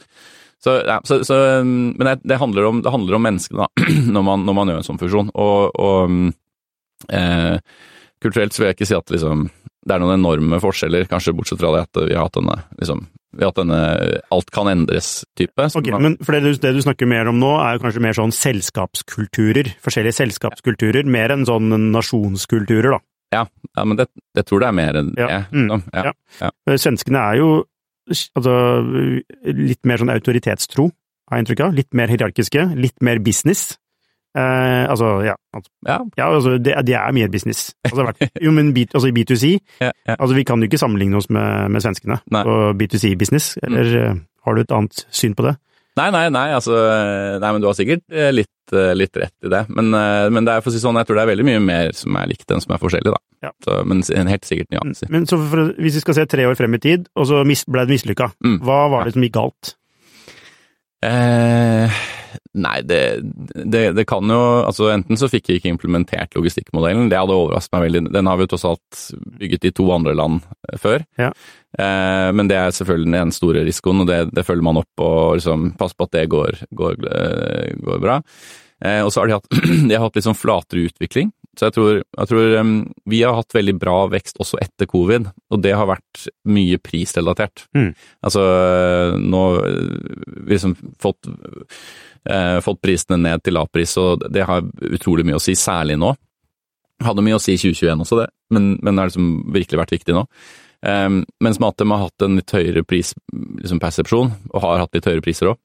Så, 0.61 0.75
ja, 0.85 0.99
så, 1.05 1.23
så, 1.25 1.37
mm, 1.65 1.95
men 1.97 2.07
det, 2.07 2.19
det, 2.29 2.37
handler 2.37 2.65
om, 2.69 2.83
det 2.85 2.93
handler 2.93 3.17
om 3.17 3.25
menneskene, 3.25 3.65
da, 3.65 3.87
når 4.17 4.27
man, 4.27 4.45
når 4.45 4.59
man 4.59 4.73
gjør 4.73 4.83
en 4.83 4.89
sånn 4.91 5.01
fusjon. 5.01 5.31
Og, 5.33 5.79
og 5.81 6.13
mm, 6.13 6.27
eh, 7.17 7.57
kulturelt 8.21 8.53
så 8.53 8.63
vil 8.63 8.71
jeg 8.71 8.77
ikke 8.81 8.91
si 8.91 8.99
at 8.99 9.15
liksom, 9.15 9.49
det 9.89 9.97
er 9.97 10.03
noen 10.03 10.19
enorme 10.19 10.61
forskjeller, 10.61 11.09
kanskje 11.09 11.33
bortsett 11.37 11.63
fra 11.63 11.73
det 11.73 11.87
at 11.87 12.03
vi 12.05 12.13
har 12.13 12.29
hatt 12.29 12.37
denne 12.37 12.59
liksom, 12.77 13.07
vi 13.37 13.47
at 13.47 13.59
denne 13.59 13.79
alt 14.35 14.51
kan 14.55 14.71
endres-type. 14.71 15.69
Ok, 15.79 15.91
men 16.03 16.17
for 16.23 16.35
det 16.35 16.41
du, 16.45 16.51
det 16.63 16.73
du, 16.77 16.81
snakker 16.85 17.09
mer 17.11 17.31
om 17.31 17.39
nå, 17.41 17.53
er 17.63 17.77
jo 17.77 17.85
kanskje 17.85 18.03
mer 18.05 18.17
sånn 18.19 18.35
selskapskulturer. 18.35 19.71
Forskjellige 19.85 20.19
selskapskulturer, 20.19 21.07
mer 21.07 21.35
enn 21.35 21.47
sånn 21.49 21.71
nasjonskulturer, 21.95 22.97
da. 22.97 23.01
Ja, 23.31 23.45
ja 23.79 23.87
men 23.87 24.01
det, 24.01 24.09
jeg 24.35 24.49
tror 24.49 24.63
det 24.63 24.71
er 24.71 24.79
mer 24.81 24.99
enn 25.01 25.13
det. 25.15 25.27
Ja. 25.27 25.43
Mm, 25.55 25.85
ja. 25.95 26.15
ja. 26.41 26.51
Svenskene 26.75 27.23
er 27.23 27.39
jo 27.39 27.51
altså, 28.11 28.55
litt 29.47 29.87
mer 29.87 30.03
sånn 30.03 30.13
autoritetstro, 30.13 30.89
har 31.31 31.39
jeg 31.39 31.47
inntrykk 31.47 31.65
av. 31.69 31.77
Litt 31.79 31.95
mer 31.97 32.11
hierarkiske, 32.11 32.67
litt 32.75 32.99
mer 33.07 33.23
business. 33.23 33.77
Eh, 34.37 34.91
altså, 34.91 35.07
ja. 35.27 35.35
Altså, 35.55 35.71
ja. 35.87 35.99
ja 36.19 36.35
altså, 36.35 36.51
det, 36.59 36.75
det, 36.87 36.95
er 36.95 37.13
mer 37.13 37.31
business. 37.33 37.75
Altså, 37.85 38.13
jo, 38.45 38.51
men 38.55 38.75
B, 38.75 38.87
altså, 38.95 39.09
i 39.09 39.15
B2C 39.17 39.57
ja. 39.81 39.91
Altså, 40.07 40.35
vi 40.35 40.45
kan 40.47 40.63
jo 40.63 40.71
ikke 40.71 40.79
sammenligne 40.79 41.19
oss 41.19 41.31
med, 41.31 41.71
med 41.71 41.83
svenskene 41.83 42.21
nei. 42.31 42.45
på 42.47 42.61
B2C-business. 42.79 43.57
Eller 43.67 43.91
mm. 44.13 44.23
har 44.47 44.55
du 44.55 44.63
et 44.63 44.77
annet 44.77 45.05
syn 45.11 45.35
på 45.35 45.49
det? 45.49 45.57
Nei, 45.99 46.07
nei, 46.15 46.29
nei, 46.31 46.47
altså 46.55 46.77
Nei, 47.43 47.49
men 47.51 47.59
du 47.61 47.67
har 47.67 47.75
sikkert 47.75 48.05
litt, 48.33 48.73
litt 48.95 49.19
rett 49.19 49.49
i 49.49 49.51
det. 49.51 49.65
Men, 49.75 49.91
men, 49.91 50.47
det 50.47 50.55
er 50.55 50.63
for 50.63 50.71
å 50.71 50.75
si 50.77 50.81
sånn, 50.81 50.97
jeg 51.01 51.09
tror 51.09 51.19
det 51.19 51.25
er 51.25 51.33
veldig 51.33 51.47
mye 51.49 51.65
mer 51.65 51.91
som 51.99 52.15
er 52.17 52.31
likt 52.31 52.55
enn 52.55 52.63
som 52.63 52.77
er 52.77 52.81
forskjellig, 52.81 53.11
da. 53.11 53.19
Ja. 53.49 53.51
Så, 53.67 53.81
men 53.91 54.05
helt 54.31 54.47
sikkert 54.47 54.71
nyanser. 54.71 55.11
Men 55.13 55.27
så 55.29 55.41
for, 55.43 55.75
hvis 55.83 55.99
vi 55.99 56.05
skal 56.05 56.21
se 56.21 56.29
tre 56.31 56.47
år 56.47 56.57
frem 56.57 56.79
i 56.79 56.83
tid, 56.87 57.11
og 57.19 57.27
så 57.29 57.43
ble 57.43 57.85
det 57.85 57.97
mislykka, 57.97 58.31
mm. 58.39 58.57
hva 58.63 58.81
var 58.95 59.09
det 59.09 59.17
som 59.17 59.27
gikk 59.27 59.35
galt? 59.41 59.75
Eh, 61.11 62.01
nei, 62.59 62.77
det, 62.87 63.01
det, 63.55 63.83
det, 63.97 64.05
kan 64.09 64.27
jo 64.31 64.41
Altså, 64.65 64.89
enten 64.93 65.19
så 65.19 65.29
fikk 65.31 65.51
jeg 65.51 65.61
ikke 65.61 65.73
implementert 65.75 66.37
logistikkmodellen, 66.37 67.09
det 67.11 67.19
hadde 67.19 67.37
overrasket 67.37 67.75
meg 67.77 67.87
veldig. 67.87 68.05
Den 68.15 68.31
har 68.31 68.39
vi 68.39 68.47
jo 68.47 68.53
tross 68.55 68.69
alt 68.69 69.03
bygget 69.41 69.69
i 69.71 69.75
to 69.77 69.89
andre 69.95 70.15
land 70.19 70.47
før. 70.81 71.05
Ja. 71.21 71.31
Eh, 71.79 72.31
men 72.37 72.51
det 72.51 72.59
er 72.61 72.75
selvfølgelig 72.75 73.15
den 73.17 73.35
store 73.37 73.67
risikoen, 73.67 74.05
og 74.05 74.11
det, 74.11 74.23
det 74.37 74.47
følger 74.47 74.67
man 74.67 74.81
opp 74.83 75.05
og 75.05 75.39
liksom 75.41 75.71
passer 75.81 75.99
på 75.99 76.09
at 76.09 76.17
det 76.19 76.27
går, 76.33 76.65
går, 76.81 76.99
går 77.87 78.03
bra. 78.03 78.21
Eh, 78.81 79.03
og 79.05 79.13
så 79.13 79.23
har 79.23 79.29
de 79.29 79.37
hatt, 79.37 79.51
de 79.89 79.95
har 79.95 80.07
hatt 80.07 80.17
litt 80.17 80.27
sånn 80.27 80.39
flatere 80.39 80.89
utvikling. 80.89 81.33
Så 81.61 81.69
jeg 81.69 81.75
tror, 81.77 81.99
jeg 82.01 82.29
tror 82.31 82.55
um, 82.57 82.71
vi 83.13 83.19
har 83.21 83.35
hatt 83.37 83.53
veldig 83.53 83.75
bra 83.77 83.97
vekst 84.09 84.39
også 84.41 84.57
etter 84.65 84.89
covid, 84.89 85.27
og 85.53 85.61
det 85.61 85.75
har 85.77 85.91
vært 85.91 86.23
mye 86.49 86.79
prisrelatert. 86.81 87.67
Mm. 87.77 87.91
Altså 88.25 88.45
nå 89.21 89.43
vi 89.61 90.55
liksom 90.55 90.73
fått, 91.05 91.29
eh, 92.25 92.57
fått 92.65 92.81
prisene 92.81 93.21
ned 93.21 93.45
til 93.45 93.59
lavpris, 93.59 93.93
og 94.01 94.25
det 94.33 94.47
har 94.49 94.65
utrolig 94.89 95.27
mye 95.29 95.37
å 95.37 95.45
si, 95.45 95.53
særlig 95.53 95.99
nå. 96.01 96.15
Hadde 97.05 97.27
mye 97.29 97.37
å 97.37 97.45
si 97.45 97.59
i 97.59 97.61
2021 97.61 98.07
også, 98.07 98.23
det, 98.23 98.31
men, 98.57 98.73
men 98.81 98.97
har 98.97 99.13
liksom 99.13 99.53
virkelig 99.53 99.83
vært 99.83 99.97
viktig 99.99 100.17
nå. 100.17 100.25
Um, 100.81 101.27
mens 101.45 101.61
Matem 101.61 101.93
har 101.93 102.07
hatt 102.07 102.25
en 102.25 102.41
litt 102.41 102.57
høyere 102.57 102.87
prispersepsjon, 102.89 104.33
liksom 104.33 104.55
og 104.55 104.65
har 104.65 104.87
hatt 104.87 104.97
litt 104.97 105.13
høyere 105.13 105.29
priser 105.29 105.53
òg. 105.53 105.61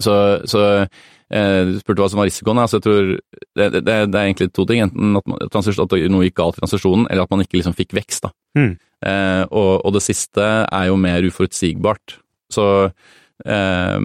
Så, 0.00 0.14
så 0.50 0.62
eh, 0.82 1.60
du 1.68 1.78
spurte 1.80 2.02
hva 2.02 2.10
som 2.10 2.20
var 2.20 2.28
risikoen. 2.28 2.60
Altså, 2.60 2.80
jeg 2.80 2.86
tror 2.86 3.10
det, 3.14 3.68
det, 3.76 3.82
det, 3.86 3.94
er 3.94 4.22
egentlig 4.24 4.50
to 4.54 4.66
ting. 4.68 4.82
Enten 4.84 5.18
at, 5.20 5.28
man, 5.30 5.42
at 5.44 5.96
noe 6.12 6.26
gikk 6.26 6.38
galt 6.40 6.58
i 6.58 6.64
transisjonen, 6.64 7.08
eller 7.10 7.26
at 7.26 7.34
man 7.34 7.44
ikke 7.44 7.60
liksom 7.60 7.76
fikk 7.78 7.94
vekst. 7.96 8.28
Mm. 8.58 8.74
Eh, 9.04 9.42
og, 9.50 9.72
og, 9.82 9.92
det 9.96 10.04
siste 10.04 10.48
er 10.64 10.88
jo 10.90 10.98
mer 11.00 11.26
uforutsigbart. 11.28 12.18
Så 12.52 12.66
eh, 12.84 13.98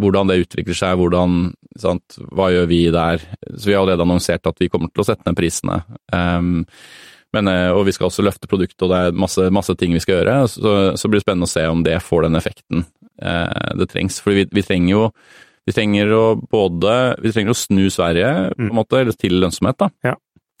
hvordan 0.00 0.30
det 0.30 0.42
utvikler 0.44 0.78
seg, 0.78 0.98
hvordan 1.00 1.54
sant, 1.80 2.20
Hva 2.30 2.52
gjør 2.54 2.68
vi 2.70 2.84
der? 2.94 3.24
Så 3.56 3.66
vi 3.66 3.74
har 3.74 3.82
allerede 3.82 4.04
annonsert 4.06 4.46
at 4.46 4.60
vi 4.62 4.70
kommer 4.70 4.92
til 4.92 5.02
å 5.02 5.08
sette 5.08 5.26
ned 5.26 5.38
prisene. 5.40 5.80
Um, 6.14 6.62
men, 7.34 7.50
og 7.74 7.80
vi 7.88 7.90
skal 7.90 8.06
også 8.06 8.22
løfte 8.22 8.46
produktet, 8.46 8.78
og 8.86 8.92
det 8.92 8.98
er 9.00 9.16
masse, 9.18 9.48
masse 9.50 9.74
ting 9.74 9.90
vi 9.90 10.02
skal 10.04 10.20
gjøre. 10.20 10.36
Så, 10.52 10.74
så 10.94 11.10
blir 11.10 11.18
det 11.18 11.24
spennende 11.24 11.48
å 11.48 11.50
se 11.50 11.64
om 11.66 11.82
det 11.82 11.96
får 12.06 12.28
den 12.28 12.38
effekten 12.38 12.84
eh, 12.84 13.03
det 13.20 13.88
trengs. 13.92 14.20
For 14.20 14.34
vi, 14.34 14.46
vi, 14.50 14.62
trenger 14.66 14.90
jo 14.90 15.02
vi 15.66 15.72
trenger 15.72 16.10
å 16.12 16.24
både 16.36 17.14
Vi 17.22 17.32
trenger 17.32 17.54
å 17.54 17.56
snu 17.56 17.86
Sverige 17.92 18.50
på 18.56 18.68
en 18.68 18.74
måte, 18.76 19.04
til 19.16 19.38
lønnsomhet, 19.40 19.78
da. 19.80 19.88
Ja. 20.04 20.14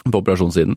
På 0.04 0.20
operasjonssiden. 0.20 0.74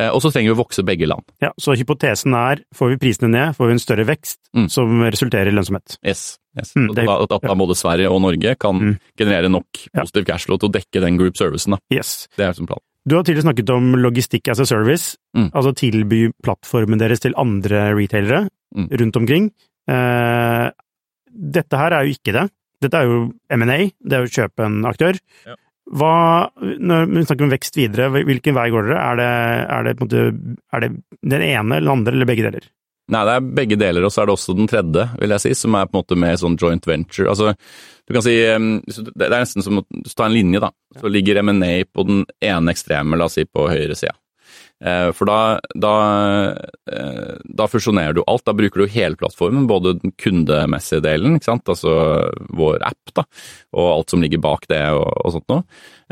Eh, 0.00 0.08
og 0.08 0.22
så 0.24 0.30
trenger 0.32 0.50
vi 0.50 0.56
å 0.56 0.60
vokse 0.62 0.82
begge 0.88 1.04
land. 1.08 1.26
Ja, 1.44 1.50
Så 1.60 1.74
hypotesen 1.76 2.32
er 2.32 2.62
får 2.76 2.94
vi 2.94 3.00
prisene 3.02 3.28
ned, 3.28 3.56
får 3.56 3.68
vi 3.68 3.74
en 3.76 3.82
større 3.82 4.06
vekst 4.08 4.38
mm. 4.56 4.68
som 4.72 5.02
resulterer 5.04 5.50
i 5.50 5.52
lønnsomhet. 5.52 5.98
Yes. 6.00 6.38
yes. 6.56 6.72
Mm, 6.76 6.94
det, 6.96 7.04
at, 7.04 7.34
at, 7.36 7.44
ja. 7.44 7.56
både 7.60 7.76
Sverige 7.76 8.08
og 8.08 8.22
Norge 8.24 8.54
kan 8.56 8.80
Mm. 8.80 8.94
generere 9.20 9.50
nok 9.52 9.82
positiv 9.92 10.24
cashflow 10.30 10.58
til 10.58 10.70
å 10.70 10.72
dekke 10.78 11.02
den 11.04 11.18
group 11.20 11.36
servicen. 11.36 11.76
Da. 11.76 11.80
Yes. 11.92 12.26
Det 12.36 12.46
er 12.46 12.56
som 12.56 12.66
planen. 12.70 12.80
Du 13.08 13.16
har 13.16 13.24
tidligere 13.24 13.48
snakket 13.48 13.70
om 13.72 13.92
logistikk 14.00 14.48
as 14.48 14.60
a 14.60 14.66
service, 14.66 15.16
Mm. 15.36 15.50
altså 15.52 15.74
tilby 15.76 16.32
plattformen 16.42 16.98
deres 16.98 17.20
til 17.20 17.34
andre 17.36 17.92
retailere 17.96 18.48
Mm. 18.76 18.88
rundt 18.96 19.16
omkring. 19.16 19.50
Eh, 19.88 20.70
dette 21.30 21.80
her 21.80 21.96
er 21.96 22.06
jo 22.06 22.16
ikke 22.16 22.34
det. 22.36 22.46
Dette 22.80 23.00
er 23.00 23.10
jo 23.10 23.18
M&A, 23.52 23.80
det 24.00 24.16
er 24.16 24.24
jo 24.24 24.30
å 24.30 24.36
kjøpe 24.38 24.66
en 24.66 24.80
aktør. 24.88 25.18
Ja. 25.46 25.56
Hva, 25.90 26.14
når 26.60 27.08
vi 27.10 27.24
snakker 27.26 27.46
om 27.46 27.52
vekst 27.52 27.76
videre, 27.76 28.10
hvilken 28.14 28.54
vei 28.56 28.68
går 28.70 28.86
dere? 28.88 29.00
Er 29.00 29.18
det, 29.18 29.30
er 29.76 29.88
det, 29.88 29.94
måte, 30.00 30.26
er 30.70 30.84
det 30.84 30.90
den 31.18 31.42
ene 31.42 31.80
eller 31.80 31.88
den 31.88 31.94
andre, 31.96 32.14
eller 32.14 32.30
begge 32.30 32.46
deler? 32.46 32.68
Nei, 33.10 33.24
det 33.26 33.32
er 33.34 33.48
begge 33.58 33.78
deler, 33.80 34.06
og 34.06 34.12
så 34.14 34.22
er 34.22 34.28
det 34.28 34.34
også 34.36 34.54
den 34.54 34.70
tredje, 34.70 35.08
vil 35.18 35.34
jeg 35.34 35.42
si, 35.42 35.54
som 35.58 35.74
er 35.74 35.88
på 35.90 35.96
en 35.96 36.04
måte 36.04 36.18
mer 36.22 36.36
sånn 36.38 36.54
joint 36.60 36.84
venture. 36.86 37.26
Altså, 37.32 37.56
du 38.06 38.14
kan 38.14 38.22
si 38.22 38.36
Det 38.38 39.26
er 39.26 39.34
nesten 39.34 39.66
som 39.66 39.80
å 39.82 39.84
ta 40.14 40.28
en 40.28 40.36
linje, 40.36 40.62
da. 40.62 40.70
Så 41.00 41.10
ligger 41.10 41.42
M&A 41.42 41.72
på 41.90 42.06
den 42.06 42.22
ene 42.38 42.74
ekstreme, 42.74 43.18
la 43.18 43.26
oss 43.26 43.34
si 43.40 43.46
på 43.50 43.66
høyre 43.70 43.98
sida. 43.98 44.14
Eh, 44.14 44.29
For 44.80 45.28
da, 45.28 45.60
da, 45.76 45.90
eh, 46.90 47.34
da 47.44 47.66
fusjonerer 47.68 48.14
du 48.16 48.22
alt. 48.26 48.44
Da 48.48 48.54
bruker 48.56 48.80
du 48.80 48.86
hele 48.94 49.18
plattformen, 49.20 49.66
både 49.68 49.98
den 50.00 50.12
kundemessige 50.16 51.02
delen, 51.04 51.36
altså 51.44 51.92
vår 52.56 52.78
app, 52.88 53.12
da, 53.14 53.24
og 53.76 53.90
alt 53.98 54.10
som 54.14 54.22
ligger 54.24 54.40
bak 54.40 54.64
det 54.72 54.80
og, 54.96 55.04
og 55.24 55.34
sånt 55.36 55.48
noe. 55.52 55.62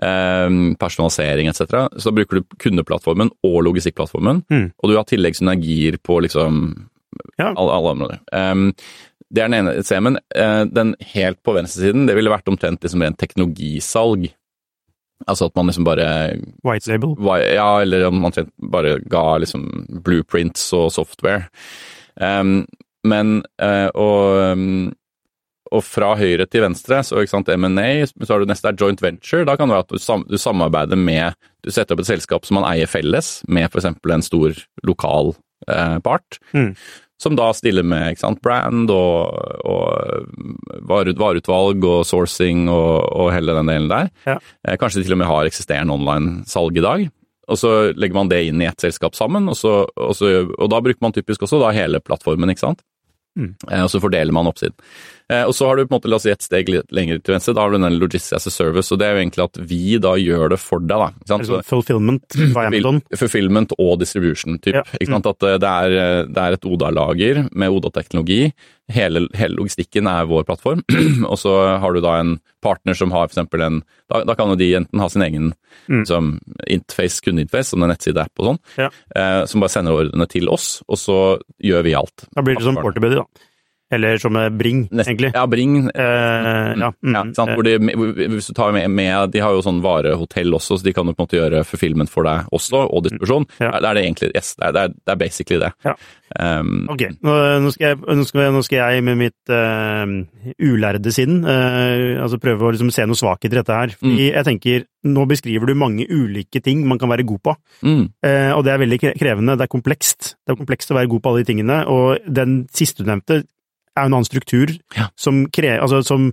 Eh, 0.03 0.75
Personalisering 0.79 1.49
etc. 1.49 1.65
Så 1.97 2.11
da 2.11 2.17
bruker 2.21 2.41
du 2.43 2.57
kundeplattformen 2.61 3.33
og 3.43 3.63
logistikkplattformen, 3.71 4.45
Mm. 4.51 4.73
og 4.83 4.91
du 4.91 4.97
har 4.97 5.05
tillegg 5.09 5.35
synergier 5.41 5.97
på 6.05 6.21
liksom 6.29 6.89
Ja. 7.39 7.55
alle, 7.57 7.73
alle 7.73 7.91
områder. 7.97 8.19
Um, 8.33 8.73
det 9.33 9.43
er 9.43 9.49
den 9.49 9.67
ene 9.67 9.83
CM-en. 9.83 10.19
Den 10.73 10.95
helt 11.15 11.41
på 11.45 11.55
venstresiden, 11.57 12.07
det 12.07 12.15
ville 12.17 12.31
vært 12.31 12.49
omtrent 12.49 12.81
liksom 12.85 13.03
rent 13.03 13.19
teknologisalg. 13.21 14.29
Altså 15.27 15.49
at 15.49 15.57
man 15.59 15.67
liksom 15.67 15.87
bare 15.89 16.09
White 16.67 16.91
label? 16.91 17.17
Ja, 17.43 17.81
eller 17.83 18.07
om 18.07 18.21
man 18.21 18.31
omtrent 18.31 18.53
bare 18.73 18.99
ga 19.11 19.39
liksom 19.43 19.67
blueprints 20.05 20.71
og 20.77 20.93
software. 20.95 21.49
Um, 22.21 22.67
men 23.07 23.41
uh, 23.63 23.89
og, 23.95 24.39
um, 24.53 24.93
og 25.73 25.85
fra 25.85 26.15
høyre 26.19 26.47
til 26.51 26.65
venstre, 26.65 27.03
så 27.05 27.23
ikke 27.23 27.35
sant, 27.35 27.51
M&A, 27.55 28.07
så 28.07 28.31
har 28.31 28.43
du 28.43 28.51
neste 28.51 28.71
er 28.71 28.79
joint 28.79 29.03
venture. 29.03 29.47
Da 29.49 29.57
kan 29.59 29.69
det 29.69 29.77
være 29.77 29.87
at 29.89 29.93
du, 29.95 30.03
sam 30.03 30.25
du 30.29 30.39
samarbeider 30.41 30.99
med 30.99 31.37
Du 31.67 31.73
setter 31.75 31.97
opp 31.97 32.05
et 32.05 32.13
selskap 32.13 32.47
som 32.47 32.61
man 32.61 32.69
eier 32.71 32.91
felles, 32.91 33.41
med 33.51 33.69
f.eks. 33.69 33.91
en 33.91 34.25
stor 34.25 34.55
lokal 34.87 35.35
uh, 35.67 35.99
part. 36.05 36.39
Mm. 36.55 36.73
Som 37.19 37.35
da 37.35 37.49
stiller 37.57 37.83
med 37.83 38.13
ikke 38.13 38.23
sant, 38.23 38.41
brand 38.45 38.93
og, 38.95 39.35
og 39.67 40.79
vareutvalg 40.87 41.83
og 41.89 42.05
sourcing 42.07 42.69
og, 42.71 43.09
og 43.11 43.33
hele 43.35 43.57
den 43.59 43.71
delen 43.73 43.89
der. 43.91 44.11
Ja. 44.29 44.37
Eh, 44.63 44.77
kanskje 44.79 45.03
de 45.03 45.09
til 45.09 45.17
og 45.17 45.23
med 45.25 45.31
har 45.31 45.49
eksisterende 45.49 45.97
online-salg 45.99 46.79
i 46.79 46.85
dag. 46.85 47.09
Og 47.49 47.59
så 47.59 47.73
legger 47.97 48.19
man 48.19 48.31
det 48.31 48.43
inn 48.47 48.63
i 48.63 48.69
ett 48.69 48.85
selskap 48.85 49.17
sammen, 49.17 49.49
og, 49.49 49.57
så, 49.57 49.81
og, 49.97 50.15
så, 50.17 50.31
da 50.69 50.81
bruker 50.85 51.01
man 51.03 51.15
typisk 51.17 51.47
også 51.47 51.63
hele 51.73 52.01
plattformen, 52.05 52.53
ikke 52.53 52.67
sant. 52.67 52.85
Mm. 53.39 53.55
Eh, 53.71 53.83
og 53.85 53.91
så 53.93 54.03
fordeler 54.03 54.35
man 54.35 54.51
oppsiden. 54.51 54.77
Eh, 55.33 55.45
og 55.45 55.55
så 55.57 55.69
har 55.69 55.77
du 55.77 55.85
på 55.85 55.93
en 55.93 55.99
måte, 55.99 56.11
la 56.11 56.17
oss 56.17 56.25
si 56.25 56.33
et 56.33 56.45
steg 56.45 56.71
litt 56.73 56.95
lenger 56.95 57.21
til 57.21 57.37
venstre, 57.37 57.55
da 57.57 57.67
har 57.67 57.75
du 57.75 57.79
den 57.81 57.99
logistics 58.01 58.37
as 58.39 58.49
a 58.49 58.53
service, 58.55 58.93
og 58.95 59.01
det 59.01 59.09
er 59.09 59.17
jo 59.17 59.23
egentlig 59.25 59.45
at 59.45 59.61
vi 59.71 59.83
da 60.03 60.15
gjør 60.21 60.55
det 60.55 60.61
for 60.63 60.85
deg, 60.85 61.05
da. 61.05 61.11
Ikke 61.13 61.33
sant? 61.33 61.45
Altså 61.45 61.61
fulfillment 61.69 62.39
fra 62.55 62.69
Amazon? 62.71 63.03
Fulfillment 63.25 63.77
og 63.77 63.93
distribution, 64.01 64.59
typ. 64.65 64.81
Ja. 64.81 64.87
Ikke 64.97 65.13
sant? 65.13 65.29
At 65.29 65.49
eh, 65.49 65.61
det 65.61 65.75
er, 65.75 66.27
det 66.33 66.45
er 66.45 66.59
et 66.59 66.69
ODA-lager 66.69 67.45
med 67.53 67.79
ODA-teknologi 67.79 68.43
hele, 68.93 69.27
hele 69.37 69.59
logistikken 69.59 70.09
er 70.09 70.29
vår 70.29 70.47
plattform, 70.49 70.83
og 71.31 71.37
så 71.41 71.55
har 71.83 71.95
du 71.95 72.01
da 72.05 72.19
en 72.23 72.37
partner 72.65 72.97
som 72.97 73.13
har 73.15 73.29
f.eks. 73.29 73.41
en 73.45 73.83
da, 74.09 74.23
da, 74.25 74.35
kan 74.35 74.53
jo 74.53 74.57
de 74.59 74.71
enten 74.79 75.03
ha 75.03 75.09
sin 75.13 75.25
egen 75.27 75.51
mm. 75.87 76.07
som 76.09 76.39
interface, 76.65 77.21
kundeinterface, 77.25 77.75
som 77.75 77.85
en 77.85 77.93
nettside-app 77.93 78.41
og 78.41 78.53
sånn, 78.53 78.63
ja. 78.81 78.89
eh, 79.13 79.43
som 79.51 79.65
bare 79.65 79.75
sender 79.75 79.99
ordrene 79.99 80.29
til 80.31 80.49
oss, 80.53 80.79
og 80.89 81.01
så 81.01 81.19
gjør 81.61 81.85
vi 81.85 81.95
alt. 81.99 82.25
Da 82.33 82.45
blir 82.47 82.57
det 82.57 82.65
som 82.65 82.81
Porterbuddy, 82.81 83.21
da. 83.21 83.48
Eller 83.91 84.21
som 84.21 84.37
Bring, 84.59 84.85
Nest, 84.93 85.09
egentlig. 85.09 85.31
Ja, 85.35 85.47
Bring. 85.49 85.77
Eh, 85.89 86.73
ja, 86.77 86.91
mm, 86.93 87.15
ja 87.15 87.23
sant? 87.37 87.55
Hvor 87.57 87.65
de, 87.65 87.79
hvis 88.35 88.51
du 88.51 88.55
tar 88.57 88.75
med, 88.77 88.89
med, 88.93 89.33
De 89.33 89.41
har 89.41 89.55
jo 89.57 89.65
sånn 89.65 89.81
varehotell 89.85 90.53
også, 90.59 90.77
så 90.77 90.85
de 90.85 90.93
kan 90.97 91.09
jo 91.09 91.15
på 91.17 91.25
en 91.25 91.29
måte 91.29 91.39
gjøre 91.39 91.65
fulfillment 91.69 92.13
for 92.13 92.29
deg 92.29 92.49
også, 92.55 92.85
og 92.85 93.07
distribusjon. 93.07 93.49
Ja. 93.63 93.73
Det 93.79 93.91
er 93.91 93.99
det 93.99 94.05
egentlig 94.05 94.33
yes, 94.35 94.55
det, 94.59 94.73
er, 94.73 94.93
det 94.93 95.15
er 95.15 95.21
basically 95.21 95.63
det. 95.63 95.73
Ja. 95.87 95.97
Um, 96.29 96.85
ok, 96.93 97.07
nå, 97.25 97.35
nå, 97.65 97.73
skal 97.73 97.95
jeg, 97.95 97.99
nå, 98.05 98.25
skal 98.29 98.43
jeg, 98.45 98.53
nå, 98.53 98.63
skal 98.67 98.79
jeg, 98.83 99.05
med 99.07 99.17
mitt 99.23 99.53
uh, 99.53 100.05
ulærde 100.61 101.13
sinn 101.15 101.41
uh, 101.47 102.21
altså 102.21 102.37
prøve 102.43 102.69
å 102.69 102.73
liksom 102.75 102.93
se 102.93 103.07
noe 103.09 103.19
svakhet 103.19 103.53
i 103.55 103.61
dette 103.61 103.81
her. 103.81 103.95
Fordi 103.97 104.17
mm. 104.19 104.25
jeg 104.37 104.49
tenker, 104.51 104.87
nå 105.09 105.25
beskriver 105.31 105.71
du 105.71 105.79
mange 105.79 106.05
ulike 106.11 106.61
ting 106.65 106.85
man 106.89 107.01
kan 107.01 107.11
være 107.13 107.27
god 107.29 107.45
på. 107.49 107.57
Mm. 107.87 108.03
Uh, 108.25 108.51
og 108.59 108.65
det 108.67 108.75
er 108.75 108.83
veldig 108.85 109.01
krevende. 109.07 109.57
Det 109.57 109.69
er 109.69 109.77
komplekst. 109.79 110.35
Det 110.45 110.55
er 110.55 110.61
komplekst 110.61 110.93
å 110.93 110.99
være 110.99 111.13
god 111.15 111.25
på 111.25 111.33
alle 111.33 111.45
de 111.45 111.53
tingene. 111.53 111.81
Og 111.89 112.29
den 112.41 112.61
siste 112.75 113.05
du 113.05 113.09
nevnte, 113.09 113.43
er 113.99 114.07
jo 114.07 114.13
en 114.13 114.17
annen 114.19 114.29
struktur 114.29 114.73
ja. 114.97 115.09
som, 115.19 115.45
kre, 115.55 115.77
altså, 115.83 116.01
som, 116.07 116.31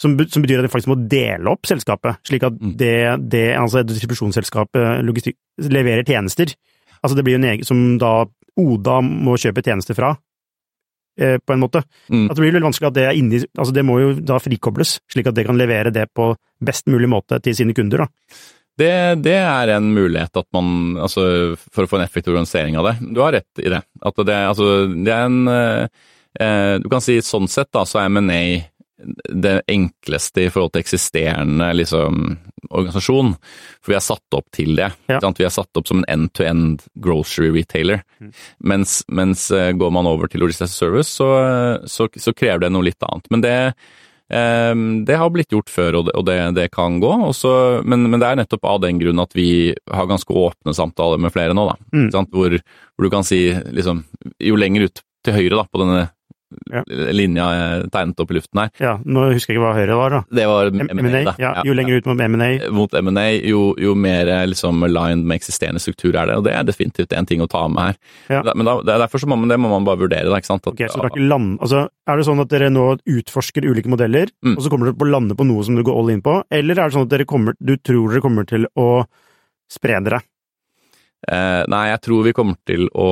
som, 0.00 0.16
som, 0.26 0.44
betyr 0.44 0.60
at 0.60 0.66
de 0.66 0.72
faktisk 0.72 0.92
må 0.92 0.98
dele 1.10 1.52
opp 1.52 1.68
selskapet, 1.68 2.20
slik 2.26 2.46
at 2.46 2.56
mm. 2.58 2.76
det, 2.80 2.94
det 3.32 3.46
altså 3.58 3.84
distribusjonsselskapet 3.86 5.02
leverer 5.70 6.06
tjenester. 6.06 6.54
Altså 7.00 7.18
det 7.18 7.26
blir 7.26 7.36
jo 7.36 7.42
en 7.42 7.50
egen 7.52 7.68
som 7.68 7.82
da 8.00 8.22
Oda 8.60 9.00
må 9.02 9.34
kjøpe 9.40 9.64
tjenester 9.66 9.96
fra, 9.98 10.12
eh, 11.18 11.40
på 11.42 11.54
en 11.54 11.62
måte. 11.62 11.82
Mm. 12.06 12.28
At 12.28 12.36
det 12.36 12.42
blir 12.42 12.52
veldig 12.52 12.68
vanskelig 12.68 12.90
at 12.92 12.96
det 12.96 13.06
er 13.08 13.18
inni 13.18 13.40
Altså 13.42 13.74
det 13.74 13.82
må 13.86 13.96
jo 13.98 14.12
da 14.22 14.38
frikobles, 14.42 15.00
slik 15.10 15.26
at 15.26 15.34
det 15.34 15.46
kan 15.48 15.58
levere 15.58 15.90
det 15.94 16.06
på 16.14 16.28
best 16.62 16.86
mulig 16.90 17.10
måte 17.10 17.40
til 17.42 17.56
sine 17.58 17.74
kunder, 17.74 18.04
da. 18.04 18.38
Det, 18.74 18.94
det, 19.22 19.36
er 19.38 19.70
en 19.76 19.92
mulighet 19.94 20.34
at 20.34 20.46
man, 20.54 20.96
altså 20.98 21.54
for 21.54 21.84
å 21.84 21.90
få 21.90 22.00
en 22.00 22.06
effektiv 22.08 22.32
organisering 22.32 22.78
av 22.80 22.88
det. 22.88 22.94
Du 23.14 23.20
har 23.22 23.36
rett 23.36 23.62
i 23.62 23.70
det. 23.70 23.78
At 24.02 24.18
det, 24.26 24.38
altså, 24.48 24.70
det 24.90 25.12
er 25.14 25.28
en 25.28 25.50
eh, 25.50 25.84
Eh, 25.84 26.08
du 26.34 26.88
kan 26.90 27.02
si 27.04 27.20
sånn 27.22 27.46
sett 27.46 27.68
da, 27.70 27.84
så 27.86 28.00
er 28.02 28.08
M&A 28.10 28.40
det 29.28 29.62
enkleste 29.70 30.46
i 30.46 30.50
forhold 30.52 30.74
til 30.74 30.84
eksisterende 30.84 31.70
liksom, 31.76 32.36
organisasjon, 32.70 33.34
for 33.82 33.92
vi 33.92 33.98
er 33.98 34.04
satt 34.04 34.36
opp 34.38 34.46
til 34.54 34.76
det. 34.78 34.90
Ja. 35.10 35.20
Vi 35.20 35.46
er 35.46 35.52
satt 35.52 35.80
opp 35.80 35.88
som 35.88 36.02
en 36.02 36.08
end-to-end 36.10 36.86
grocery 37.02 37.50
retailer. 37.54 38.04
Mm. 38.20 38.32
Mens, 38.72 39.02
mens, 39.08 39.50
eh, 39.50 39.72
går 39.72 39.92
man 39.94 40.08
over 40.10 40.30
til 40.30 40.44
Logistics 40.44 40.76
Service, 40.78 41.10
så, 41.10 41.28
så, 41.90 42.08
så, 42.08 42.34
krever 42.36 42.64
det 42.64 42.72
noe 42.74 42.86
litt 42.86 43.02
annet. 43.04 43.30
Men 43.34 43.44
det, 43.44 43.56
eh, 44.32 44.72
det 45.08 45.20
har 45.20 45.32
blitt 45.34 45.52
gjort 45.52 45.72
før, 45.72 46.00
og 46.00 46.08
det, 46.08 46.16
og 46.18 46.26
det, 46.30 46.38
det 46.58 46.68
kan 46.74 47.00
gå. 47.02 47.12
Også, 47.30 47.54
men, 47.84 48.06
men, 48.08 48.20
det 48.22 48.30
er 48.30 48.42
nettopp 48.42 48.70
av 48.70 48.82
den 48.86 49.02
grunn 49.02 49.22
at 49.24 49.34
vi 49.36 49.48
har 49.90 50.10
ganske 50.10 50.38
åpne 50.44 50.76
samtaler 50.76 51.20
med 51.20 51.34
flere 51.34 51.56
nå, 51.56 51.66
da. 51.72 51.78
Mm. 51.96 52.10
Hvor, 52.30 52.60
hvor, 52.94 53.08
du 53.08 53.12
kan 53.12 53.26
si 53.26 53.48
liksom 53.52 54.04
Jo 54.42 54.56
lenger 54.58 54.88
ut 54.88 55.04
til 55.24 55.34
høyre 55.36 55.58
da, 55.58 55.64
på 55.66 55.80
denne 55.80 56.04
ja. 56.70 56.82
linja 57.14 57.46
tegnet 57.92 58.20
opp 58.20 58.32
i 58.32 58.38
luften 58.38 58.62
her. 58.62 58.72
Ja, 58.82 58.94
Nå 59.04 59.26
husker 59.32 59.52
jeg 59.52 59.58
ikke 59.58 59.64
hva 59.66 59.74
Høyre 59.76 59.98
var, 59.98 60.14
da. 60.14 60.20
Det 60.38 60.46
var 60.50 60.70
M&A. 60.72 61.22
Ja, 61.40 61.52
jo 61.66 61.76
lenger 61.76 62.00
ut 62.00 62.08
mot 62.10 62.22
M&A. 62.26 62.50
Mot 62.74 62.96
M&A, 63.00 63.26
jo, 63.40 63.62
jo, 63.80 63.94
mer 63.98 64.30
liksom 64.50 64.82
aligned 64.86 65.26
med 65.26 65.40
eksisterende 65.40 65.82
struktur 65.82 66.12
er 66.12 66.30
det, 66.30 66.38
og 66.40 66.46
det 66.46 66.54
er 66.56 66.66
definitivt 66.68 67.14
en 67.16 67.28
ting 67.28 67.44
å 67.44 67.48
ta 67.50 67.64
med 67.70 67.90
her. 67.90 68.00
Ja. 68.38 68.42
Men 68.52 68.68
da, 68.68 68.76
det 68.84 68.94
er 68.96 69.04
derfor 69.06 69.22
så 69.22 69.30
må 69.30 69.38
man, 69.40 69.50
det 69.52 69.60
må 69.60 69.72
man 69.72 69.86
bare 69.86 70.02
vurdere, 70.04 70.28
da, 70.30 70.40
ikke 70.40 70.52
sant. 70.52 70.66
At, 70.66 70.76
okay, 70.76 70.90
så 70.92 71.02
det 71.02 71.12
er, 71.12 71.26
land, 71.30 71.56
altså, 71.60 71.86
er 72.10 72.20
det 72.20 72.28
sånn 72.28 72.44
at 72.44 72.52
dere 72.52 72.70
nå 72.72 72.86
utforsker 73.16 73.66
ulike 73.68 73.92
modeller, 73.92 74.32
mm. 74.44 74.56
og 74.56 74.64
så 74.64 74.72
kommer 74.72 74.90
dere 74.90 75.00
på 75.00 75.08
å 75.08 75.14
lande 75.14 75.38
på 75.38 75.48
noe 75.48 75.64
som 75.66 75.78
du 75.78 75.84
går 75.86 75.98
all 76.00 76.14
in 76.14 76.22
på, 76.24 76.38
eller 76.54 76.78
er 76.78 76.88
det 76.88 76.96
sånn 76.96 77.08
at 77.08 77.14
dere 77.14 77.28
kommer, 77.28 77.58
du 77.58 77.76
tror 77.80 78.12
dere 78.12 78.24
kommer 78.24 78.48
til 78.48 78.68
å 78.80 78.88
spre 79.70 79.98
dere? 80.04 80.20
Eh, 81.24 81.62
nei, 81.72 81.84
jeg 81.88 82.02
tror 82.04 82.24
vi 82.26 82.34
kommer 82.36 82.58
til 82.68 82.88
å 82.92 83.10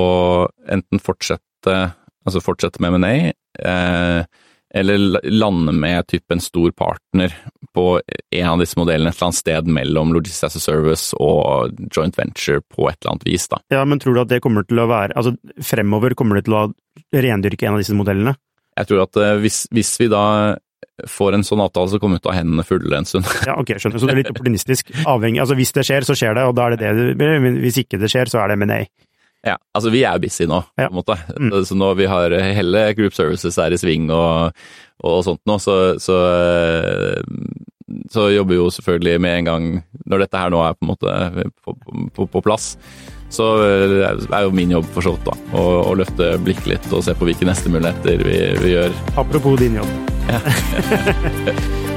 enten 0.69 1.01
fortsette 1.01 1.77
altså 2.25 2.41
fortsette 2.43 2.81
med 2.83 2.97
M&A, 2.97 3.33
eh, 3.59 4.25
eller 4.73 5.19
lande 5.29 5.71
med 5.71 6.07
type 6.09 6.33
en 6.33 6.41
stor 6.41 6.71
partner 6.71 7.33
på 7.73 8.01
en 8.31 8.47
av 8.49 8.61
disse 8.61 8.77
modellene 8.79 9.11
et 9.11 9.17
eller 9.19 9.29
annet 9.29 9.37
sted 9.37 9.69
mellom 9.69 10.13
Logistics 10.15 10.47
as 10.49 10.57
a 10.57 10.63
Service 10.63 11.13
og 11.21 11.77
joint 11.93 12.17
venture 12.17 12.63
på 12.73 12.87
et 12.89 12.97
eller 12.97 13.13
annet 13.13 13.27
vis. 13.27 13.47
da. 13.51 13.61
Ja, 13.73 13.85
Men 13.85 14.01
tror 14.01 14.17
du 14.17 14.23
at 14.23 14.33
det 14.33 14.41
kommer 14.41 14.65
til 14.65 14.81
å 14.81 14.89
være 14.89 15.13
altså 15.13 15.35
Fremover 15.61 16.17
kommer 16.17 16.39
det 16.39 16.47
til 16.49 16.57
å 16.57 16.65
rendyrke 17.13 17.67
en 17.67 17.77
av 17.77 17.83
disse 17.83 17.97
modellene? 17.97 18.33
Jeg 18.73 18.89
tror 18.89 19.05
at 19.05 19.21
uh, 19.21 19.35
hvis, 19.43 19.67
hvis, 19.69 19.93
vi 20.01 20.09
da 20.09 20.25
får 21.09 21.37
en 21.37 21.45
sånn 21.45 21.61
avtale, 21.61 21.91
så 21.93 21.99
kommer 22.01 22.17
vi 22.17 22.25
til 22.25 22.31
å 22.31 22.33
ha 22.33 22.41
hendene 22.41 22.65
fulle 22.65 22.97
en 22.97 23.05
stund. 23.05 23.29
ja, 23.45 23.53
ok, 23.61 23.75
skjønner. 23.77 24.01
Så 24.01 24.09
det 24.09 24.15
er 24.15 24.21
litt 24.23 24.31
opportunistisk. 24.33 24.89
Avhengig, 25.05 25.43
altså 25.43 25.57
Hvis 25.59 25.73
det 25.77 25.85
skjer, 25.85 26.07
så 26.07 26.17
skjer 26.17 26.37
det, 26.37 26.49
og 26.49 26.57
da 26.57 26.67
er 26.67 26.77
det 26.77 26.93
det. 27.17 27.31
Men 27.45 27.61
hvis 27.61 27.77
ikke 27.83 28.01
det 28.01 28.09
skjer, 28.09 28.33
så 28.33 28.41
er 28.41 28.49
det 28.49 28.57
M&A. 28.61 28.81
Ja, 29.43 29.57
altså 29.75 29.91
vi 29.91 30.05
er 30.07 30.21
busy 30.23 30.45
nå, 30.47 30.61
ja. 30.79 30.87
på 30.87 30.93
en 30.93 30.99
måte. 31.01 31.17
Mm. 31.35 31.51
Så 31.67 31.75
nå 31.75 31.91
vi 31.99 32.07
har 32.07 32.31
hele 32.31 32.85
Group 32.95 33.15
Services 33.15 33.59
er 33.59 33.75
i 33.75 33.79
sving 33.79 34.07
og, 34.13 34.55
og 35.03 35.17
sånt 35.27 35.41
nå, 35.49 35.57
så, 35.59 35.75
så, 35.99 36.19
så 38.13 38.29
jobber 38.31 38.55
vi 38.55 38.61
jo 38.61 38.69
selvfølgelig 38.71 39.23
med 39.25 39.39
en 39.41 39.49
gang 39.49 39.67
når 40.07 40.23
dette 40.23 40.45
her 40.45 40.53
nå 40.53 40.63
er 40.63 40.77
på 40.77 40.87
en 40.87 40.93
måte 40.93 41.17
på, 41.65 41.75
på, 42.15 42.29
på 42.37 42.43
plass. 42.45 42.73
Så 43.33 43.47
er 43.65 44.45
jo 44.45 44.53
min 44.55 44.71
jobb 44.71 44.87
for 44.93 45.03
så 45.03 45.15
vidt 45.15 45.25
da, 45.27 45.35
å, 45.57 45.63
å, 45.89 45.95
løfte 45.97 46.35
blikket 46.45 46.69
litt 46.69 46.91
og 46.93 47.01
se 47.03 47.17
på 47.17 47.27
hvilke 47.27 47.49
neste 47.49 47.71
muligheter 47.73 48.21
vi, 48.23 48.37
vi 48.61 48.75
gjør. 48.77 48.95
Apropos 49.17 49.57
din 49.59 49.81
jobb. 49.81 49.97
Ja. 50.29 51.89